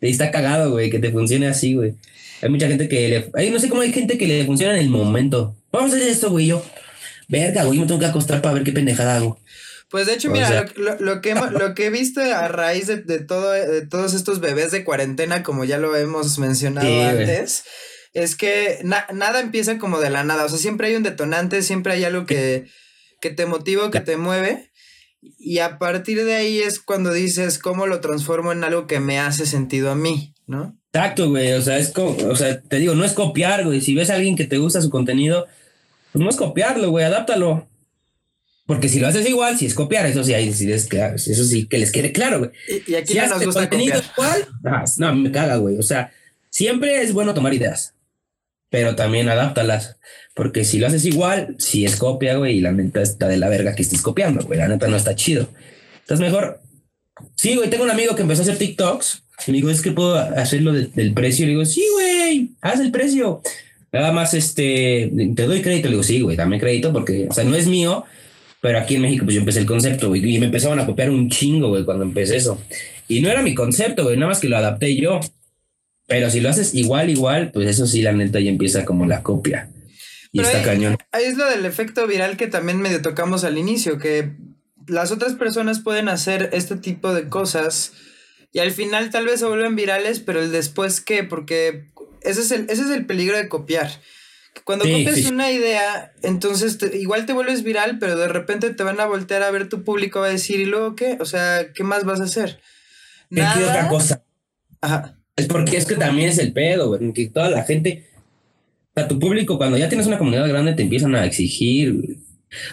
Está 0.00 0.30
cagado, 0.30 0.70
güey, 0.70 0.90
que 0.90 1.00
te 1.00 1.10
funcione 1.10 1.48
así, 1.48 1.74
güey. 1.74 1.94
Hay 2.42 2.50
mucha 2.50 2.68
gente 2.68 2.88
que 2.88 3.08
le... 3.08 3.30
Hay, 3.34 3.50
no 3.50 3.58
sé 3.58 3.68
cómo 3.68 3.82
hay 3.82 3.92
gente 3.92 4.18
que 4.18 4.26
le 4.26 4.44
funciona 4.44 4.74
en 4.74 4.80
el 4.80 4.90
momento. 4.90 5.56
Vamos 5.76 5.92
a 5.92 5.96
hacer 5.96 6.08
esto, 6.08 6.30
güey, 6.30 6.46
yo. 6.46 6.64
Verga, 7.28 7.64
güey, 7.64 7.78
me 7.78 7.86
tengo 7.86 8.00
que 8.00 8.06
acostar 8.06 8.40
para 8.40 8.54
ver 8.54 8.64
qué 8.64 8.72
pendejada 8.72 9.16
hago. 9.16 9.38
Pues 9.90 10.06
de 10.06 10.14
hecho, 10.14 10.30
mira, 10.30 10.66
lo, 10.98 11.20
que, 11.20 11.34
lo 11.34 11.74
que 11.74 11.86
he 11.86 11.90
visto 11.90 12.20
a 12.20 12.48
raíz 12.48 12.86
de, 12.86 13.18
todo, 13.20 13.52
de 13.52 13.86
todos 13.86 14.14
estos 14.14 14.40
bebés 14.40 14.72
de 14.72 14.84
cuarentena, 14.84 15.42
como 15.42 15.64
ya 15.64 15.78
lo 15.78 15.94
hemos 15.94 16.38
mencionado 16.38 17.04
antes, 17.04 17.64
es 18.12 18.34
que 18.34 18.80
nada 18.82 19.40
empieza 19.40 19.78
como 19.78 20.00
de 20.00 20.10
la 20.10 20.24
nada. 20.24 20.44
O 20.44 20.48
sea, 20.48 20.58
siempre 20.58 20.88
hay 20.88 20.96
un 20.96 21.02
detonante, 21.02 21.62
siempre 21.62 21.92
hay 21.92 22.04
algo 22.04 22.26
que, 22.26 22.66
que 23.20 23.30
te 23.30 23.46
motiva, 23.46 23.90
que 23.90 24.00
te 24.00 24.16
mueve. 24.16 24.72
Y 25.20 25.58
a 25.58 25.78
partir 25.78 26.24
de 26.24 26.34
ahí 26.34 26.58
es 26.58 26.80
cuando 26.80 27.12
dices 27.12 27.58
cómo 27.58 27.86
lo 27.86 28.00
transformo 28.00 28.52
en 28.52 28.64
algo 28.64 28.86
que 28.86 29.00
me 29.00 29.18
hace 29.18 29.46
sentido 29.46 29.90
a 29.90 29.96
mí, 29.96 30.34
¿no? 30.46 30.76
Exacto, 30.92 31.28
güey. 31.30 31.52
O 31.52 31.62
sea, 31.62 31.78
es 31.78 31.90
como, 31.90 32.16
o 32.28 32.36
sea, 32.36 32.60
te 32.60 32.78
digo, 32.78 32.94
no 32.94 33.04
es 33.04 33.12
copiar, 33.12 33.64
güey. 33.64 33.80
Si 33.80 33.94
ves 33.94 34.10
a 34.10 34.14
alguien 34.14 34.36
que 34.36 34.46
te 34.46 34.58
gusta 34.58 34.80
su 34.80 34.90
contenido, 34.90 35.46
pues 36.16 36.24
no 36.24 36.30
es 36.30 36.36
copiarlo, 36.36 36.88
güey, 36.88 37.04
adáptalo. 37.04 37.68
Porque 38.64 38.88
si 38.88 39.00
lo 39.00 39.06
haces 39.06 39.28
igual, 39.28 39.58
si 39.58 39.66
es 39.66 39.74
copiar, 39.74 40.06
eso 40.06 40.24
sí, 40.24 40.32
ahí 40.32 40.50
sí 40.50 40.72
eso 40.72 41.44
sí 41.44 41.66
que 41.66 41.76
les 41.76 41.92
quede 41.92 42.10
claro, 42.10 42.38
güey. 42.38 42.52
Y, 42.86 42.94
aquí 42.94 43.12
no 43.12 43.26
nos 43.26 43.44
gusta 43.44 43.68
copiar. 43.68 44.02
Igual, 44.16 44.48
no, 44.96 45.14
me 45.14 45.30
caga, 45.30 45.56
güey. 45.56 45.76
O 45.76 45.82
sea, 45.82 46.10
siempre 46.48 47.02
es 47.02 47.12
bueno 47.12 47.34
tomar 47.34 47.52
ideas, 47.52 47.96
pero 48.70 48.96
también 48.96 49.28
adáptalas. 49.28 49.98
Porque 50.32 50.64
si 50.64 50.78
lo 50.78 50.86
haces 50.86 51.04
igual, 51.04 51.54
si 51.58 51.84
es 51.84 51.96
copia, 51.96 52.36
güey, 52.38 52.56
y 52.56 52.60
la 52.62 52.72
neta 52.72 53.02
está 53.02 53.28
de 53.28 53.36
la 53.36 53.50
verga 53.50 53.74
que 53.74 53.82
estés 53.82 54.00
copiando, 54.00 54.42
güey. 54.42 54.58
La 54.58 54.68
neta 54.68 54.88
no 54.88 54.96
está 54.96 55.14
chido. 55.14 55.50
Entonces, 56.00 56.20
mejor. 56.20 56.62
Sí, 57.34 57.56
güey, 57.56 57.68
tengo 57.68 57.84
un 57.84 57.90
amigo 57.90 58.16
que 58.16 58.22
empezó 58.22 58.40
a 58.40 58.44
hacer 58.44 58.56
TikToks. 58.56 59.22
Y 59.48 59.50
me 59.50 59.58
dijo, 59.58 59.68
es 59.68 59.82
que 59.82 59.92
puedo 59.92 60.16
hacerlo 60.16 60.72
del 60.72 61.12
precio. 61.12 61.44
Y 61.44 61.48
le 61.48 61.52
digo, 61.52 61.66
sí, 61.66 61.84
güey, 61.92 62.52
haz 62.62 62.80
el 62.80 62.90
precio. 62.90 63.42
Nada 63.98 64.12
más, 64.12 64.34
este, 64.34 65.10
te 65.34 65.46
doy 65.46 65.62
crédito. 65.62 65.88
Le 65.88 65.92
digo, 65.92 66.02
sí, 66.02 66.20
güey, 66.20 66.36
dame 66.36 66.60
crédito 66.60 66.92
porque, 66.92 67.26
o 67.30 67.32
sea, 67.32 67.44
no 67.44 67.56
es 67.56 67.66
mío 67.66 68.04
pero 68.66 68.80
aquí 68.80 68.96
en 68.96 69.02
México, 69.02 69.24
pues 69.24 69.34
yo 69.34 69.40
empecé 69.40 69.60
el 69.60 69.66
concepto, 69.66 70.08
güey, 70.08 70.28
y 70.34 70.40
me 70.40 70.46
empezaban 70.46 70.80
a 70.80 70.86
copiar 70.86 71.08
un 71.08 71.30
chingo, 71.30 71.68
güey, 71.68 71.84
cuando 71.84 72.02
empecé 72.02 72.36
eso. 72.36 72.60
Y 73.06 73.20
no 73.20 73.30
era 73.30 73.40
mi 73.40 73.54
concepto, 73.54 74.02
güey, 74.02 74.16
nada 74.16 74.30
más 74.30 74.40
que 74.40 74.48
lo 74.48 74.56
adapté 74.56 74.96
yo. 74.96 75.20
Pero 76.08 76.30
si 76.30 76.40
lo 76.40 76.48
haces 76.48 76.74
igual, 76.74 77.08
igual, 77.08 77.52
pues 77.52 77.68
eso 77.68 77.86
sí, 77.86 78.02
la 78.02 78.10
neta 78.10 78.40
ya 78.40 78.50
empieza 78.50 78.84
como 78.84 79.06
la 79.06 79.22
copia. 79.22 79.70
Y 80.32 80.40
está 80.40 80.62
cañón. 80.62 80.96
Ahí 81.12 81.26
es 81.26 81.36
lo 81.36 81.48
del 81.48 81.64
efecto 81.64 82.08
viral 82.08 82.36
que 82.36 82.48
también 82.48 82.80
medio 82.80 83.02
tocamos 83.02 83.44
al 83.44 83.56
inicio, 83.56 83.98
que 83.98 84.32
las 84.88 85.12
otras 85.12 85.34
personas 85.34 85.78
pueden 85.78 86.08
hacer 86.08 86.50
este 86.52 86.74
tipo 86.74 87.14
de 87.14 87.28
cosas 87.28 87.92
y 88.52 88.58
al 88.60 88.70
final 88.70 89.10
tal 89.10 89.26
vez 89.26 89.40
se 89.40 89.46
vuelven 89.46 89.76
virales, 89.76 90.18
pero 90.18 90.40
el 90.40 90.50
después 90.50 91.00
qué, 91.00 91.24
porque 91.24 91.90
ese 92.26 92.40
es 92.42 92.50
el, 92.50 92.66
ese 92.68 92.82
es 92.82 92.90
el 92.90 93.06
peligro 93.06 93.36
de 93.36 93.48
copiar 93.48 93.90
cuando 94.64 94.84
copias 94.84 95.24
una 95.26 95.50
idea, 95.50 96.12
entonces 96.22 96.78
igual 96.94 97.26
te 97.26 97.32
vuelves 97.32 97.62
viral, 97.62 97.98
pero 97.98 98.16
de 98.16 98.28
repente 98.28 98.70
te 98.70 98.82
van 98.82 99.00
a 99.00 99.06
voltear 99.06 99.42
a 99.42 99.50
ver 99.50 99.68
tu 99.68 99.84
público, 99.84 100.20
va 100.20 100.26
a 100.26 100.30
decir, 100.30 100.60
¿y 100.60 100.64
luego 100.64 100.96
qué? 100.96 101.16
O 101.20 101.24
sea, 101.24 101.72
¿qué 101.72 101.84
más 101.84 102.04
vas 102.04 102.20
a 102.20 102.24
hacer? 102.24 102.60
Nada. 103.30 103.54
¿Qué 103.54 103.64
otra 103.64 103.88
cosa? 103.88 104.24
Ajá. 104.80 105.18
Es 105.36 105.46
porque 105.46 105.76
es 105.76 105.86
que 105.86 105.96
también 105.96 106.30
es 106.30 106.38
el 106.38 106.52
pedo, 106.52 106.88
güey, 106.88 107.12
que 107.12 107.28
toda 107.28 107.50
la 107.50 107.62
gente, 107.64 108.06
o 108.90 109.00
sea, 109.00 109.08
tu 109.08 109.18
público, 109.18 109.58
cuando 109.58 109.76
ya 109.76 109.88
tienes 109.88 110.06
una 110.06 110.18
comunidad 110.18 110.48
grande, 110.48 110.72
te 110.72 110.82
empiezan 110.82 111.14
a 111.14 111.26
exigir, 111.26 112.18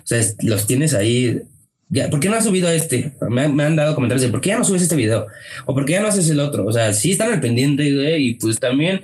O 0.04 0.08
sea, 0.08 0.22
los 0.42 0.66
tienes 0.66 0.94
ahí. 0.94 1.42
Ya, 1.90 2.10
¿Por 2.10 2.20
qué 2.20 2.30
no 2.30 2.36
has 2.36 2.46
subido 2.46 2.70
este? 2.70 3.14
Me, 3.30 3.50
me, 3.50 3.64
han 3.64 3.76
dado 3.76 3.94
comentarios 3.94 4.24
de 4.24 4.30
¿por 4.30 4.42
qué 4.42 4.50
ya 4.50 4.58
no 4.58 4.64
subes 4.64 4.82
este 4.82 4.96
video? 4.96 5.28
O 5.66 5.76
¿por 5.76 5.86
qué 5.86 5.94
ya 5.94 6.02
no 6.02 6.08
haces 6.08 6.30
el 6.30 6.40
otro? 6.40 6.66
O 6.66 6.72
sea, 6.72 6.94
sí 6.94 7.12
están 7.12 7.32
al 7.32 7.42
pendiente, 7.42 7.94
güey, 7.94 8.28
y 8.30 8.34
pues 8.36 8.60
también 8.60 9.02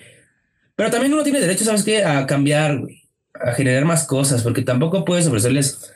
pero 0.79 0.91
también 0.91 1.11
uno 1.13 1.23
tiene 1.23 1.41
derecho, 1.41 1.65
¿sabes 1.65 1.83
qué? 1.83 2.05
A 2.05 2.25
cambiar, 2.25 2.77
güey. 2.77 3.03
A 3.33 3.51
generar 3.51 3.83
más 3.83 4.07
cosas, 4.07 4.43
porque 4.43 4.61
tampoco 4.61 5.03
puedes 5.03 5.27
ofrecerles, 5.27 5.91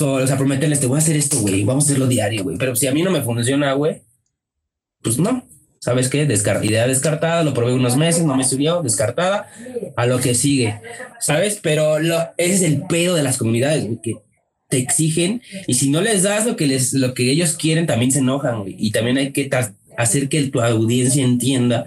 o 0.00 0.26
sea, 0.26 0.36
prometerles, 0.36 0.80
te 0.80 0.88
voy 0.88 0.96
a 0.96 0.98
hacer 0.98 1.14
esto, 1.14 1.38
güey, 1.38 1.62
vamos 1.62 1.84
a 1.84 1.86
hacerlo 1.86 2.08
diario, 2.08 2.42
güey. 2.42 2.58
Pero 2.58 2.74
si 2.74 2.88
a 2.88 2.92
mí 2.92 3.02
no 3.02 3.12
me 3.12 3.22
funciona, 3.22 3.72
güey, 3.74 4.02
pues 5.00 5.20
no. 5.20 5.46
¿Sabes 5.78 6.08
qué? 6.08 6.24
idea 6.24 6.88
descartada, 6.88 7.44
lo 7.44 7.54
probé 7.54 7.72
unos 7.72 7.96
meses, 7.96 8.24
no 8.24 8.34
me 8.34 8.42
subió, 8.42 8.82
descartada, 8.82 9.46
a 9.94 10.06
lo 10.06 10.18
que 10.18 10.34
sigue, 10.34 10.80
¿sabes? 11.20 11.60
Pero 11.62 12.00
lo, 12.00 12.18
ese 12.36 12.54
es 12.54 12.62
el 12.62 12.82
pedo 12.88 13.14
de 13.14 13.22
las 13.22 13.38
comunidades, 13.38 13.84
güey, 13.84 14.00
que 14.02 14.16
te 14.68 14.78
exigen 14.78 15.40
y 15.68 15.74
si 15.74 15.88
no 15.88 16.00
les 16.00 16.24
das 16.24 16.46
lo 16.46 16.56
que, 16.56 16.66
les, 16.66 16.94
lo 16.94 17.14
que 17.14 17.30
ellos 17.30 17.52
quieren, 17.52 17.86
también 17.86 18.10
se 18.10 18.18
enojan, 18.18 18.62
güey. 18.62 18.74
Y 18.76 18.90
también 18.90 19.18
hay 19.18 19.30
que 19.30 19.48
hacer 19.96 20.28
que 20.28 20.42
tu 20.48 20.60
audiencia 20.60 21.24
entienda 21.24 21.86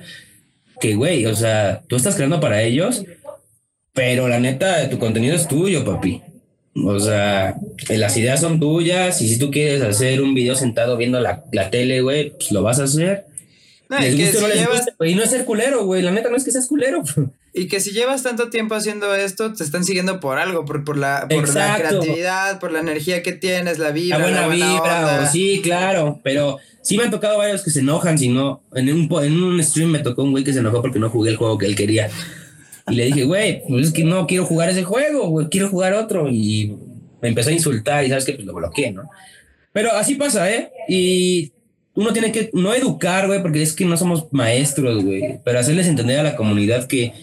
que, 0.83 0.95
güey, 0.95 1.25
o 1.27 1.33
sea, 1.33 1.81
tú 1.87 1.95
estás 1.95 2.15
creando 2.15 2.41
para 2.41 2.61
ellos, 2.61 3.05
pero 3.93 4.27
la 4.27 4.41
neta, 4.41 4.89
tu 4.89 4.99
contenido 4.99 5.33
es 5.33 5.47
tuyo, 5.47 5.85
papi. 5.85 6.21
O 6.75 6.99
sea, 6.99 7.55
las 7.87 8.17
ideas 8.17 8.41
son 8.41 8.59
tuyas 8.59 9.21
y 9.21 9.29
si 9.29 9.39
tú 9.39 9.49
quieres 9.49 9.81
hacer 9.81 10.21
un 10.21 10.33
video 10.33 10.55
sentado 10.55 10.97
viendo 10.97 11.21
la, 11.21 11.45
la 11.53 11.69
tele, 11.69 12.01
güey, 12.01 12.31
pues 12.31 12.51
lo 12.51 12.63
vas 12.63 12.81
a 12.81 12.83
hacer. 12.83 13.27
No, 13.87 14.05
y, 14.05 15.15
no 15.15 15.23
es 15.23 15.29
ser 15.29 15.45
culero, 15.45 15.85
güey. 15.85 16.01
La 16.01 16.11
neta 16.11 16.29
no 16.29 16.35
es 16.35 16.43
que 16.43 16.51
seas 16.51 16.67
culero. 16.67 17.01
Y 17.53 17.67
que 17.67 17.79
si 17.79 17.91
llevas 17.91 18.23
tanto 18.23 18.49
tiempo 18.49 18.73
haciendo 18.73 19.13
esto, 19.13 19.53
te 19.53 19.63
están 19.63 19.83
siguiendo 19.83 20.19
por 20.19 20.39
algo, 20.39 20.65
por, 20.65 20.83
por, 20.83 20.97
la, 20.97 21.27
por 21.29 21.53
la 21.53 21.75
creatividad, 21.77 22.59
por 22.59 22.71
la 22.71 22.79
energía 22.79 23.21
que 23.21 23.33
tienes, 23.33 23.77
la 23.77 23.91
vibra. 23.91 24.17
La 24.17 24.23
buena, 24.23 24.47
vibra, 24.47 25.27
sí, 25.31 25.61
claro. 25.61 26.19
Pero 26.23 26.59
Sí 26.83 26.97
me 26.97 27.03
han 27.03 27.11
tocado 27.11 27.37
varios 27.37 27.63
que 27.63 27.71
se 27.71 27.79
enojan, 27.79 28.17
si 28.17 28.27
no, 28.27 28.61
en 28.75 28.91
un, 28.91 29.23
en 29.23 29.41
un 29.41 29.63
stream 29.63 29.89
me 29.89 29.99
tocó 29.99 30.21
un 30.23 30.31
güey 30.31 30.43
que 30.43 30.51
se 30.51 30.59
enojó 30.59 30.81
porque 30.81 30.99
no 30.99 31.09
jugué 31.09 31.29
el 31.29 31.37
juego 31.37 31.57
que 31.57 31.65
él 31.65 31.77
quería. 31.77 32.09
Y 32.89 32.95
le 32.95 33.05
dije, 33.05 33.23
güey, 33.23 33.63
pues 33.65 33.87
es 33.87 33.93
que 33.93 34.03
no 34.03 34.27
quiero 34.27 34.45
jugar 34.45 34.69
ese 34.69 34.83
juego, 34.83 35.29
güey, 35.29 35.47
quiero 35.47 35.69
jugar 35.69 35.93
otro. 35.93 36.27
Y 36.29 36.75
me 37.21 37.29
empezó 37.29 37.51
a 37.51 37.53
insultar 37.53 38.03
y 38.03 38.09
sabes 38.09 38.25
que 38.25 38.33
pues 38.33 38.45
lo 38.45 38.53
bloqueé, 38.53 38.91
¿no? 38.91 39.03
Pero 39.71 39.93
así 39.93 40.15
pasa, 40.15 40.51
¿eh? 40.51 40.71
Y 40.89 41.53
uno 41.93 42.11
tiene 42.11 42.33
que 42.33 42.49
no 42.51 42.73
educar, 42.73 43.27
güey, 43.27 43.41
porque 43.41 43.61
es 43.61 43.71
que 43.71 43.85
no 43.85 43.95
somos 43.95 44.27
maestros, 44.31 45.05
güey, 45.05 45.39
pero 45.45 45.59
hacerles 45.59 45.87
entender 45.87 46.19
a 46.19 46.23
la 46.23 46.35
comunidad 46.35 46.85
que 46.85 47.13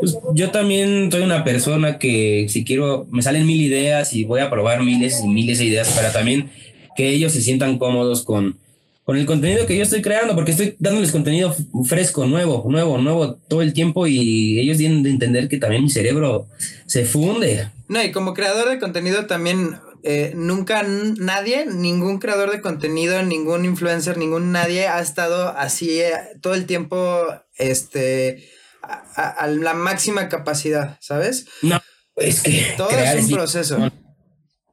pues, 0.00 0.18
yo 0.34 0.50
también 0.50 1.10
soy 1.12 1.22
una 1.22 1.44
persona 1.44 1.98
que 1.98 2.46
si 2.48 2.64
quiero, 2.64 3.06
me 3.10 3.22
salen 3.22 3.46
mil 3.46 3.60
ideas 3.60 4.12
y 4.14 4.24
voy 4.24 4.40
a 4.40 4.50
probar 4.50 4.82
miles 4.82 5.20
y 5.22 5.28
miles 5.28 5.58
de 5.58 5.66
ideas 5.66 5.90
para 5.90 6.12
también 6.12 6.50
que 6.96 7.10
ellos 7.10 7.32
se 7.32 7.42
sientan 7.42 7.78
cómodos 7.78 8.22
con, 8.22 8.58
con 9.04 9.16
el 9.16 9.26
contenido 9.26 9.66
que 9.66 9.76
yo 9.76 9.82
estoy 9.82 10.02
creando, 10.02 10.34
porque 10.34 10.52
estoy 10.52 10.76
dándoles 10.78 11.12
contenido 11.12 11.54
fresco, 11.84 12.26
nuevo, 12.26 12.64
nuevo, 12.68 12.98
nuevo 12.98 13.34
todo 13.34 13.62
el 13.62 13.72
tiempo 13.72 14.06
y 14.06 14.58
ellos 14.58 14.78
tienen 14.78 15.02
de 15.02 15.10
entender 15.10 15.48
que 15.48 15.58
también 15.58 15.82
mi 15.82 15.90
cerebro 15.90 16.46
se 16.86 17.04
funde. 17.04 17.68
No, 17.88 18.02
y 18.02 18.12
como 18.12 18.34
creador 18.34 18.70
de 18.70 18.78
contenido 18.78 19.26
también 19.26 19.76
eh, 20.02 20.32
nunca 20.34 20.82
nadie, 20.82 21.66
ningún 21.66 22.18
creador 22.18 22.50
de 22.50 22.62
contenido, 22.62 23.22
ningún 23.22 23.64
influencer, 23.64 24.16
ningún 24.16 24.52
nadie 24.52 24.88
ha 24.88 25.00
estado 25.00 25.48
así 25.48 26.00
eh, 26.00 26.14
todo 26.40 26.54
el 26.54 26.66
tiempo, 26.66 27.26
este, 27.58 28.48
a, 28.82 29.46
la 29.46 29.74
máxima 29.74 30.28
capacidad, 30.28 30.96
¿sabes? 31.00 31.46
No, 31.62 31.80
es 32.16 32.42
que 32.42 32.66
todo 32.76 32.90
es 32.90 33.24
un 33.24 33.30
proceso. 33.30 33.78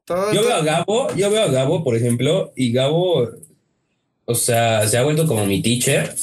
yo 0.06 0.42
veo 0.42 0.54
a 0.54 0.62
Gabo, 0.62 1.14
yo 1.14 1.30
veo 1.30 1.42
a 1.42 1.48
Gabo, 1.48 1.84
por 1.84 1.96
ejemplo, 1.96 2.52
y 2.56 2.72
Gabo, 2.72 3.28
o 4.24 4.34
sea, 4.34 4.86
se 4.86 4.98
ha 4.98 5.04
vuelto 5.04 5.26
como 5.26 5.46
mi 5.46 5.62
teacher 5.62 6.14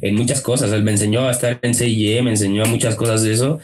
en 0.00 0.14
muchas 0.14 0.40
cosas. 0.40 0.72
Él 0.72 0.82
me 0.82 0.92
enseñó 0.92 1.28
a 1.28 1.32
estar 1.32 1.58
en 1.62 1.74
CIE, 1.74 2.22
me 2.22 2.30
enseñó 2.30 2.64
muchas 2.66 2.94
cosas 2.94 3.22
de 3.22 3.32
eso. 3.32 3.58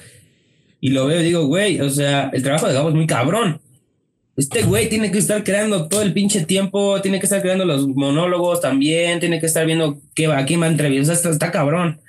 Y 0.80 0.90
lo 0.90 1.06
veo 1.06 1.20
y 1.20 1.24
digo, 1.24 1.46
güey, 1.46 1.80
o 1.80 1.90
sea, 1.90 2.30
el 2.32 2.42
trabajo 2.42 2.68
de 2.68 2.74
Gabo 2.74 2.88
es 2.88 2.94
muy 2.94 3.06
cabrón 3.06 3.60
este 4.38 4.62
güey 4.62 4.88
tiene 4.88 5.10
que 5.10 5.18
estar 5.18 5.42
creando 5.42 5.88
todo 5.88 6.00
el 6.00 6.12
pinche 6.12 6.44
tiempo, 6.46 7.00
tiene 7.02 7.18
que 7.18 7.26
estar 7.26 7.42
creando 7.42 7.64
los 7.64 7.88
monólogos 7.88 8.60
también, 8.60 9.18
tiene 9.18 9.40
que 9.40 9.46
estar 9.46 9.66
viendo 9.66 9.98
qué 10.14 10.28
va, 10.28 10.44
quién 10.46 10.62
va 10.62 10.66
a 10.66 10.70
entrevistar, 10.70 11.16
está, 11.16 11.30
está 11.30 11.50
cabrón. 11.50 12.00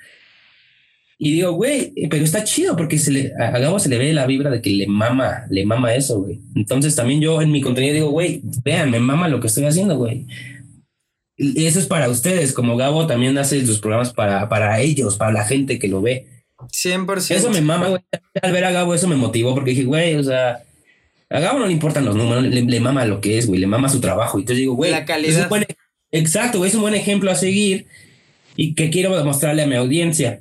Y 1.22 1.32
digo, 1.32 1.52
güey, 1.52 1.92
pero 2.08 2.24
está 2.24 2.44
chido 2.44 2.74
porque 2.78 2.96
se 2.96 3.10
le, 3.10 3.34
a 3.38 3.50
Gabo 3.58 3.78
se 3.78 3.90
le 3.90 3.98
ve 3.98 4.14
la 4.14 4.24
vibra 4.24 4.48
de 4.48 4.62
que 4.62 4.70
le 4.70 4.86
mama, 4.86 5.44
le 5.50 5.66
mama 5.66 5.94
eso, 5.94 6.22
güey. 6.22 6.40
Entonces 6.54 6.96
también 6.96 7.20
yo 7.20 7.42
en 7.42 7.52
mi 7.52 7.60
contenido 7.60 7.92
digo, 7.92 8.10
güey, 8.10 8.40
vean, 8.64 8.90
me 8.90 9.00
mama 9.00 9.28
lo 9.28 9.38
que 9.38 9.48
estoy 9.48 9.66
haciendo, 9.66 9.98
güey. 9.98 10.26
Y 11.36 11.66
eso 11.66 11.78
es 11.78 11.86
para 11.86 12.08
ustedes, 12.08 12.54
como 12.54 12.74
Gabo 12.78 13.06
también 13.06 13.36
hace 13.36 13.66
sus 13.66 13.80
programas 13.80 14.14
para, 14.14 14.48
para 14.48 14.80
ellos, 14.80 15.18
para 15.18 15.30
la 15.30 15.44
gente 15.44 15.78
que 15.78 15.88
lo 15.88 16.00
ve. 16.00 16.26
100%. 16.56 17.34
Eso 17.34 17.50
me 17.50 17.60
mama, 17.60 17.88
güey. 17.88 18.00
Al 18.40 18.52
ver 18.52 18.64
a 18.64 18.72
Gabo 18.72 18.94
eso 18.94 19.06
me 19.06 19.16
motivó 19.16 19.54
porque 19.54 19.72
dije, 19.72 19.84
güey, 19.84 20.16
o 20.16 20.24
sea, 20.24 20.62
a 21.28 21.38
Gabo 21.38 21.58
no 21.58 21.66
le 21.66 21.74
importan 21.74 22.06
los 22.06 22.16
números, 22.16 22.44
le, 22.44 22.80
mama 22.80 23.04
lo 23.04 23.20
que 23.20 23.36
es, 23.36 23.46
güey, 23.46 23.60
le 23.60 23.66
mama 23.66 23.90
su 23.90 24.00
trabajo. 24.00 24.38
Y 24.38 24.42
entonces 24.42 24.60
digo, 24.60 24.72
güey, 24.72 24.90
la 24.90 25.04
calidad. 25.04 25.50
exacto, 26.12 26.56
güey, 26.56 26.70
es 26.70 26.74
un 26.74 26.80
buen 26.80 26.94
ejemplo 26.94 27.30
a 27.30 27.34
seguir 27.34 27.84
y 28.56 28.72
que 28.72 28.88
quiero 28.88 29.14
demostrarle 29.18 29.64
a 29.64 29.66
mi 29.66 29.74
audiencia. 29.74 30.40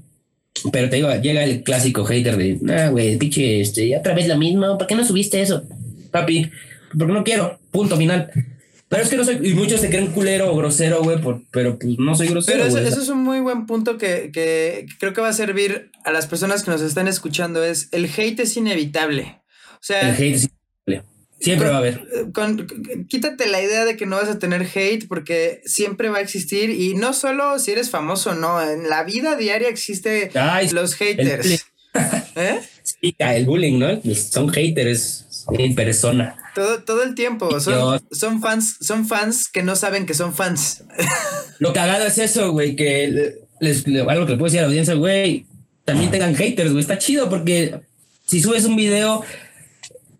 Pero 0.72 0.90
te 0.90 0.98
digo, 0.98 1.14
llega 1.16 1.44
el 1.44 1.64
clásico 1.64 2.06
hater 2.06 2.38
de, 2.38 2.60
ah, 2.74 2.90
güey, 2.90 3.18
pinche, 3.18 3.62
este, 3.62 3.96
otra 3.98 4.14
vez 4.14 4.28
lo 4.28 4.38
mismo, 4.38 4.78
¿por 4.78 4.88
qué 4.88 4.96
no 4.96 5.06
subiste 5.06 5.42
eso? 5.42 5.64
Papi, 6.12 6.50
porque 6.98 7.14
no 7.14 7.24
quiero, 7.24 7.60
punto 7.72 7.98
final. 7.98 8.32
Pero 8.88 9.04
es 9.04 9.10
que 9.10 9.18
no 9.18 9.24
soy, 9.24 9.40
y 9.44 9.54
muchos 9.54 9.82
se 9.82 9.90
creen 9.90 10.08
culero 10.08 10.52
o 10.52 10.58
grosero, 10.58 11.04
güey, 11.04 11.20
pero 11.52 11.78
pues 11.78 12.00
no 12.00 12.16
soy 12.16 12.28
grosero. 12.28 12.64
Pero 12.64 12.80
eso, 12.80 13.02
es 13.02 13.10
un 13.10 13.24
muy 13.24 13.40
buen 13.40 13.68
punto 13.68 14.00
que, 14.00 14.32
que 14.34 14.88
creo 15.00 15.14
que 15.14 15.22
va 15.22 15.30
a 15.30 15.34
servir 15.34 15.92
a 16.04 16.12
las 16.12 16.26
personas 16.26 16.64
que 16.64 16.72
nos 16.72 16.82
están 16.82 17.08
escuchando, 17.08 17.64
es 17.64 17.90
el 17.92 18.06
hate 18.06 18.40
es 18.40 18.58
inevitable. 18.58 19.38
O 19.76 19.82
sea, 19.84 20.10
el 20.10 20.16
hate 20.16 20.36
es 20.36 20.50
Siempre 21.40 21.70
va 21.70 21.76
a 21.76 21.78
haber. 21.80 22.06
quítate 23.08 23.48
la 23.48 23.62
idea 23.62 23.86
de 23.86 23.96
que 23.96 24.06
no 24.06 24.18
vas 24.18 24.30
a 24.30 24.40
tener 24.40 24.64
hate 24.64 25.08
porque 25.08 25.62
siempre 25.66 26.10
va 26.10 26.18
a 26.18 26.22
existir 26.22 26.70
y 26.70 26.96
no 26.96 27.14
solo 27.14 27.60
si 27.60 27.72
eres 27.72 27.90
famoso, 27.90 28.36
no, 28.36 28.62
en 28.62 28.90
la 28.90 29.04
vida 29.04 29.36
diaria 29.36 29.70
existe 29.70 30.32
los 30.72 30.96
haters. 30.96 31.66
¿Eh? 32.36 32.60
Sí, 32.84 33.16
el 33.18 33.46
bullying, 33.46 33.80
¿no? 33.80 34.02
Son 34.16 34.50
haters 34.50 35.46
en 35.52 35.76
persona. 35.76 36.36
Todo, 36.54 36.84
todo 36.84 37.04
el 37.04 37.16
tiempo. 37.16 37.60
Son, 37.60 38.02
son, 38.12 38.42
fans, 38.42 38.78
son 38.82 39.08
fans 39.08 39.48
que 39.48 39.64
no 39.64 39.76
saben 39.76 40.06
que 40.06 40.14
son 40.14 40.34
fans. 40.34 40.84
Lo 41.60 41.74
cagado 41.74 42.06
es 42.06 42.18
eso, 42.18 42.52
güey, 42.52 42.76
que 42.76 43.36
les, 43.60 43.86
algo 43.88 44.26
que 44.26 44.34
le 44.34 44.38
puedo 44.38 44.46
decir 44.46 44.60
a 44.60 44.64
la 44.64 44.68
audiencia, 44.68 44.94
güey, 44.94 45.46
también 45.86 46.12
tengan 46.12 46.36
haters, 46.36 46.72
güey. 46.72 46.82
Está 46.82 46.98
chido 46.98 47.30
porque 47.30 47.80
si 48.26 48.42
subes 48.42 48.66
un 48.66 48.76
video 48.76 49.24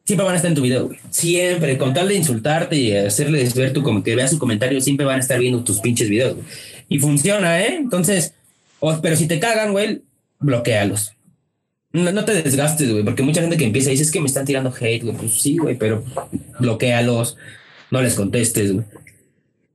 siempre 0.10 0.26
van 0.26 0.34
a 0.34 0.38
estar 0.38 0.50
en 0.50 0.56
tu 0.56 0.64
video, 0.64 0.88
güey. 0.88 0.98
Siempre, 1.12 1.78
con 1.78 1.94
tal 1.94 2.08
de 2.08 2.16
insultarte 2.16 2.76
y 2.76 2.98
hacerles 2.98 3.54
ver 3.54 3.74
tu 3.74 3.84
que 4.02 4.16
veas 4.16 4.32
su 4.32 4.40
comentario, 4.40 4.82
siempre 4.82 5.06
van 5.06 5.18
a 5.18 5.20
estar 5.20 5.40
viendo 5.40 5.64
tus 5.64 5.82
pinches 5.82 6.10
videos, 6.10 6.34
güey. 6.34 6.48
Y 6.88 6.98
funciona, 6.98 7.62
¿eh? 7.62 7.76
Entonces, 7.76 8.34
pero 9.04 9.16
si 9.16 9.28
te 9.28 9.40
cagan, 9.40 9.72
güey, 9.72 10.02
bloquealos. 10.40 11.12
No, 11.94 12.12
no 12.12 12.26
te 12.26 12.42
desgastes, 12.42 12.92
güey, 12.92 13.04
porque 13.04 13.22
mucha 13.22 13.42
gente 13.42 13.56
que 13.56 13.66
empieza 13.66 13.92
dice 13.92 14.02
es 14.02 14.10
que 14.10 14.20
me 14.20 14.26
están 14.26 14.46
tirando 14.46 14.74
hate, 14.74 15.04
güey. 15.04 15.16
Pues 15.16 15.40
sí, 15.40 15.58
güey, 15.58 15.76
pero 15.76 16.04
bloquealos, 16.60 17.38
no 17.92 18.02
les 18.02 18.16
contestes, 18.16 18.74
güey. 18.74 18.86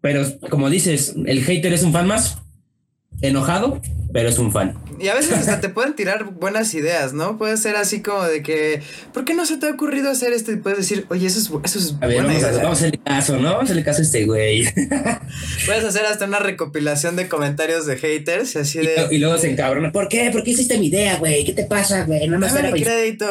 Pero 0.01 0.25
como 0.51 0.69
dices, 0.69 1.15
el 1.27 1.45
hater 1.45 1.73
es 1.73 1.85
un 1.85 1.93
fan 1.93 2.09
más 2.09 2.39
enojado, 3.21 3.81
pero 4.13 4.29
es 4.29 4.39
un 4.41 4.51
fan. 4.51 4.75
Y 4.99 5.09
a 5.09 5.15
veces 5.15 5.33
hasta 5.33 5.61
te 5.61 5.69
pueden 5.69 5.95
tirar 5.95 6.25
buenas 6.25 6.75
ideas, 6.75 7.13
¿no? 7.13 7.39
Puede 7.39 7.57
ser 7.57 7.77
así 7.77 8.03
como 8.03 8.25
de 8.25 8.43
que, 8.43 8.83
¿por 9.13 9.25
qué 9.25 9.35
no 9.35 9.47
se 9.47 9.57
te 9.57 9.67
ha 9.67 9.71
ocurrido 9.71 10.11
hacer 10.11 10.33
esto? 10.33 10.53
Y 10.53 10.57
puedes 10.57 10.79
decir, 10.79 11.07
oye, 11.11 11.27
eso 11.27 11.39
es, 11.39 11.51
eso 11.65 11.79
es 11.79 11.95
a 12.01 12.07
ver, 12.07 12.23
vamos, 12.23 12.43
a, 12.43 12.51
vamos, 12.53 12.65
a, 12.65 12.71
hacerle 12.73 13.01
caso, 13.05 13.37
¿no? 13.37 13.43
Vamos 13.45 13.61
a 13.61 13.65
hacerle 13.65 13.85
caso 13.85 14.01
a 14.01 14.03
este 14.03 14.25
güey. 14.25 14.65
Puedes 15.67 15.85
hacer 15.85 16.05
hasta 16.05 16.27
una 16.27 16.39
recopilación 16.39 17.17
de 17.17 17.29
comentarios 17.29 17.87
de 17.87 17.97
haters 17.97 18.55
y 18.55 18.59
así 18.59 18.79
de. 18.81 19.09
Y, 19.11 19.19
luego 19.19 19.39
se 19.39 19.51
encabrona. 19.51 19.93
¿Por 19.93 20.09
qué? 20.09 20.31
¿Por 20.31 20.43
qué 20.43 20.51
hiciste 20.51 20.79
mi 20.79 20.89
idea, 20.89 21.17
güey? 21.17 21.45
¿Qué 21.45 21.53
te 21.53 21.65
pasa, 21.65 22.05
güey? 22.05 22.29
No 22.29 22.39
me 22.39 22.49
Dame 22.49 22.73
mi 22.73 22.83
crédito. 22.83 23.27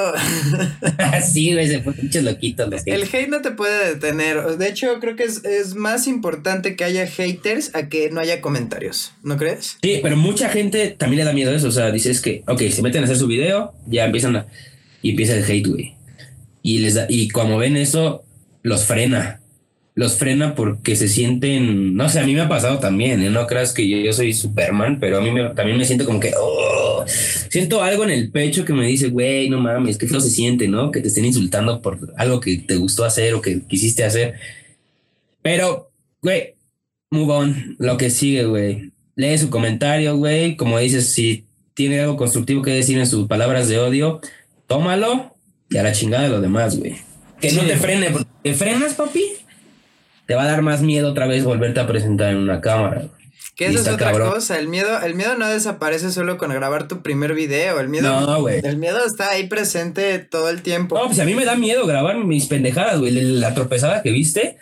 sí, 1.34 1.54
güey, 1.54 1.68
se 1.68 1.82
fue 1.82 1.94
pinches 1.94 2.24
loquitos 2.24 2.70
los 2.70 2.82
El 2.86 3.04
hate 3.04 3.30
no 3.30 3.42
te 3.42 3.52
puede 3.52 3.94
detener. 3.94 4.58
De 4.58 4.68
hecho, 4.68 5.00
creo 5.00 5.16
que 5.16 5.24
es, 5.24 5.46
es 5.46 5.76
más 5.76 6.08
importante 6.08 6.76
que 6.76 6.84
haya 6.84 7.06
haters 7.06 7.76
a 7.76 7.88
que 7.88 8.10
no 8.10 8.20
haya 8.20 8.42
comentarios. 8.42 9.14
¿No 9.24 9.38
crees? 9.38 9.78
Sí, 9.82 10.00
pero 10.02 10.18
mucha 10.18 10.50
gente 10.50 10.90
también 10.90 11.20
le 11.20 11.26
da 11.26 11.34
miedo 11.34 11.54
eso. 11.54 11.68
O 11.68 11.72
sea, 11.72 11.92
dices 11.92 12.20
que, 12.20 12.44
ok, 12.48 12.62
se 12.70 12.82
meten 12.82 13.02
a 13.02 13.06
hacer 13.06 13.18
su 13.18 13.28
video, 13.28 13.74
ya 13.88 14.06
empiezan 14.06 14.36
a. 14.36 14.48
Y 15.02 15.12
empieza 15.12 15.36
el 15.36 15.44
hate, 15.44 15.68
güey. 15.68 15.96
Y, 16.64 16.80
les 16.80 16.96
da, 16.96 17.06
y 17.10 17.28
como 17.30 17.58
ven 17.58 17.78
eso, 17.78 18.24
los 18.64 18.86
frena. 18.86 19.43
Los 19.96 20.16
frena 20.16 20.56
porque 20.56 20.96
se 20.96 21.08
sienten. 21.08 21.96
No 21.96 22.10
sé, 22.10 22.20
a 22.20 22.26
mí 22.26 22.34
me 22.34 22.42
ha 22.42 22.50
pasado 22.50 22.80
también. 22.80 23.22
¿eh? 23.22 23.30
No 23.30 23.46
creas 23.46 23.74
que 23.74 23.88
yo, 23.88 24.12
soy 24.14 24.34
Superman, 24.34 25.00
pero 25.00 25.18
a 25.18 25.22
mí 25.22 25.30
también 25.56 25.78
me 25.78 25.86
siento 25.86 26.06
como 26.06 26.20
que. 26.20 26.34
Oh, 26.40 27.06
siento 27.08 27.84
algo 27.84 28.04
en 28.04 28.10
el 28.10 28.32
pecho 28.32 28.66
que 28.66 28.74
me 28.74 28.88
dice, 28.88 29.10
güey, 29.10 29.50
no 29.50 29.60
mames, 29.60 29.98
que 29.98 30.08
no 30.08 30.20
se 30.20 30.32
siente, 30.32 30.68
¿no? 30.68 30.92
Que 30.92 31.02
te 31.02 31.10
estén 31.10 31.26
insultando 31.26 31.82
por 31.82 32.14
algo 32.18 32.40
que 32.40 32.58
te 32.58 32.76
gustó 32.78 33.06
hacer 33.06 33.34
o 33.36 33.42
que 33.42 33.62
quisiste 33.68 34.04
hacer. 34.04 34.36
Pero, 35.42 35.92
güey, 36.22 36.56
move 37.12 37.34
on. 37.34 37.76
Lo 37.78 37.98
que 37.98 38.10
sigue, 38.10 38.46
güey 38.46 38.94
lee 39.16 39.38
su 39.38 39.50
comentario, 39.50 40.18
güey. 40.18 40.56
Como 40.56 40.80
dices, 40.80 41.14
si 41.14 41.46
tiene 41.74 42.02
algo 42.02 42.18
constructivo 42.18 42.62
que 42.62 42.72
decir 42.72 42.98
en 42.98 43.08
sus 43.08 43.28
palabras 43.28 43.68
de 43.68 43.80
odio, 43.80 44.22
tómalo 44.68 45.36
y 45.70 45.78
a 45.78 45.84
la 45.84 45.92
chingada 45.92 46.24
de 46.24 46.30
lo 46.30 46.42
demás, 46.42 46.78
güey. 46.78 46.96
Que 47.40 47.52
no 47.52 47.64
te 47.64 47.76
frene, 47.76 48.10
porque 48.12 48.30
te 48.42 48.54
frenas, 48.54 48.94
papi, 48.94 49.24
te 50.26 50.36
va 50.36 50.44
a 50.44 50.48
dar 50.48 50.62
más 50.62 50.82
miedo 50.82 51.12
otra 51.12 51.28
vez 51.28 51.44
volverte 51.44 51.80
a 51.80 51.88
presentar 51.88 52.32
en 52.32 52.38
una 52.38 52.62
cámara. 52.62 53.04
Que 53.56 53.68
eso 53.68 53.82
es 53.82 53.88
otra 53.88 54.12
cosa, 54.14 54.58
el 54.58 54.68
miedo, 54.68 55.00
el 55.02 55.14
miedo 55.14 55.36
no 55.38 55.48
desaparece 55.48 56.12
solo 56.12 56.38
con 56.38 56.52
grabar 56.52 56.88
tu 56.88 57.04
primer 57.04 57.36
video, 57.36 57.80
el 57.80 57.88
miedo, 57.88 58.20
no, 58.22 58.42
güey. 58.42 58.62
el 58.64 58.78
miedo 58.78 58.98
está 59.06 59.30
ahí 59.30 59.46
presente 59.46 60.18
todo 60.18 60.50
el 60.50 60.64
tiempo. 60.64 60.98
No, 60.98 61.06
pues 61.06 61.20
a 61.20 61.26
mí 61.26 61.36
me 61.36 61.46
da 61.46 61.56
miedo 61.56 61.86
grabar 61.86 62.18
mis 62.18 62.48
pendejadas, 62.48 63.00
güey, 63.00 63.12
la 63.12 63.54
tropezada 63.54 64.02
que 64.02 64.10
viste, 64.10 64.58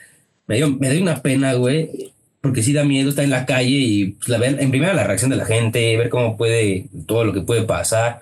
me 0.45 0.57
dio, 0.57 0.69
me 0.71 0.89
dio 0.89 1.01
una 1.01 1.21
pena, 1.21 1.53
güey, 1.53 2.11
porque 2.41 2.63
sí 2.63 2.73
da 2.73 2.83
miedo 2.83 3.09
estar 3.09 3.23
en 3.23 3.29
la 3.29 3.45
calle 3.45 3.69
y 3.69 4.07
pues, 4.07 4.27
la 4.27 4.37
ver, 4.37 4.59
en 4.59 4.71
primera 4.71 4.93
la 4.93 5.05
reacción 5.05 5.29
de 5.29 5.37
la 5.37 5.45
gente, 5.45 5.95
ver 5.95 6.09
cómo 6.09 6.35
puede, 6.35 6.87
todo 7.05 7.23
lo 7.23 7.31
que 7.31 7.41
puede 7.41 7.61
pasar. 7.61 8.19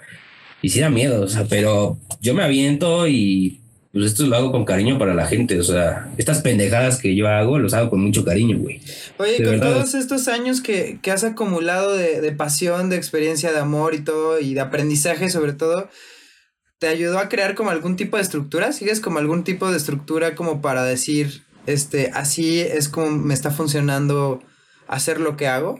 Y 0.61 0.69
sí 0.69 0.81
da 0.81 0.89
miedo, 0.89 1.23
o 1.23 1.27
sea, 1.27 1.45
pero 1.49 1.97
yo 2.21 2.35
me 2.35 2.43
aviento 2.43 3.07
y 3.07 3.58
pues 3.91 4.05
esto 4.05 4.25
lo 4.25 4.35
hago 4.35 4.51
con 4.51 4.65
cariño 4.65 4.99
para 4.99 5.13
la 5.13 5.25
gente, 5.25 5.59
o 5.59 5.63
sea, 5.63 6.11
estas 6.17 6.41
pendejadas 6.41 6.99
que 6.99 7.15
yo 7.15 7.27
hago, 7.27 7.57
los 7.57 7.73
hago 7.73 7.89
con 7.89 8.01
mucho 8.01 8.23
cariño, 8.23 8.57
güey. 8.59 8.81
Oye, 9.17 9.43
con 9.43 9.59
todos 9.59 9.95
estos 9.95 10.27
años 10.27 10.61
que, 10.61 10.99
que 11.01 11.11
has 11.11 11.23
acumulado 11.23 11.95
de, 11.95 12.21
de, 12.21 12.31
pasión, 12.31 12.89
de 12.89 12.97
experiencia, 12.97 13.51
de 13.51 13.59
amor 13.59 13.95
y 13.95 14.01
todo, 14.01 14.39
y 14.39 14.53
de 14.53 14.61
aprendizaje 14.61 15.29
sobre 15.29 15.53
todo, 15.53 15.89
¿te 16.77 16.87
ayudó 16.87 17.19
a 17.19 17.29
crear 17.29 17.55
como 17.55 17.71
algún 17.71 17.95
tipo 17.95 18.17
de 18.17 18.23
estructura? 18.23 18.71
¿Sigues 18.73 18.99
como 18.99 19.19
algún 19.19 19.43
tipo 19.43 19.71
de 19.71 19.77
estructura 19.77 20.35
como 20.35 20.61
para 20.61 20.83
decir, 20.83 21.43
este, 21.65 22.11
así 22.13 22.59
es 22.59 22.89
como 22.89 23.09
me 23.09 23.33
está 23.33 23.51
funcionando 23.51 24.43
hacer 24.89 25.21
lo 25.21 25.37
que 25.37 25.47
hago. 25.47 25.79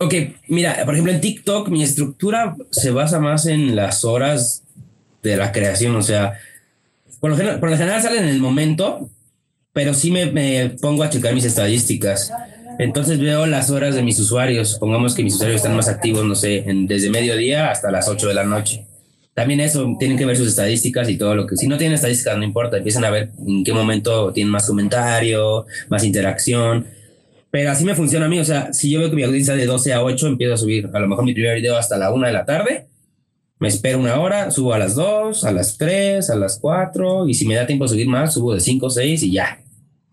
Ok, 0.00 0.14
mira, 0.48 0.84
por 0.84 0.94
ejemplo, 0.94 1.12
en 1.12 1.20
TikTok 1.20 1.68
mi 1.68 1.82
estructura 1.82 2.56
se 2.70 2.90
basa 2.90 3.18
más 3.18 3.46
en 3.46 3.74
las 3.74 4.04
horas 4.04 4.64
de 5.22 5.36
la 5.36 5.50
creación, 5.50 5.96
o 5.96 6.02
sea, 6.02 6.38
por 7.20 7.30
lo 7.30 7.36
general, 7.36 7.60
por 7.60 7.70
lo 7.70 7.76
general 7.76 8.02
sale 8.02 8.18
en 8.18 8.28
el 8.28 8.40
momento, 8.40 9.10
pero 9.72 9.94
sí 9.94 10.10
me, 10.10 10.26
me 10.26 10.70
pongo 10.80 11.02
a 11.02 11.10
checar 11.10 11.34
mis 11.34 11.44
estadísticas. 11.44 12.32
Entonces 12.78 13.18
veo 13.18 13.46
las 13.46 13.70
horas 13.70 13.96
de 13.96 14.02
mis 14.02 14.18
usuarios. 14.20 14.78
Pongamos 14.78 15.14
que 15.14 15.24
mis 15.24 15.34
usuarios 15.34 15.56
están 15.56 15.74
más 15.74 15.88
activos, 15.88 16.24
no 16.24 16.34
sé, 16.36 16.64
desde 16.86 17.10
mediodía 17.10 17.70
hasta 17.70 17.90
las 17.90 18.08
8 18.08 18.28
de 18.28 18.34
la 18.34 18.44
noche. 18.44 18.86
También 19.34 19.60
eso, 19.60 19.96
tienen 19.98 20.16
que 20.16 20.26
ver 20.26 20.36
sus 20.36 20.48
estadísticas 20.48 21.08
y 21.08 21.16
todo 21.16 21.34
lo 21.34 21.46
que... 21.46 21.56
Si 21.56 21.68
no 21.68 21.76
tienen 21.76 21.94
estadísticas, 21.94 22.36
no 22.36 22.44
importa, 22.44 22.76
empiezan 22.76 23.04
a 23.04 23.10
ver 23.10 23.30
en 23.46 23.62
qué 23.62 23.72
momento 23.72 24.32
tienen 24.32 24.50
más 24.50 24.66
comentario, 24.66 25.66
más 25.88 26.04
interacción. 26.04 26.86
Pero 27.50 27.70
así 27.70 27.84
me 27.84 27.94
funciona 27.94 28.26
a 28.26 28.28
mí, 28.28 28.38
o 28.38 28.44
sea, 28.44 28.72
si 28.72 28.90
yo 28.90 29.00
veo 29.00 29.10
que 29.10 29.16
mi 29.16 29.22
audiencia 29.22 29.54
de 29.54 29.64
12 29.64 29.92
a 29.92 30.02
8 30.02 30.26
empiezo 30.26 30.54
a 30.54 30.56
subir 30.56 30.90
a 30.92 30.98
lo 30.98 31.08
mejor 31.08 31.24
mi 31.24 31.34
primer 31.34 31.56
video 31.56 31.76
hasta 31.76 31.96
la 31.96 32.12
1 32.12 32.26
de 32.26 32.32
la 32.32 32.44
tarde, 32.44 32.86
me 33.58 33.68
espero 33.68 33.98
una 33.98 34.20
hora, 34.20 34.50
subo 34.50 34.72
a 34.72 34.78
las 34.78 34.94
2, 34.94 35.44
a 35.44 35.52
las 35.52 35.76
3, 35.78 36.30
a 36.30 36.36
las 36.36 36.58
4, 36.60 37.28
y 37.28 37.34
si 37.34 37.46
me 37.46 37.54
da 37.54 37.66
tiempo 37.66 37.84
de 37.84 37.90
subir 37.90 38.08
más, 38.08 38.34
subo 38.34 38.54
de 38.54 38.60
5 38.60 38.86
o 38.86 38.90
6 38.90 39.22
y 39.22 39.32
ya. 39.32 39.60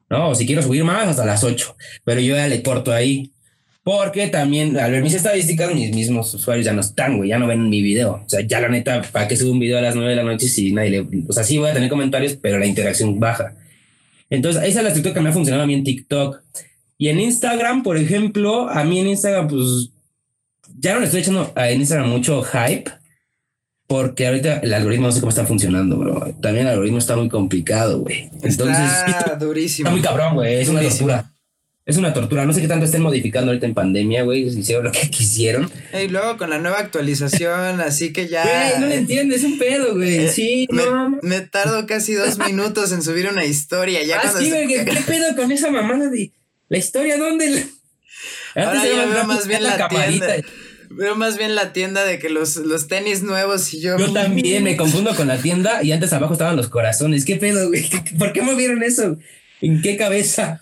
¿No? 0.10 0.30
O 0.30 0.36
si 0.36 0.46
quiero 0.46 0.62
subir 0.62 0.84
más, 0.84 1.08
hasta 1.08 1.26
las 1.26 1.43
8. 1.43 1.76
Pero 2.04 2.22
yo 2.22 2.36
ya 2.36 2.48
le 2.48 2.62
corto 2.62 2.91
ahí. 2.91 3.32
Porque 3.84 4.28
también, 4.30 4.78
al 4.80 4.91
ver 4.91 5.04
mis 5.04 5.14
estadísticas, 5.14 5.74
mis 5.76 5.93
mismos 5.93 6.34
usuarios 6.34 6.66
ya 6.66 6.74
no 6.74 6.82
están, 6.82 7.18
güey, 7.18 7.30
ya 7.30 7.38
no 7.38 7.46
ven 7.46 7.70
mi 7.70 7.84
video. 7.84 8.24
O 8.26 8.30
sea, 8.30 8.41
ya 8.41 8.60
la 8.60 8.68
neta, 8.68 9.04
¿para 9.12 9.28
qué 9.28 9.38
subo 9.38 9.52
un 9.52 9.60
video 9.60 9.78
a 9.78 9.82
las 9.82 9.96
9 9.96 10.10
de 10.10 10.16
la 10.16 10.24
noche 10.24 10.48
si 10.48 10.72
nadie 10.72 10.89
le... 10.89 11.08
O 11.28 11.34
sea, 11.34 11.43
sí 11.43 11.60
voy 11.60 11.70
a 11.70 11.74
tener 11.74 11.88
comentarios, 11.88 12.36
pero 12.41 12.58
la 12.58 12.66
interacción 12.66 13.20
baja. 13.20 13.54
Entonces, 14.32 14.64
esa 14.64 14.80
es 14.80 14.84
la 14.84 14.89
estructura 14.89 15.14
que 15.14 15.22
me 15.22 15.30
ha 15.30 15.34
funcionado 15.34 15.64
a 15.64 15.68
mí 15.68 15.76
en 15.76 15.84
TikTok. 15.84 16.41
Y 16.98 17.10
en 17.10 17.20
Instagram, 17.20 17.84
por 17.84 17.98
ejemplo, 17.98 18.68
a 18.70 18.84
mí 18.84 19.00
en 19.00 19.08
Instagram, 19.08 19.50
pues, 19.50 19.91
ya 20.80 20.96
no 20.96 21.02
le 21.02 21.06
estoy 21.06 21.22
echando 21.22 21.52
a 21.56 21.72
Instagram 21.72 22.10
mucho 22.10 22.41
hype, 22.41 22.91
porque 23.88 24.28
ahorita 24.28 24.60
el 24.60 24.74
algoritmo 24.74 25.08
no 25.08 25.12
sé 25.12 25.20
cómo 25.20 25.30
está 25.30 25.46
funcionando, 25.46 25.98
bro. 25.98 26.34
También 26.42 26.66
el 26.66 26.74
algoritmo 26.74 26.98
está 26.98 27.16
muy 27.16 27.30
complicado, 27.30 28.00
güey. 28.00 28.30
Entonces, 28.42 28.78
está 29.08 29.36
durísimo. 29.36 29.90
Está 29.90 29.92
muy 29.92 30.02
cabrón, 30.02 30.36
güey. 30.36 30.56
Es 30.56 30.70
una 30.70 30.82
tortura. 30.82 31.32
Es 31.86 31.98
una 31.98 32.14
tortura. 32.14 32.46
No 32.46 32.54
sé 32.54 32.62
qué 32.62 32.68
tanto 32.68 32.86
estén 32.86 33.04
modificando 33.04 33.52
ahorita 33.52 33.68
en 33.68 33.76
pandemia, 33.76 34.24
güey. 34.24 34.48
Hicieron 34.48 34.86
lo 34.86 34.92
que 34.92 35.08
quisieron. 35.12 35.70
Y 35.94 36.08
luego 36.08 36.36
con 36.38 36.50
la 36.50 36.58
nueva 36.58 36.80
actualización, 36.80 37.80
así 37.80 38.12
que 38.12 38.28
ya. 38.28 38.44
Güey, 38.44 38.82
no 38.82 38.88
le 38.88 38.96
entiendes, 38.96 39.44
es 39.44 39.44
un 39.44 39.60
pedo, 39.60 39.94
güey. 39.94 40.26
Eh, 40.26 40.30
sí, 40.30 40.68
me, 40.72 40.84
no. 40.84 41.20
Me 41.22 41.42
tardo 41.42 41.86
casi 41.86 42.16
dos 42.16 42.40
minutos 42.40 42.92
en 42.92 43.04
subir 43.04 43.30
una 43.30 43.46
historia. 43.46 44.04
Ya 44.04 44.20
ah, 44.20 44.34
sí, 44.36 44.50
güey. 44.50 44.68
¿Qué 44.68 44.84
pedo 45.06 45.36
con 45.36 45.52
esa 45.52 45.70
mamada 45.70 46.10
de 46.10 46.32
la 46.70 46.78
historia? 46.80 47.20
¿Dónde? 47.20 47.68
Ahora 48.56 48.84
ya 48.84 49.06
veo 49.06 49.24
más 49.26 49.46
bien 49.46 49.62
la, 49.62 49.78
la 49.78 49.88
tienda. 49.88 50.38
Veo 50.90 51.16
más 51.16 51.38
bien 51.38 51.56
la 51.56 51.74
tienda 51.74 52.04
de 52.04 52.20
que 52.20 52.30
los, 52.30 52.58
los 52.58 52.88
tenis 52.88 53.24
nuevos 53.24 53.74
y 53.74 53.82
yo. 53.82 53.98
Yo 53.98 54.12
también 54.14 54.64
me 54.64 54.76
confundo 54.78 55.16
con 55.16 55.28
la 55.28 55.38
tienda 55.38 55.84
y 55.84 55.92
antes 55.92 56.14
abajo 56.14 56.34
estaban 56.34 56.56
los 56.56 56.70
corazones. 56.70 57.26
¿Qué 57.26 57.36
pedo, 57.36 57.68
güey? 57.70 57.90
¿Por 58.18 58.34
qué 58.34 58.42
movieron 58.42 58.84
eso? 58.84 59.18
¿En 59.62 59.82
qué 59.82 59.98
cabeza? 59.98 60.62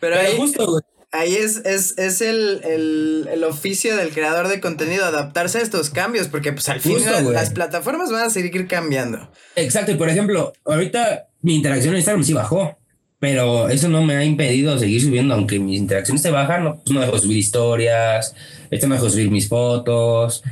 Pero, 0.00 0.18
ahí, 0.18 0.36
justo, 0.36 0.82
Ahí 1.14 1.34
es, 1.34 1.58
es, 1.66 1.98
es 1.98 2.22
el, 2.22 2.62
el, 2.64 3.28
el, 3.30 3.44
oficio 3.44 3.96
del 3.98 4.12
creador 4.12 4.48
de 4.48 4.60
contenido, 4.60 5.04
adaptarse 5.04 5.58
a 5.58 5.60
estos 5.60 5.90
cambios, 5.90 6.28
porque 6.28 6.54
pues 6.54 6.70
al 6.70 6.80
final 6.80 7.30
las 7.34 7.50
plataformas 7.50 8.10
van 8.10 8.24
a 8.24 8.30
seguir 8.30 8.66
cambiando. 8.66 9.30
Exacto, 9.54 9.92
y 9.92 9.96
por 9.96 10.08
ejemplo, 10.08 10.54
ahorita 10.64 11.28
mi 11.42 11.54
interacción 11.54 11.92
en 11.92 11.98
Instagram 11.98 12.24
sí 12.24 12.32
bajó, 12.32 12.78
pero 13.22 13.68
eso 13.68 13.88
no 13.88 14.02
me 14.02 14.16
ha 14.16 14.24
impedido 14.24 14.76
seguir 14.76 15.00
subiendo, 15.00 15.34
aunque 15.34 15.60
mis 15.60 15.78
interacciones 15.78 16.22
se 16.22 16.32
bajan, 16.32 16.64
no, 16.64 16.80
pues 16.80 16.90
no 16.90 17.00
dejo 17.02 17.16
subir 17.18 17.36
historias, 17.36 18.34
esto 18.68 18.88
me 18.88 18.96
dejo 18.96 19.08
subir 19.08 19.30
mis 19.30 19.46
fotos 19.46 20.42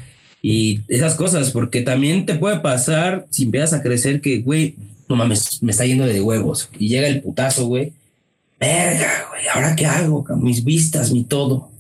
y 0.41 0.83
esas 0.87 1.17
cosas, 1.17 1.51
porque 1.51 1.83
también 1.83 2.27
te 2.27 2.37
puede 2.37 2.61
pasar 2.61 3.27
si 3.29 3.43
empiezas 3.43 3.73
a 3.73 3.83
crecer 3.83 4.21
que, 4.21 4.39
güey, 4.39 4.77
no 5.09 5.17
mames, 5.17 5.61
me 5.65 5.73
está 5.73 5.85
yendo 5.85 6.07
de 6.07 6.21
huevos 6.21 6.71
y 6.79 6.87
llega 6.87 7.09
el 7.09 7.23
putazo, 7.23 7.67
güey 7.67 7.93
verga, 8.61 9.27
güey, 9.31 9.43
¿ahora 9.53 9.75
qué 9.75 9.87
hago? 9.87 10.25
Mis 10.37 10.63
vistas, 10.63 11.11
mi 11.11 11.25
todo. 11.25 11.73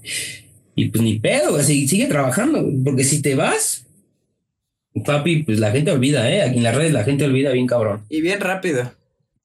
Y 0.74 0.88
pues 0.88 1.04
ni 1.04 1.20
pedo, 1.20 1.52
güey, 1.52 1.86
sigue 1.86 2.06
trabajando, 2.06 2.66
porque 2.84 3.04
si 3.04 3.22
te 3.22 3.36
vas, 3.36 3.86
papi, 5.04 5.44
pues 5.44 5.60
la 5.60 5.70
gente 5.70 5.92
olvida, 5.92 6.28
¿eh? 6.28 6.42
Aquí 6.42 6.56
en 6.56 6.64
las 6.64 6.74
redes 6.74 6.92
la 6.92 7.04
gente 7.04 7.26
olvida 7.26 7.52
bien 7.52 7.68
cabrón. 7.68 8.02
Y 8.08 8.22
bien 8.22 8.40
rápido. 8.40 8.90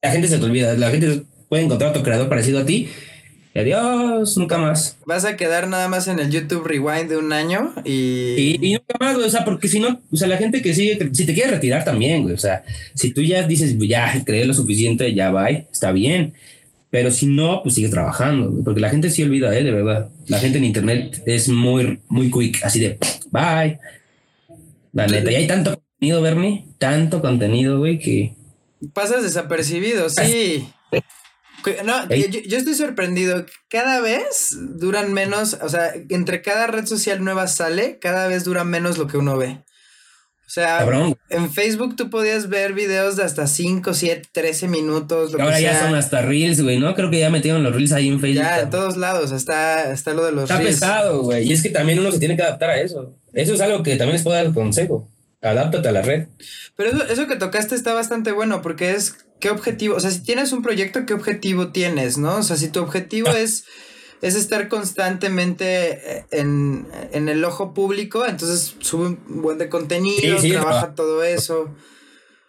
La 0.02 0.10
gente 0.10 0.26
se 0.26 0.38
te 0.38 0.44
olvida, 0.44 0.74
la 0.74 0.90
gente 0.90 1.22
puede 1.48 1.64
encontrar 1.64 1.90
otro 1.90 2.02
creador 2.02 2.28
parecido 2.28 2.60
a 2.60 2.66
ti. 2.66 2.88
Y 3.54 3.58
adiós, 3.58 4.36
nunca 4.36 4.58
más. 4.58 4.98
Vas 5.06 5.24
a 5.24 5.36
quedar 5.36 5.66
nada 5.66 5.88
más 5.88 6.08
en 6.08 6.18
el 6.18 6.30
YouTube 6.30 6.66
Rewind 6.66 7.08
de 7.08 7.16
un 7.16 7.32
año 7.32 7.72
y... 7.86 8.58
Y, 8.60 8.72
nunca 8.74 8.96
más, 9.00 9.14
güey, 9.14 9.26
o 9.26 9.30
sea, 9.30 9.46
porque 9.46 9.66
si 9.66 9.80
no, 9.80 9.98
o 10.12 10.16
sea, 10.16 10.28
la 10.28 10.36
gente 10.36 10.60
que 10.60 10.74
sigue, 10.74 11.08
si 11.14 11.24
te 11.24 11.32
quiere 11.32 11.52
retirar 11.52 11.82
también, 11.82 12.22
güey, 12.22 12.34
o 12.34 12.38
sea, 12.38 12.64
si 12.94 13.14
tú 13.14 13.22
ya 13.22 13.46
dices, 13.46 13.74
ya, 13.78 14.22
creé 14.26 14.44
lo 14.44 14.52
suficiente, 14.52 15.14
ya 15.14 15.30
va, 15.30 15.48
está 15.48 15.90
bien. 15.92 16.34
Pero 16.90 17.10
si 17.10 17.26
no, 17.26 17.62
pues 17.62 17.74
sigue 17.74 17.88
trabajando, 17.88 18.52
porque 18.62 18.80
la 18.80 18.90
gente 18.90 19.10
sí 19.10 19.22
olvida, 19.22 19.56
¿eh? 19.56 19.64
De 19.64 19.70
verdad. 19.70 20.10
La 20.28 20.38
gente 20.38 20.58
en 20.58 20.64
internet 20.64 21.22
es 21.26 21.48
muy, 21.48 22.00
muy 22.08 22.30
quick, 22.30 22.62
así 22.62 22.78
de 22.78 22.98
bye. 23.30 23.78
La 24.92 25.06
neta, 25.06 25.30
y 25.30 25.34
hay 25.34 25.46
tanto 25.46 25.74
contenido, 25.74 26.22
Bernie, 26.22 26.66
tanto 26.78 27.20
contenido, 27.20 27.78
güey, 27.78 27.98
que. 27.98 28.34
Pasas 28.92 29.22
desapercibido, 29.22 30.08
sí. 30.10 30.68
No, 31.84 32.08
yo, 32.08 32.26
yo, 32.26 32.58
estoy 32.58 32.74
sorprendido. 32.74 33.44
Cada 33.68 34.00
vez 34.00 34.56
duran 34.56 35.12
menos, 35.12 35.58
o 35.60 35.68
sea, 35.68 35.92
entre 36.10 36.42
cada 36.42 36.66
red 36.66 36.86
social 36.86 37.24
nueva 37.24 37.48
sale, 37.48 37.98
cada 37.98 38.28
vez 38.28 38.44
dura 38.44 38.64
menos 38.64 38.98
lo 38.98 39.06
que 39.06 39.18
uno 39.18 39.36
ve. 39.36 39.62
O 40.46 40.48
sea, 40.48 40.86
en 41.28 41.52
Facebook 41.52 41.96
tú 41.96 42.08
podías 42.08 42.48
ver 42.48 42.72
videos 42.72 43.16
de 43.16 43.24
hasta 43.24 43.48
5, 43.48 43.92
7, 43.92 44.28
13 44.30 44.68
minutos. 44.68 45.34
Ahora 45.34 45.58
ya 45.58 45.80
son 45.80 45.96
hasta 45.96 46.22
Reels, 46.22 46.62
güey, 46.62 46.78
¿no? 46.78 46.94
Creo 46.94 47.10
que 47.10 47.18
ya 47.18 47.30
metieron 47.30 47.64
los 47.64 47.74
Reels 47.74 47.92
ahí 47.92 48.08
en 48.08 48.20
Facebook. 48.20 48.44
Ya, 48.44 48.60
en 48.60 48.70
todos 48.70 48.96
lados 48.96 49.32
está, 49.32 49.92
está 49.92 50.14
lo 50.14 50.24
de 50.24 50.30
los 50.30 50.48
Reels. 50.48 50.74
Está 50.74 50.86
pesado, 50.86 51.22
güey. 51.22 51.48
Y 51.48 51.52
es 51.52 51.62
que 51.62 51.70
también 51.70 51.98
uno 51.98 52.12
se 52.12 52.20
tiene 52.20 52.36
que 52.36 52.42
adaptar 52.42 52.70
a 52.70 52.80
eso. 52.80 53.16
Eso 53.32 53.54
es 53.54 53.60
algo 53.60 53.82
que 53.82 53.96
también 53.96 54.12
les 54.12 54.22
puedo 54.22 54.36
dar 54.36 54.46
el 54.46 54.54
consejo. 54.54 55.10
Adáptate 55.42 55.88
a 55.88 55.92
la 55.92 56.02
red. 56.02 56.28
Pero 56.76 56.90
eso, 56.90 57.04
eso 57.06 57.26
que 57.26 57.36
tocaste 57.36 57.74
está 57.74 57.92
bastante 57.92 58.30
bueno 58.30 58.62
porque 58.62 58.92
es 58.92 59.16
qué 59.40 59.50
objetivo, 59.50 59.96
o 59.96 60.00
sea, 60.00 60.10
si 60.10 60.22
tienes 60.22 60.52
un 60.52 60.62
proyecto, 60.62 61.06
¿qué 61.06 61.14
objetivo 61.14 61.68
tienes, 61.68 62.18
no? 62.18 62.36
O 62.36 62.42
sea, 62.42 62.56
si 62.56 62.68
tu 62.68 62.80
objetivo 62.80 63.28
ah. 63.30 63.38
es 63.38 63.64
es 64.22 64.34
estar 64.34 64.68
constantemente 64.68 66.18
eh, 66.18 66.24
en, 66.32 66.86
el 67.12 67.44
ojo 67.44 67.74
público, 67.74 68.26
entonces 68.26 68.74
sube 68.80 69.08
un 69.08 69.42
buen 69.42 69.58
de 69.58 69.68
contenido, 69.68 70.38
trabaja 70.40 70.94
todo 70.94 71.22
eso. 71.22 71.70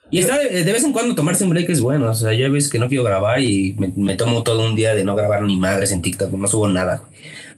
Y 0.10 0.20
está 0.20 0.40
de, 0.40 0.64
vez 0.64 0.84
en 0.86 0.94
cuando 0.94 1.16
tomarse 1.16 1.44
un 1.44 1.50
break 1.50 1.70
es 1.70 1.82
bueno, 1.82 2.10
o 2.10 2.14
sea, 2.14 2.34
yo 2.34 2.50
ves 2.52 2.70
que 2.70 2.80
no 2.80 2.88
quiero 2.88 3.04
grabar 3.04 3.42
y 3.42 3.76
me, 3.78 4.16
tomo 4.16 4.44
todo 4.44 4.66
un 4.66 4.76
día 4.76 4.96
de 4.96 5.04
no 5.04 5.16
grabar 5.16 5.42
ni 5.44 5.58
madres 5.58 5.92
en 5.92 6.02
TikTok, 6.02 6.32
no 6.32 6.48
subo 6.48 6.70
nada. 6.70 7.04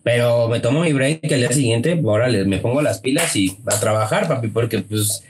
Pero 0.03 0.47
me 0.47 0.59
tomo 0.59 0.81
mi 0.81 0.93
break 0.93 1.31
al 1.31 1.39
día 1.39 1.51
siguiente, 1.51 1.99
órale, 2.03 2.45
me 2.45 2.59
pongo 2.59 2.81
las 2.81 2.99
pilas 2.99 3.35
y 3.35 3.57
a 3.65 3.79
trabajar, 3.79 4.27
papi, 4.27 4.47
porque 4.47 4.79
pues 4.79 5.23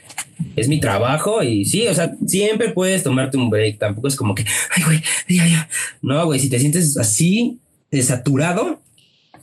es 0.56 0.68
mi 0.68 0.80
trabajo 0.80 1.42
y 1.44 1.66
sí, 1.66 1.88
o 1.88 1.94
sea, 1.94 2.16
siempre 2.26 2.70
puedes 2.70 3.04
tomarte 3.04 3.38
un 3.38 3.50
break, 3.50 3.80
tampoco 3.80 4.08
es 4.08 4.16
como 4.16 4.36
que, 4.36 4.46
ay, 4.76 4.84
güey, 4.84 5.02
ya, 5.28 5.48
ya. 5.48 5.70
No, 6.02 6.26
güey, 6.26 6.40
si 6.40 6.50
te 6.50 6.60
sientes 6.60 6.98
así, 6.98 7.60
saturado, 8.02 8.80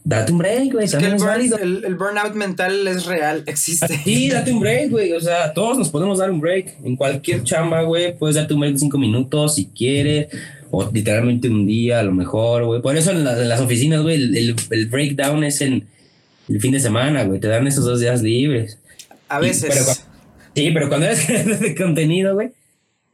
date 0.06 0.30
un 0.30 0.38
break, 0.38 0.72
güey. 0.72 0.86
el, 0.86 1.94
burnout 1.96 2.34
mental 2.34 2.86
es 2.86 3.06
real, 3.06 3.42
existe. 3.46 4.00
Sí, 4.04 4.30
date 4.30 4.52
un 4.52 4.60
break, 4.60 4.90
güey. 4.90 5.12
O 5.12 5.20
sea, 5.20 5.52
todos 5.52 5.76
nos 5.76 5.88
podemos 5.88 6.18
dar 6.18 6.30
un 6.30 6.40
break. 6.40 6.76
En 6.84 6.94
cualquier 6.94 7.42
chamba, 7.42 7.82
güey, 7.82 8.16
puedes 8.16 8.36
darte 8.36 8.54
un 8.54 8.60
break 8.60 8.74
de 8.74 8.78
cinco 8.78 8.98
minutos 8.98 9.56
si 9.56 9.66
quieres. 9.66 10.28
O 10.70 10.90
literalmente 10.90 11.48
un 11.48 11.66
día, 11.66 12.00
a 12.00 12.02
lo 12.02 12.12
mejor, 12.12 12.64
güey. 12.64 12.82
Por 12.82 12.96
eso 12.96 13.10
en, 13.10 13.24
las 13.24 13.60
oficinas, 13.60 14.02
güey, 14.02 14.16
el, 14.16 14.56
el, 14.70 14.86
breakdown 14.86 15.44
es 15.44 15.60
en 15.60 15.86
el 16.48 16.60
fin 16.60 16.72
de 16.72 16.80
semana, 16.80 17.24
güey. 17.24 17.40
Te 17.40 17.48
dan 17.48 17.66
esos 17.66 17.84
dos 17.84 18.00
días 18.00 18.22
libres. 18.22 18.78
A 19.28 19.40
veces. 19.40 20.04
sí, 20.54 20.70
pero 20.72 20.88
cuando 20.88 21.06
eres 21.06 21.26
de 21.60 21.74
contenido, 21.74 22.34
güey, 22.34 22.50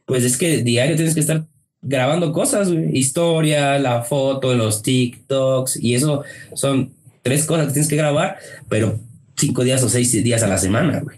pues 0.05 0.23
es 0.23 0.37
que 0.37 0.63
diario 0.63 0.95
tienes 0.95 1.13
que 1.13 1.21
estar 1.21 1.45
grabando 1.81 2.31
cosas, 2.31 2.69
Historia, 2.69 3.77
la 3.77 4.03
foto, 4.03 4.53
los 4.55 4.81
TikToks, 4.81 5.77
y 5.77 5.95
eso 5.95 6.23
son 6.53 6.93
tres 7.21 7.45
cosas 7.45 7.67
que 7.67 7.73
tienes 7.73 7.89
que 7.89 7.95
grabar, 7.95 8.37
pero 8.69 8.99
cinco 9.35 9.63
días 9.63 9.83
o 9.83 9.89
seis 9.89 10.11
días 10.23 10.43
a 10.43 10.47
la 10.47 10.57
semana, 10.57 11.01
güey. 11.01 11.17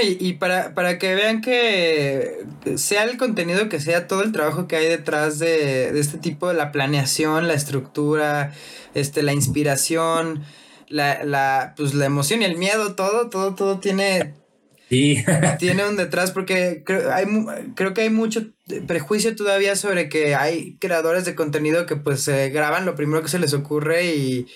Y, 0.00 0.32
para, 0.34 0.72
para 0.72 0.98
que 0.98 1.14
vean 1.14 1.42
que 1.42 2.46
sea 2.76 3.04
el 3.04 3.18
contenido 3.18 3.68
que 3.68 3.78
sea, 3.78 4.06
todo 4.08 4.22
el 4.22 4.32
trabajo 4.32 4.66
que 4.66 4.76
hay 4.76 4.88
detrás 4.88 5.38
de, 5.38 5.92
de 5.92 6.00
este 6.00 6.16
tipo 6.16 6.48
de 6.48 6.54
la 6.54 6.72
planeación, 6.72 7.46
la 7.46 7.52
estructura, 7.52 8.54
este, 8.94 9.22
la 9.22 9.34
inspiración, 9.34 10.44
la, 10.88 11.24
la, 11.24 11.74
pues 11.76 11.92
la 11.92 12.06
emoción 12.06 12.40
y 12.40 12.46
el 12.46 12.56
miedo, 12.56 12.94
todo, 12.94 13.28
todo, 13.28 13.54
todo 13.54 13.80
tiene, 13.80 14.34
Tiene 15.58 15.86
un 15.86 15.96
detrás 15.96 16.30
porque 16.32 16.82
creo, 16.84 17.12
hay, 17.12 17.26
creo 17.74 17.94
que 17.94 18.02
hay 18.02 18.10
mucho 18.10 18.46
prejuicio 18.86 19.34
todavía 19.34 19.76
sobre 19.76 20.08
que 20.08 20.34
hay 20.34 20.76
creadores 20.78 21.24
de 21.24 21.34
contenido 21.34 21.86
que 21.86 21.96
pues 21.96 22.28
graban 22.28 22.84
lo 22.86 22.94
primero 22.94 23.22
que 23.22 23.28
se 23.28 23.38
les 23.38 23.54
ocurre 23.54 24.14
y, 24.14 24.46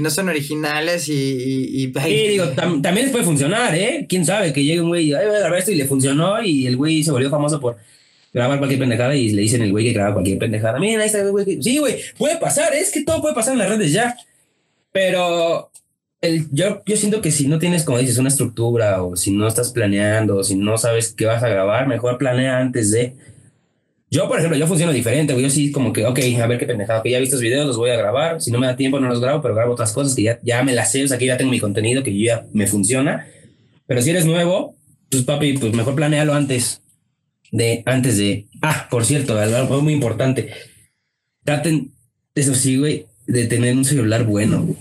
no 0.00 0.10
son 0.10 0.28
originales 0.28 1.08
y... 1.08 1.14
y, 1.14 2.28
digo, 2.28 2.48
también 2.48 2.94
les 2.94 3.10
puede 3.10 3.24
funcionar, 3.24 3.74
¿eh? 3.74 4.06
¿Quién 4.08 4.26
sabe? 4.26 4.52
Que 4.52 4.64
llegue 4.64 4.80
un 4.80 4.88
güey 4.88 5.08
y, 5.08 5.14
ay, 5.14 5.26
voy 5.26 5.36
a 5.36 5.40
grabar 5.40 5.58
esto 5.58 5.70
y 5.70 5.76
le 5.76 5.86
funcionó 5.86 6.42
y 6.42 6.66
el 6.66 6.76
güey 6.76 7.02
se 7.02 7.10
volvió 7.10 7.30
famoso 7.30 7.60
por 7.60 7.76
grabar 8.32 8.58
cualquier 8.58 8.80
pendejada 8.80 9.14
y 9.14 9.30
le 9.30 9.42
dicen 9.42 9.62
el 9.62 9.70
güey 9.70 9.84
que 9.86 9.92
graba 9.92 10.12
cualquier 10.12 10.38
pendejada. 10.38 10.78
Mira, 10.78 11.00
ahí 11.00 11.06
está 11.06 11.20
el 11.20 11.30
güey 11.30 11.62
Sí, 11.62 11.78
güey, 11.78 11.96
puede 12.18 12.36
pasar, 12.36 12.74
es 12.74 12.92
que 12.92 13.02
todo 13.02 13.22
puede 13.22 13.34
pasar 13.34 13.54
en 13.54 13.60
las 13.60 13.70
redes 13.70 13.92
ya. 13.92 14.16
Pero 14.92 15.70
el, 16.20 16.46
yo, 16.50 16.82
yo 16.86 16.96
siento 16.96 17.20
que 17.20 17.30
si 17.30 17.48
no 17.48 17.58
tienes, 17.58 17.84
como 17.84 17.98
dices, 17.98 18.18
una 18.18 18.28
estructura 18.28 19.02
o 19.02 19.16
si 19.16 19.30
no 19.30 19.46
estás 19.46 19.72
planeando 19.72 20.36
o 20.36 20.44
si 20.44 20.54
no 20.54 20.76
sabes 20.78 21.12
qué 21.12 21.26
vas 21.26 21.42
a 21.42 21.48
grabar, 21.48 21.86
mejor 21.86 22.18
planea 22.18 22.58
antes 22.58 22.90
de. 22.90 23.14
Yo, 24.08 24.28
por 24.28 24.38
ejemplo, 24.38 24.56
yo 24.56 24.66
funciono 24.66 24.92
diferente, 24.92 25.32
güey. 25.32 25.44
Yo 25.44 25.50
sí, 25.50 25.72
como 25.72 25.92
que, 25.92 26.06
ok, 26.06 26.18
a 26.40 26.46
ver 26.46 26.58
qué 26.58 26.66
pendejado, 26.66 27.02
que 27.02 27.10
ya 27.10 27.18
he 27.18 27.20
visto 27.20 27.36
los 27.36 27.42
videos, 27.42 27.66
los 27.66 27.76
voy 27.76 27.90
a 27.90 27.96
grabar. 27.96 28.40
Si 28.40 28.50
no 28.50 28.58
me 28.58 28.66
da 28.66 28.76
tiempo, 28.76 29.00
no 29.00 29.08
los 29.08 29.20
grabo, 29.20 29.42
pero 29.42 29.54
grabo 29.54 29.72
otras 29.72 29.92
cosas 29.92 30.14
que 30.14 30.22
ya, 30.22 30.38
ya 30.42 30.62
me 30.62 30.74
las 30.74 30.92
sé, 30.92 31.04
o 31.04 31.08
sea, 31.08 31.18
que 31.18 31.26
ya 31.26 31.36
tengo 31.36 31.50
mi 31.50 31.58
contenido, 31.58 32.02
que 32.02 32.16
ya 32.16 32.46
me 32.52 32.66
funciona. 32.66 33.26
Pero 33.86 34.02
si 34.02 34.10
eres 34.10 34.24
nuevo, 34.24 34.76
pues 35.10 35.24
papi, 35.24 35.58
pues 35.58 35.72
mejor 35.74 35.94
planealo 35.94 36.34
antes 36.34 36.82
de, 37.50 37.82
antes 37.86 38.16
de. 38.18 38.46
Ah, 38.62 38.86
por 38.90 39.04
cierto, 39.04 39.38
algo 39.38 39.80
muy 39.80 39.92
importante. 39.92 40.50
Traten, 41.44 41.92
eso 42.34 42.54
sí, 42.54 42.76
güey, 42.76 43.06
de 43.26 43.46
tener 43.46 43.76
un 43.76 43.84
celular 43.84 44.24
bueno, 44.24 44.62
güey. 44.62 44.76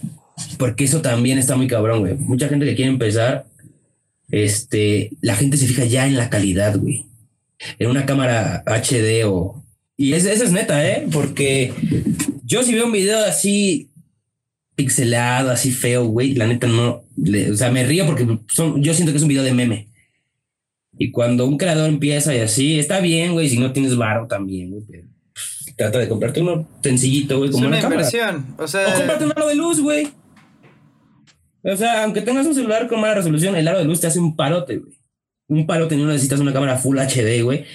Porque 0.58 0.84
eso 0.84 1.02
también 1.02 1.38
está 1.38 1.56
muy 1.56 1.68
cabrón, 1.68 2.02
güey. 2.02 2.16
Mucha 2.16 2.48
gente 2.48 2.66
que 2.66 2.76
quiere 2.76 2.92
empezar, 2.92 3.46
este, 4.30 5.12
la 5.22 5.36
gente 5.36 5.58
se 5.58 5.68
fija 5.68 5.86
ya 5.86 6.06
en 6.06 6.16
la 6.16 6.30
calidad, 6.30 6.78
güey. 6.78 7.06
En 7.80 7.90
una 7.90 8.06
cámara 8.06 8.64
HD 8.66 9.26
o... 9.26 9.64
Y 9.98 10.14
eso, 10.14 10.30
es 10.30 10.52
neta, 10.52 10.88
¿eh? 10.88 11.08
Porque 11.12 11.74
yo 12.44 12.64
si 12.64 12.74
veo 12.74 12.86
un 12.86 12.92
video 12.92 13.24
así 13.24 13.90
pixelado, 14.76 15.52
así 15.52 15.72
feo, 15.72 16.06
güey, 16.06 16.34
la 16.36 16.48
neta 16.48 16.68
no... 16.68 17.04
o 17.52 17.56
sea, 17.56 17.72
me 17.72 17.86
río 17.86 18.06
porque 18.06 18.40
son, 18.48 18.84
yo 18.84 18.94
siento 18.94 19.14
que 19.14 19.18
es 19.18 19.24
un 19.24 19.30
video 19.30 19.44
de 19.44 19.54
meme. 19.54 19.88
Y 20.98 21.12
cuando 21.12 21.46
un 21.46 21.58
creador 21.58 21.90
empieza 21.90 22.36
y 22.36 22.40
así, 22.40 22.80
está 22.80 23.00
bien, 23.00 23.34
güey, 23.34 23.50
si 23.50 23.58
no 23.58 23.72
tienes 23.72 23.96
varo 23.96 24.28
también, 24.28 24.72
güey. 24.72 24.84
Pues, 24.84 25.76
trata 25.76 26.00
de 26.00 26.08
comprarte 26.08 26.42
uno 26.42 26.68
sencillito, 26.82 27.38
güey, 27.38 27.52
como 27.52 27.66
es 27.66 27.68
una, 27.68 27.80
una 27.80 27.96
inversión. 27.96 28.56
O 28.58 28.68
sea, 28.68 28.88
o 28.88 29.24
un 29.24 29.32
aro 29.32 29.48
de 29.48 29.56
luz, 29.56 29.82
güey. 29.82 30.08
O 31.64 31.76
sea, 31.76 32.04
aunque 32.04 32.22
tengas 32.22 32.46
un 32.46 32.56
celular 32.56 32.88
con 32.88 33.02
mala 33.02 33.16
resolución, 33.16 33.56
el 33.56 33.68
aro 33.68 33.80
de 33.80 33.86
luz 33.86 34.00
te 34.00 34.08
hace 34.08 34.20
un 34.20 34.36
parote, 34.36 34.78
güey. 34.78 34.94
Un 35.48 35.68
parote, 35.68 35.96
no 35.96 36.08
necesitas 36.08 36.40
una 36.40 36.54
cámara 36.54 36.78
Full 36.78 36.98
HD, 36.98 37.44
güey. 37.44 37.66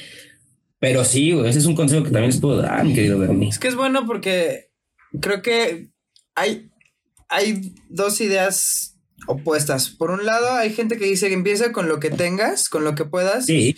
Pero 0.78 1.04
sí, 1.04 1.32
güey, 1.32 1.48
ese 1.48 1.58
es 1.58 1.66
un 1.66 1.74
consejo 1.76 2.02
que 2.02 2.10
también 2.10 2.30
les 2.30 2.40
puedo 2.40 2.60
dar, 2.60 2.84
mi 2.84 2.94
querido 2.94 3.18
Bernie. 3.18 3.48
Es 3.50 3.58
que 3.58 3.68
es 3.68 3.74
bueno 3.74 4.06
porque 4.06 4.70
creo 5.20 5.42
que 5.42 5.90
hay, 6.34 6.70
hay 7.28 7.74
dos 7.88 8.20
ideas 8.20 8.98
opuestas. 9.26 9.90
Por 9.90 10.10
un 10.10 10.24
lado, 10.24 10.52
hay 10.52 10.72
gente 10.72 10.96
que 10.96 11.04
dice 11.04 11.28
que 11.28 11.34
empieza 11.34 11.72
con 11.72 11.88
lo 11.88 12.00
que 12.00 12.10
tengas, 12.10 12.68
con 12.68 12.84
lo 12.84 12.94
que 12.94 13.04
puedas. 13.04 13.46
Sí. 13.46 13.76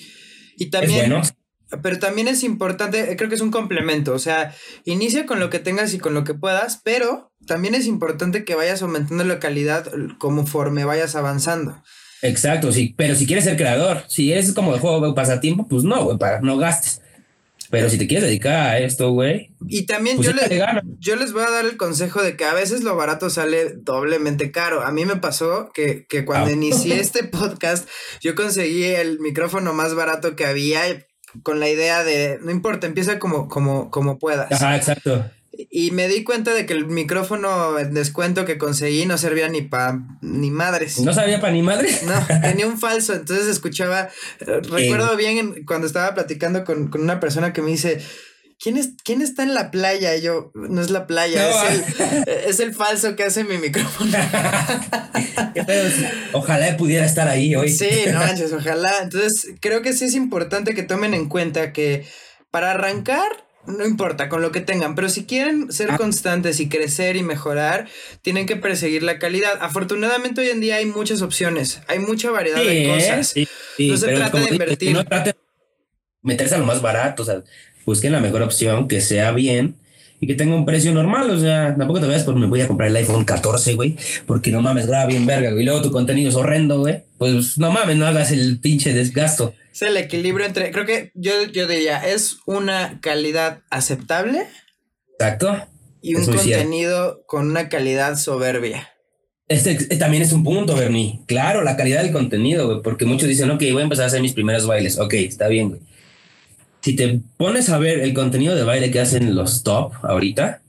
Y 0.57 0.71
también. 0.71 1.01
Es 1.01 1.09
bueno. 1.09 1.23
Pero 1.83 1.99
también 1.99 2.29
es 2.29 2.43
importante, 2.45 3.17
creo 3.17 3.31
que 3.31 3.35
es 3.35 3.41
un 3.41 3.51
complemento, 3.51 4.13
o 4.13 4.19
sea, 4.19 4.55
inicia 4.85 5.25
con 5.25 5.41
lo 5.41 5.49
que 5.49 5.59
tengas 5.59 5.95
y 5.95 5.99
con 5.99 6.13
lo 6.13 6.23
que 6.23 6.35
puedas, 6.35 6.83
pero 6.85 7.33
también 7.47 7.75
es 7.75 7.87
importante 7.87 8.45
que 8.45 8.55
vayas 8.55 8.83
aumentando 8.83 9.25
la 9.25 9.41
calidad 9.41 9.91
conforme 10.19 10.85
vayas 10.85 11.17
avanzando. 11.17 11.83
Exacto, 12.23 12.73
sí, 12.73 12.95
pero 12.97 13.15
si 13.15 13.27
quieres 13.27 13.45
ser 13.45 13.57
creador, 13.57 14.05
si 14.09 14.33
eres 14.33 14.53
como 14.53 14.75
el 14.75 14.81
juego 14.81 15.07
de 15.07 15.13
pasatiempo, 15.13 15.67
pues 15.69 15.85
no, 15.85 16.05
güey, 16.05 16.19
para, 16.19 16.41
no 16.41 16.57
gastes. 16.57 17.01
Pero 17.71 17.89
si 17.89 17.97
te 17.97 18.07
quieres 18.07 18.25
dedicar 18.29 18.53
a 18.69 18.79
esto, 18.79 19.13
güey. 19.13 19.51
Y 19.67 19.87
también 19.87 20.17
pues 20.19 20.29
yo 20.99 21.17
les 21.17 21.33
voy 21.33 21.43
a 21.43 21.51
dar 21.51 21.65
el 21.65 21.79
consejo 21.79 22.23
de 22.23 22.37
que 22.37 22.45
a 22.45 22.53
veces 22.53 22.83
lo 22.83 22.95
barato 22.97 23.31
sale 23.31 23.73
doblemente 23.77 24.51
caro. 24.53 24.83
A 24.85 24.93
mí 24.93 25.07
me 25.07 25.17
pasó 25.17 25.71
que, 25.73 26.05
que 26.07 26.27
cuando 26.27 26.51
Ah. 26.51 26.53
inicié 26.53 27.01
este 27.01 27.25
podcast, 27.25 27.89
yo 28.21 28.35
conseguí 28.35 28.85
el 28.85 29.21
micrófono 29.21 29.73
más 29.73 29.95
barato 29.95 30.37
que 30.37 30.45
había 30.45 30.83
con 31.43 31.61
la 31.61 31.71
idea 31.71 32.05
de, 32.05 32.39
no 32.43 32.51
importa, 32.51 32.87
empieza 32.87 33.19
como, 33.19 33.49
como, 33.49 33.91
como 33.91 34.19
puedas. 34.19 34.53
Ajá, 34.53 34.77
exacto. 34.77 35.25
Y 35.71 35.91
me 35.91 36.09
di 36.09 36.25
cuenta 36.25 36.55
de 36.55 36.65
que 36.65 36.73
el 36.73 36.87
micrófono 36.87 37.79
en 37.79 37.93
descuento 37.93 38.47
que 38.47 38.57
conseguí 38.59 39.05
no 39.05 39.19
servía 39.19 39.49
ni 39.49 39.61
para 39.63 40.01
ni 40.23 40.51
madres. 40.51 40.99
No 41.01 41.13
sabía 41.13 41.41
para 41.41 41.53
ni 41.53 41.63
madre. 41.63 41.91
No, 42.07 42.41
tenía 42.43 42.67
un 42.67 42.79
falso, 42.79 43.13
entonces 43.13 43.47
escuchaba, 43.49 44.09
eh, 44.41 44.61
recuerdo 44.63 45.15
bien 45.17 45.39
en- 45.39 45.65
cuando 45.67 45.87
estaba 45.87 46.15
platicando 46.15 46.65
con, 46.65 46.89
con 46.89 47.03
una 47.03 47.21
persona 47.21 47.53
que 47.53 47.61
me 47.61 47.71
dice, 47.71 48.01
¿quién, 48.59 48.79
es, 48.79 48.91
¿quién 49.05 49.21
está 49.21 49.43
en 49.43 49.53
la 49.55 49.71
playa? 49.71 50.17
Y 50.17 50.23
yo, 50.23 50.53
no 50.55 50.81
es 50.81 50.89
la 50.91 51.07
playa, 51.07 51.43
No, 51.43 51.69
es, 51.69 52.01
el, 52.01 52.29
es 52.49 52.61
el 52.61 52.75
falso 52.75 53.15
que 53.15 53.25
hace 53.25 53.45
mi 53.45 53.59
micrófono. 53.59 54.11
Ojalá 56.33 56.77
pudiera 56.77 57.05
estar 57.05 57.29
ahí 57.29 57.55
hoy. 57.55 57.71
Sí, 57.71 57.89
no 58.13 58.21
manches, 58.21 58.53
ojalá. 58.53 58.93
Entonces, 59.03 59.55
creo 59.61 59.83
que 59.83 59.93
sí 59.93 60.07
es 60.07 60.15
importante 60.15 60.75
que 60.75 60.83
tomen 60.83 61.15
en 61.15 61.29
cuenta 61.29 61.73
que 61.73 62.07
para 62.51 62.73
arrancar, 62.73 63.29
no 63.67 63.87
importa 63.87 64.29
con 64.29 64.43
lo 64.43 64.51
que 64.53 64.61
tengan, 64.61 64.95
pero 64.95 65.09
si 65.09 65.25
quieren 65.25 65.73
ser 65.73 65.93
Ah. 65.93 65.97
constantes 65.97 66.59
y 66.61 66.69
crecer 66.69 67.17
y 67.17 67.23
mejorar, 67.23 67.89
tienen 68.23 68.47
que 68.47 68.57
perseguir 68.57 69.03
la 69.03 69.19
calidad. 69.19 69.59
Afortunadamente 69.61 70.41
hoy 70.41 70.49
en 70.49 70.61
día 70.61 70.77
hay 70.77 70.87
muchas 70.87 71.23
opciones, 71.23 71.81
hay 71.87 71.99
mucha 72.01 72.31
variedad 72.31 72.61
Sí, 72.61 72.67
de 72.69 72.87
cosas. 72.89 73.29
Sí, 73.29 73.49
sí, 73.77 73.89
No 73.89 73.97
se 73.97 74.09
trata 74.15 74.41
de 74.41 74.49
invertir. 74.51 74.93
No 74.93 75.05
trate 75.05 75.31
de 75.31 75.37
meterse 76.23 76.55
a 76.55 76.59
lo 76.59 76.67
más 76.67 76.83
barato, 76.83 77.23
o 77.23 77.27
sea, 77.27 77.43
busquen 77.87 78.13
la 78.13 78.21
mejor 78.21 78.43
opción, 78.43 78.89
que 78.89 79.01
sea 79.01 79.33
bien 79.33 79.77
y 80.21 80.27
que 80.29 80.35
tenga 80.35 80.55
un 80.55 80.65
precio 80.65 80.93
normal, 80.93 81.29
o 81.31 81.39
sea, 81.41 81.75
tampoco 81.77 82.01
te 82.01 82.07
vayas 82.07 82.23
por 82.23 82.37
me 82.37 82.47
voy 82.47 82.61
a 82.61 82.69
comprar 82.69 82.89
el 82.91 82.97
iPhone 82.97 83.25
14, 83.25 83.75
güey, 83.75 83.97
porque 84.27 84.53
no 84.53 84.63
mames, 84.63 84.87
graba 84.87 85.07
bien 85.07 85.27
verga, 85.27 85.51
güey, 85.51 85.63
y 85.63 85.67
luego 85.67 85.83
tu 85.83 85.91
contenido 85.91 86.29
es 86.31 86.37
horrendo, 86.37 86.79
güey, 86.79 87.03
pues 87.19 87.59
no 87.59 87.73
mames, 87.73 87.97
no 87.97 88.07
hagas 88.07 88.31
el 88.31 88.59
pinche 88.61 88.93
desgasto. 88.93 89.55
Es 89.73 89.83
el 89.83 89.97
equilibrio 89.97 90.47
entre, 90.47 90.71
creo 90.71 90.85
que 90.85 91.13
yo, 91.15 91.33
yo 91.53 91.67
diría, 91.67 92.07
es 92.07 92.39
una 92.47 93.01
calidad 93.01 93.63
aceptable 93.71 94.47
Exacto. 95.19 95.67
y 96.03 96.15
un 96.15 96.25
cierto. 96.25 96.43
contenido 96.43 97.25
con 97.27 97.51
una 97.51 97.69
calidad 97.69 98.17
soberbia. 98.17 98.89
Este 99.49 99.73
eh, 99.73 99.97
también 99.97 100.23
es 100.23 100.33
un 100.33 100.45
punto, 100.45 100.75
Bernie. 100.77 101.21
Claro, 101.27 101.63
la 101.63 101.77
calidad 101.77 102.03
del 102.03 102.13
contenido, 102.13 102.67
güey, 102.67 102.83
porque 102.83 103.05
muchos 103.05 103.29
dicen, 103.29 103.51
ok, 103.51 103.63
voy 103.73 103.81
a 103.81 103.85
empezar 103.85 104.05
a 104.05 104.09
hacer 104.09 104.23
mis 104.23 104.33
primeros 104.33 104.67
bailes. 104.67 104.99
Ok, 104.99 105.15
está 105.15 105.49
bien, 105.49 105.71
güey. 105.71 105.81
Si 106.81 106.97
te 106.97 107.21
pones 107.37 107.69
a 107.69 107.79
ver 107.79 108.01
el 108.01 108.13
contenido 108.13 108.55
de 108.57 108.65
baile 108.65 108.91
que 108.91 109.01
hacen 109.01 109.35
los 109.35 109.63
top 109.63 109.93
ahorita, 110.03 110.63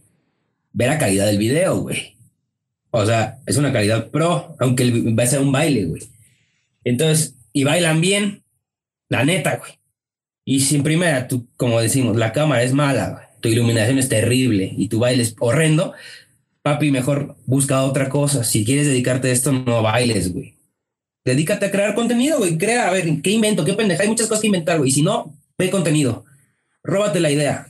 ve 0.73 0.87
la 0.87 0.97
calidad 0.97 1.25
del 1.25 1.37
video, 1.37 1.77
güey. 1.77 2.15
O 2.91 3.05
sea, 3.05 3.39
es 3.47 3.57
una 3.57 3.73
calidad 3.73 4.11
pro, 4.11 4.55
aunque 4.59 4.91
va 5.17 5.23
a 5.23 5.27
ser 5.27 5.39
un 5.39 5.51
baile, 5.51 5.85
güey. 5.85 6.03
Entonces, 6.83 7.35
y 7.51 7.63
bailan 7.63 8.01
bien, 8.01 8.42
la 9.09 9.23
neta, 9.23 9.57
güey. 9.57 9.71
Y 10.45 10.61
si 10.61 10.75
en 10.75 10.83
primera, 10.83 11.27
tú, 11.27 11.47
como 11.57 11.79
decimos, 11.79 12.17
la 12.17 12.33
cámara 12.33 12.63
es 12.63 12.73
mala, 12.73 13.09
güey, 13.09 13.25
tu 13.39 13.49
iluminación 13.49 13.97
es 13.99 14.09
terrible 14.09 14.73
y 14.77 14.89
tu 14.89 14.99
baile 14.99 15.23
es 15.23 15.35
horrendo, 15.39 15.93
papi, 16.61 16.91
mejor 16.91 17.35
busca 17.45 17.83
otra 17.83 18.09
cosa. 18.09 18.43
Si 18.43 18.65
quieres 18.65 18.87
dedicarte 18.87 19.29
a 19.29 19.31
esto, 19.31 19.51
no 19.51 19.81
bailes, 19.81 20.33
güey. 20.33 20.55
Dedícate 21.25 21.67
a 21.67 21.71
crear 21.71 21.95
contenido, 21.95 22.39
güey. 22.39 22.57
Crea, 22.57 22.89
a 22.89 22.91
ver, 22.91 23.21
¿qué 23.21 23.31
invento? 23.31 23.63
¿Qué 23.63 23.73
pendeja? 23.73 24.03
Hay 24.03 24.09
muchas 24.09 24.27
cosas 24.27 24.41
que 24.41 24.47
inventar, 24.47 24.77
güey. 24.77 24.91
Si 24.91 25.01
no, 25.01 25.37
ve 25.57 25.69
contenido. 25.69 26.25
Róbate 26.83 27.21
la 27.21 27.31
idea. 27.31 27.67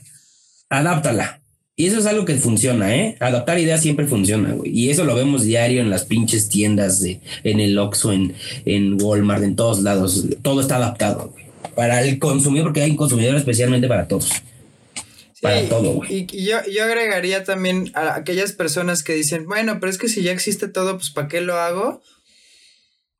Adáptala. 0.68 1.43
Y 1.76 1.86
eso 1.86 1.98
es 1.98 2.06
algo 2.06 2.24
que 2.24 2.36
funciona, 2.36 2.94
¿eh? 2.94 3.16
Adaptar 3.18 3.58
ideas 3.58 3.82
siempre 3.82 4.06
funciona, 4.06 4.52
güey. 4.52 4.70
Y 4.70 4.90
eso 4.90 5.04
lo 5.04 5.16
vemos 5.16 5.42
diario 5.42 5.80
en 5.80 5.90
las 5.90 6.04
pinches 6.04 6.48
tiendas 6.48 7.00
de, 7.00 7.20
en 7.42 7.58
el 7.58 7.76
Oxxo, 7.78 8.12
en, 8.12 8.34
en 8.64 9.02
Walmart, 9.02 9.42
en 9.42 9.56
todos 9.56 9.80
lados. 9.80 10.24
Todo 10.42 10.60
está 10.60 10.76
adaptado, 10.76 11.30
güey. 11.30 11.44
Para 11.74 12.02
el 12.02 12.20
consumidor, 12.20 12.66
porque 12.66 12.82
hay 12.82 12.92
un 12.92 12.96
consumidor 12.96 13.34
especialmente 13.34 13.88
para 13.88 14.06
todos. 14.06 14.30
Para 15.42 15.68
todo, 15.68 15.94
güey. 15.94 16.14
Y, 16.14 16.26
y 16.30 16.44
yo, 16.44 16.58
yo 16.72 16.84
agregaría 16.84 17.42
también 17.42 17.90
a 17.94 18.14
aquellas 18.14 18.52
personas 18.52 19.02
que 19.02 19.14
dicen, 19.14 19.46
bueno, 19.46 19.80
pero 19.80 19.90
es 19.90 19.98
que 19.98 20.08
si 20.08 20.22
ya 20.22 20.30
existe 20.30 20.68
todo, 20.68 20.96
pues 20.96 21.10
¿para 21.10 21.26
qué 21.26 21.40
lo 21.40 21.56
hago? 21.56 22.02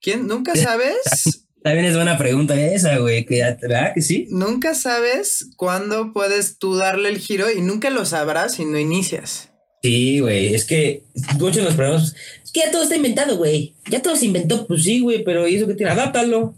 ¿Quién? 0.01 0.29
¿Nunca 0.29 0.55
sabes? 0.55 1.44
También 1.65 1.87
es 1.87 1.97
buena 1.97 2.17
pregunta 2.19 2.55
esa, 2.61 2.99
güey. 2.99 3.25
que 3.25 3.39
ya- 3.39 3.57
¿Verdad 3.61 3.93
que 3.95 4.03
sí? 4.03 4.27
nunca 4.31 4.75
sabes 4.75 5.49
cuándo 5.57 6.13
puedes 6.13 6.59
tú 6.59 6.77
darle 6.77 7.09
el 7.09 7.19
giro 7.19 7.51
y 7.51 7.63
nunca 7.63 7.89
lo 7.91 8.05
sabrás 8.05 8.55
si 8.55 8.67
no 8.67 8.79
inicias. 8.79 9.51
Sí, 9.83 10.21
güey, 10.21 10.55
es 10.55 10.65
que 10.67 11.03
muchos 11.39 11.57
de 11.57 11.63
los 11.65 11.75
problemas. 11.75 12.15
Es 12.45 12.53
que 12.53 12.61
ya 12.61 12.71
todo 12.71 12.83
está 12.83 12.97
inventado, 12.97 13.37
güey. 13.39 13.75
Ya 13.91 14.01
todo 14.03 14.15
se 14.15 14.27
inventó, 14.27 14.67
pues 14.67 14.85
sí, 14.85 15.01
güey, 15.01 15.25
pero 15.25 15.49
¿y 15.49 15.57
eso 15.57 15.67
qué 15.67 15.75
tiene? 15.75 15.91
Adáptalo. 15.93 16.55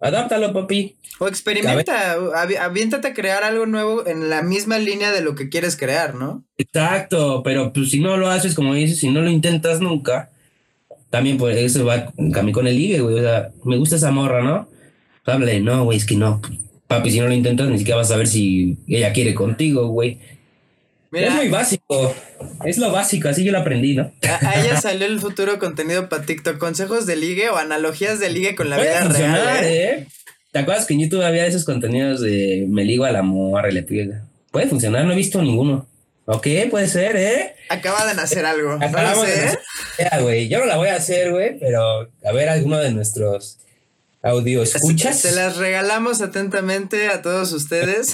Adáptalo, 0.00 0.52
papi. 0.52 0.96
O 1.18 1.26
experimenta, 1.28 2.16
avi- 2.18 2.58
aviéntate 2.58 3.08
a 3.08 3.14
crear 3.14 3.42
algo 3.44 3.64
nuevo 3.64 4.06
en 4.06 4.28
la 4.28 4.42
misma 4.42 4.78
línea 4.78 5.10
de 5.12 5.22
lo 5.22 5.34
que 5.34 5.48
quieres 5.48 5.76
crear, 5.76 6.14
¿no? 6.14 6.44
Exacto, 6.58 7.42
pero 7.42 7.72
pues 7.72 7.90
si 7.90 8.00
no 8.00 8.16
lo 8.18 8.28
haces, 8.28 8.54
como 8.54 8.74
dices, 8.74 8.98
si 8.98 9.08
no 9.08 9.22
lo 9.22 9.30
intentas 9.30 9.80
nunca, 9.80 10.30
también 11.10 11.38
pues 11.38 11.56
eso 11.56 11.84
va 11.84 12.12
también 12.32 12.52
con 12.52 12.66
el 12.66 12.76
ligue, 12.76 13.00
güey. 13.00 13.16
O 13.16 13.22
sea, 13.22 13.50
me 13.64 13.76
gusta 13.76 13.96
esa 13.96 14.10
morra, 14.10 14.42
¿no? 14.42 14.68
Háblale, 15.24 15.60
no, 15.60 15.84
güey, 15.84 15.98
es 15.98 16.04
que 16.04 16.16
no. 16.16 16.40
Papi, 16.86 17.10
si 17.10 17.20
no 17.20 17.26
lo 17.26 17.34
intentas, 17.34 17.68
ni 17.68 17.78
siquiera 17.78 17.96
vas 17.96 18.10
a 18.10 18.14
saber 18.14 18.28
si 18.28 18.78
ella 18.86 19.12
quiere 19.12 19.34
contigo, 19.34 19.88
güey. 19.88 20.18
Mira, 21.10 21.28
Es 21.28 21.34
muy 21.34 21.48
básico. 21.48 22.14
Es 22.64 22.78
lo 22.78 22.92
básico, 22.92 23.28
así 23.28 23.44
yo 23.44 23.52
lo 23.52 23.58
aprendí, 23.58 23.94
¿no? 23.94 24.12
a, 24.28 24.50
a 24.50 24.60
ella 24.60 24.80
salió 24.80 25.06
el 25.06 25.18
futuro 25.18 25.58
contenido 25.58 26.08
para 26.08 26.24
TikTok, 26.24 26.58
consejos 26.58 27.06
de 27.06 27.16
ligue 27.16 27.48
o 27.48 27.56
analogías 27.56 28.20
de 28.20 28.30
ligue 28.30 28.54
con 28.54 28.70
la 28.70 28.76
Puede 28.76 28.90
vida 28.90 29.08
real. 29.08 29.64
¿eh? 29.64 29.90
¿eh? 29.90 30.06
¿Te 30.52 30.58
acuerdas 30.58 30.86
que 30.86 30.94
en 30.94 31.00
YouTube 31.00 31.22
había 31.22 31.46
esos 31.46 31.64
contenidos 31.64 32.20
de 32.20 32.66
me 32.68 32.84
ligo 32.84 33.04
a 33.04 33.12
la 33.12 33.22
morra 33.22 33.70
y 33.70 33.74
le 33.74 33.82
pido? 33.82 34.14
Puede 34.50 34.68
funcionar, 34.68 35.04
no 35.04 35.12
he 35.12 35.16
visto 35.16 35.40
ninguno. 35.42 35.86
Ok, 36.26 36.46
puede 36.70 36.88
ser, 36.88 37.16
¿eh? 37.16 37.56
Acaba 37.68 38.04
de 38.04 38.14
nacer 38.14 38.44
algo. 38.44 38.72
Acabamos 38.72 39.18
no 39.18 39.22
de 39.22 39.32
sé. 39.32 39.58
nacer. 40.00 40.22
güey. 40.22 40.48
Yo 40.48 40.58
no 40.58 40.66
la 40.66 40.76
voy 40.76 40.88
a 40.88 40.96
hacer, 40.96 41.30
güey, 41.30 41.58
pero 41.58 42.10
a 42.24 42.32
ver 42.32 42.48
alguno 42.48 42.78
de 42.78 42.90
nuestros 42.90 43.58
audio 44.22 44.62
escuchas. 44.62 45.20
Se 45.20 45.32
las 45.32 45.56
regalamos 45.56 46.20
atentamente 46.20 47.08
a 47.08 47.22
todos 47.22 47.52
ustedes. 47.52 48.12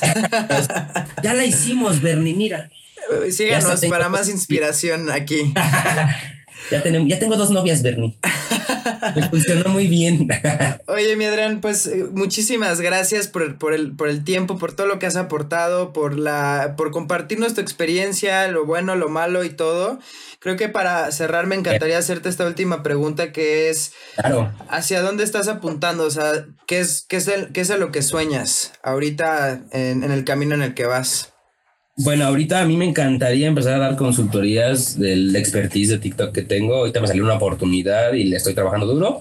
ya 1.23 1.33
la 1.35 1.45
hicimos, 1.47 2.03
Bernie, 2.03 2.35
mira. 2.35 2.71
Síganos 3.31 3.85
para 3.87 4.09
más 4.09 4.29
inspiración 4.29 5.11
aquí. 5.11 5.53
ya, 6.73 6.83
tenemos, 6.83 7.09
ya 7.09 7.19
tengo 7.19 7.37
dos 7.37 7.51
novias, 7.51 7.83
Bernie. 7.83 8.19
Me 9.17 9.29
funcionó 9.29 9.71
muy 9.71 9.87
bien. 9.87 10.29
Oye, 10.87 11.17
mi 11.17 11.25
Adrián, 11.25 11.61
pues 11.61 11.87
eh, 11.87 12.07
muchísimas 12.13 12.81
gracias 12.81 13.29
por 13.29 13.43
el, 13.43 13.55
por, 13.57 13.75
el, 13.75 13.93
por 13.95 14.09
el 14.09 14.25
tiempo, 14.25 14.59
por 14.59 14.75
todo 14.75 14.87
lo 14.87 14.99
que 14.99 15.07
has 15.07 15.17
aportado, 15.17 15.93
por, 15.93 16.19
la, 16.19 16.75
por 16.77 16.91
compartirnos 16.91 17.55
tu 17.55 17.61
experiencia, 17.61 18.49
lo 18.49 18.65
bueno, 18.65 18.97
lo 18.97 19.09
malo 19.09 19.45
y 19.45 19.51
todo. 19.51 19.99
Creo 20.39 20.57
que 20.57 20.69
para 20.69 21.11
cerrar 21.13 21.47
me 21.47 21.55
encantaría 21.55 21.99
hacerte 21.99 22.29
esta 22.29 22.47
última 22.47 22.83
pregunta 22.83 23.33
que 23.33 23.71
es, 23.71 23.93
claro. 24.17 24.53
¿hacia 24.69 25.03
dónde 25.03 25.23
estás 25.23 25.47
apuntando? 25.49 26.05
O 26.05 26.11
sea, 26.11 26.47
¿qué 26.67 26.81
es, 26.81 27.05
qué 27.09 27.17
es, 27.17 27.29
el, 27.29 27.53
qué 27.53 27.61
es 27.61 27.71
a 27.71 27.77
lo 27.77 27.93
que 27.93 28.03
sueñas 28.03 28.73
ahorita 28.83 29.63
en, 29.71 30.03
en 30.03 30.11
el 30.11 30.25
camino 30.25 30.55
en 30.55 30.63
el 30.63 30.75
que 30.75 30.87
vas? 30.87 31.32
Bueno, 31.97 32.25
ahorita 32.25 32.63
a 32.63 32.65
mí 32.65 32.77
me 32.77 32.87
encantaría 32.87 33.47
empezar 33.47 33.75
a 33.75 33.79
dar 33.79 33.97
consultorías 33.97 34.99
del 34.99 35.37
expertise 35.37 35.91
de 35.91 35.99
TikTok 35.99 36.33
que 36.33 36.43
tengo. 36.43 36.77
Ahorita 36.77 37.01
me 37.01 37.07
salió 37.07 37.23
una 37.23 37.35
oportunidad 37.35 38.15
y 38.15 38.25
le 38.25 38.37
estoy 38.37 38.55
trabajando 38.55 38.87
duro. 38.87 39.21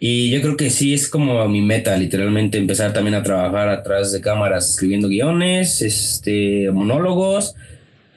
Y 0.00 0.30
yo 0.30 0.40
creo 0.40 0.56
que 0.56 0.70
sí 0.70 0.94
es 0.94 1.08
como 1.08 1.46
mi 1.48 1.60
meta, 1.60 1.96
literalmente 1.96 2.58
empezar 2.58 2.92
también 2.92 3.14
a 3.14 3.22
trabajar 3.22 3.68
atrás 3.68 4.10
de 4.10 4.20
cámaras, 4.20 4.70
escribiendo 4.70 5.06
guiones, 5.06 5.82
este, 5.82 6.70
monólogos 6.72 7.54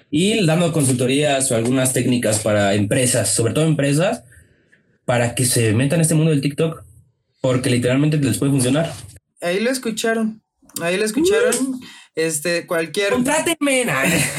y 0.09 0.43
dando 0.45 0.71
consultorías 0.71 1.51
o 1.51 1.55
algunas 1.55 1.93
técnicas 1.93 2.39
para 2.39 2.73
empresas, 2.73 3.35
sobre 3.35 3.53
todo 3.53 3.65
empresas, 3.65 4.23
para 5.03 5.35
que 5.35 5.45
se 5.45 5.73
metan 5.73 5.97
en 5.97 6.01
este 6.01 6.15
mundo 6.15 6.31
del 6.31 6.41
TikTok, 6.41 6.83
porque 7.41 7.69
literalmente 7.69 8.17
les 8.17 8.37
puede 8.37 8.53
funcionar. 8.53 8.91
Ahí 9.41 9.59
lo 9.59 9.69
escucharon, 9.69 10.41
ahí 10.81 10.97
lo 10.97 11.05
escucharon. 11.05 11.81
Este, 12.15 12.65
cualquier. 12.65 13.11
¡Contrátenme! 13.11 13.85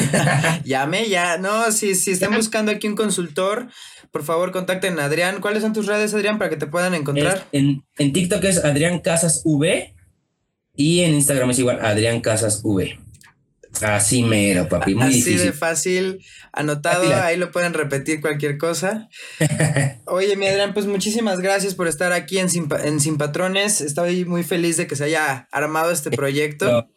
Llame 0.64 1.08
ya. 1.08 1.36
No, 1.36 1.70
si, 1.72 1.94
si 1.94 2.10
están 2.10 2.34
buscando 2.34 2.72
aquí 2.72 2.88
un 2.88 2.96
consultor, 2.96 3.68
por 4.10 4.24
favor 4.24 4.50
contacten 4.50 4.98
a 4.98 5.04
Adrián. 5.04 5.40
¿Cuáles 5.40 5.62
son 5.62 5.74
tus 5.74 5.86
redes, 5.86 6.14
Adrián, 6.14 6.38
para 6.38 6.48
que 6.48 6.56
te 6.56 6.66
puedan 6.66 6.94
encontrar? 6.94 7.46
en, 7.52 7.84
en, 7.98 8.12
TikTok 8.12 8.42
es 8.44 8.64
Adrián 8.64 9.00
Casas 9.00 9.42
V 9.44 9.94
y 10.74 11.00
en 11.00 11.14
Instagram 11.14 11.50
es 11.50 11.58
igual 11.58 11.84
Adrián 11.84 12.20
Casas 12.22 12.62
V. 12.64 12.98
Así 13.82 14.22
mero, 14.22 14.68
papi. 14.68 14.94
Muy 14.94 15.04
Así 15.04 15.16
difícil. 15.16 15.40
de 15.40 15.52
fácil, 15.52 16.24
anotado, 16.52 17.14
ahí 17.14 17.36
lo 17.36 17.50
pueden 17.50 17.74
repetir 17.74 18.20
cualquier 18.20 18.58
cosa. 18.58 19.08
Oye, 20.06 20.36
mi 20.36 20.46
Adrián, 20.46 20.72
pues 20.72 20.86
muchísimas 20.86 21.40
gracias 21.40 21.74
por 21.74 21.88
estar 21.88 22.12
aquí 22.12 22.38
en 22.38 22.48
Sin, 22.48 22.68
en 22.84 23.00
Sin 23.00 23.18
Patrones. 23.18 23.80
Estoy 23.80 24.24
muy 24.24 24.44
feliz 24.44 24.76
de 24.76 24.86
que 24.86 24.96
se 24.96 25.04
haya 25.04 25.48
armado 25.52 25.90
este 25.90 26.10
proyecto. 26.10 26.88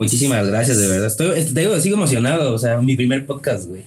Muchísimas 0.00 0.46
gracias, 0.46 0.78
de 0.78 0.88
verdad. 0.88 1.06
Estoy, 1.06 1.44
te 1.44 1.60
digo, 1.60 1.78
sigo 1.80 1.96
emocionado. 1.96 2.54
O 2.54 2.58
sea, 2.58 2.78
mi 2.80 2.96
primer 2.96 3.26
podcast, 3.26 3.66
güey. 3.66 3.84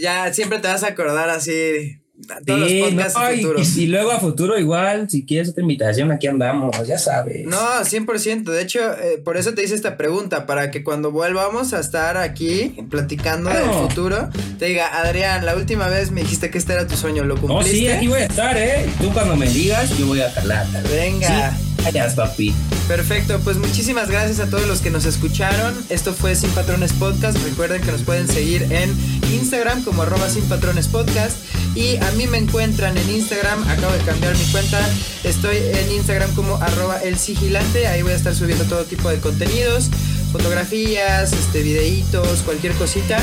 Ya 0.00 0.32
siempre 0.32 0.58
te 0.58 0.68
vas 0.68 0.82
a 0.84 0.88
acordar 0.88 1.28
así. 1.28 1.98
Todos 2.44 2.68
sí, 2.68 2.80
los 2.80 2.90
podcasts 2.90 3.18
no, 3.18 3.36
futuros. 3.36 3.76
Y, 3.76 3.82
y, 3.82 3.86
luego 3.86 4.10
a 4.10 4.18
futuro 4.18 4.58
igual, 4.58 5.08
si 5.08 5.24
quieres 5.24 5.50
otra 5.50 5.62
invitación, 5.62 6.10
aquí 6.10 6.26
andamos, 6.26 6.76
ya 6.86 6.98
sabes. 6.98 7.46
No, 7.46 7.56
100%. 7.56 8.42
De 8.42 8.60
hecho, 8.60 8.80
eh, 8.80 9.18
por 9.24 9.36
eso 9.36 9.54
te 9.54 9.62
hice 9.62 9.76
esta 9.76 9.96
pregunta, 9.96 10.44
para 10.44 10.72
que 10.72 10.82
cuando 10.82 11.12
volvamos 11.12 11.72
a 11.74 11.78
estar 11.78 12.16
aquí 12.16 12.74
platicando 12.90 13.50
claro. 13.50 13.66
del 13.66 13.88
futuro, 13.88 14.28
te 14.58 14.66
diga, 14.66 15.00
Adrián, 15.00 15.46
la 15.46 15.54
última 15.54 15.86
vez 15.86 16.10
me 16.10 16.22
dijiste 16.22 16.50
que 16.50 16.58
este 16.58 16.72
era 16.72 16.88
tu 16.88 16.96
sueño, 16.96 17.22
¿lo 17.22 17.36
cumpliste? 17.36 17.72
No, 17.72 17.78
sí, 17.78 17.88
aquí 17.88 18.08
voy 18.08 18.20
a 18.20 18.26
estar, 18.26 18.56
¿eh? 18.58 18.86
Tú 19.00 19.12
cuando 19.12 19.36
me 19.36 19.48
digas, 19.48 19.96
yo 19.96 20.06
voy 20.06 20.20
a 20.20 20.30
jalar. 20.30 20.66
Venga. 20.90 21.52
Sí. 21.52 21.67
Gracias, 21.78 22.14
papi. 22.14 22.54
Perfecto, 22.86 23.38
pues 23.40 23.58
muchísimas 23.58 24.08
gracias 24.08 24.40
a 24.40 24.48
todos 24.48 24.66
los 24.66 24.80
que 24.80 24.90
nos 24.90 25.04
escucharon. 25.04 25.74
Esto 25.88 26.14
fue 26.14 26.34
Sin 26.34 26.50
Patrones 26.50 26.92
Podcast. 26.92 27.38
Recuerden 27.44 27.82
que 27.82 27.92
nos 27.92 28.02
pueden 28.02 28.28
seguir 28.28 28.62
en 28.70 28.94
Instagram 29.32 29.84
como 29.84 30.02
arroba 30.02 30.28
Sin 30.28 30.44
Patrones 30.44 30.88
Podcast. 30.88 31.36
Y 31.74 31.96
a 31.96 32.10
mí 32.12 32.26
me 32.26 32.38
encuentran 32.38 32.96
en 32.96 33.10
Instagram, 33.10 33.62
acabo 33.68 33.92
de 33.92 34.00
cambiar 34.00 34.36
mi 34.36 34.44
cuenta. 34.46 34.80
Estoy 35.22 35.56
en 35.56 35.92
Instagram 35.92 36.34
como 36.34 36.56
arroba 36.56 36.98
el 37.02 37.18
sigilante. 37.18 37.86
Ahí 37.86 38.02
voy 38.02 38.12
a 38.12 38.16
estar 38.16 38.34
subiendo 38.34 38.64
todo 38.64 38.84
tipo 38.84 39.08
de 39.10 39.18
contenidos, 39.18 39.90
fotografías, 40.32 41.32
este, 41.32 41.62
videitos, 41.62 42.40
cualquier 42.40 42.72
cosita. 42.74 43.18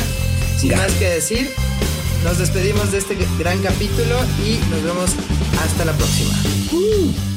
Sin 0.60 0.70
ya. 0.70 0.78
más 0.78 0.92
que 0.94 1.10
decir, 1.10 1.52
nos 2.24 2.38
despedimos 2.38 2.92
de 2.92 3.00
este 3.00 3.18
gran 3.38 3.62
capítulo 3.62 4.16
y 4.46 4.58
nos 4.70 4.84
vemos 4.84 5.12
hasta 5.64 5.86
la 5.86 5.94
próxima. 5.94 6.34
Uh. 6.72 7.35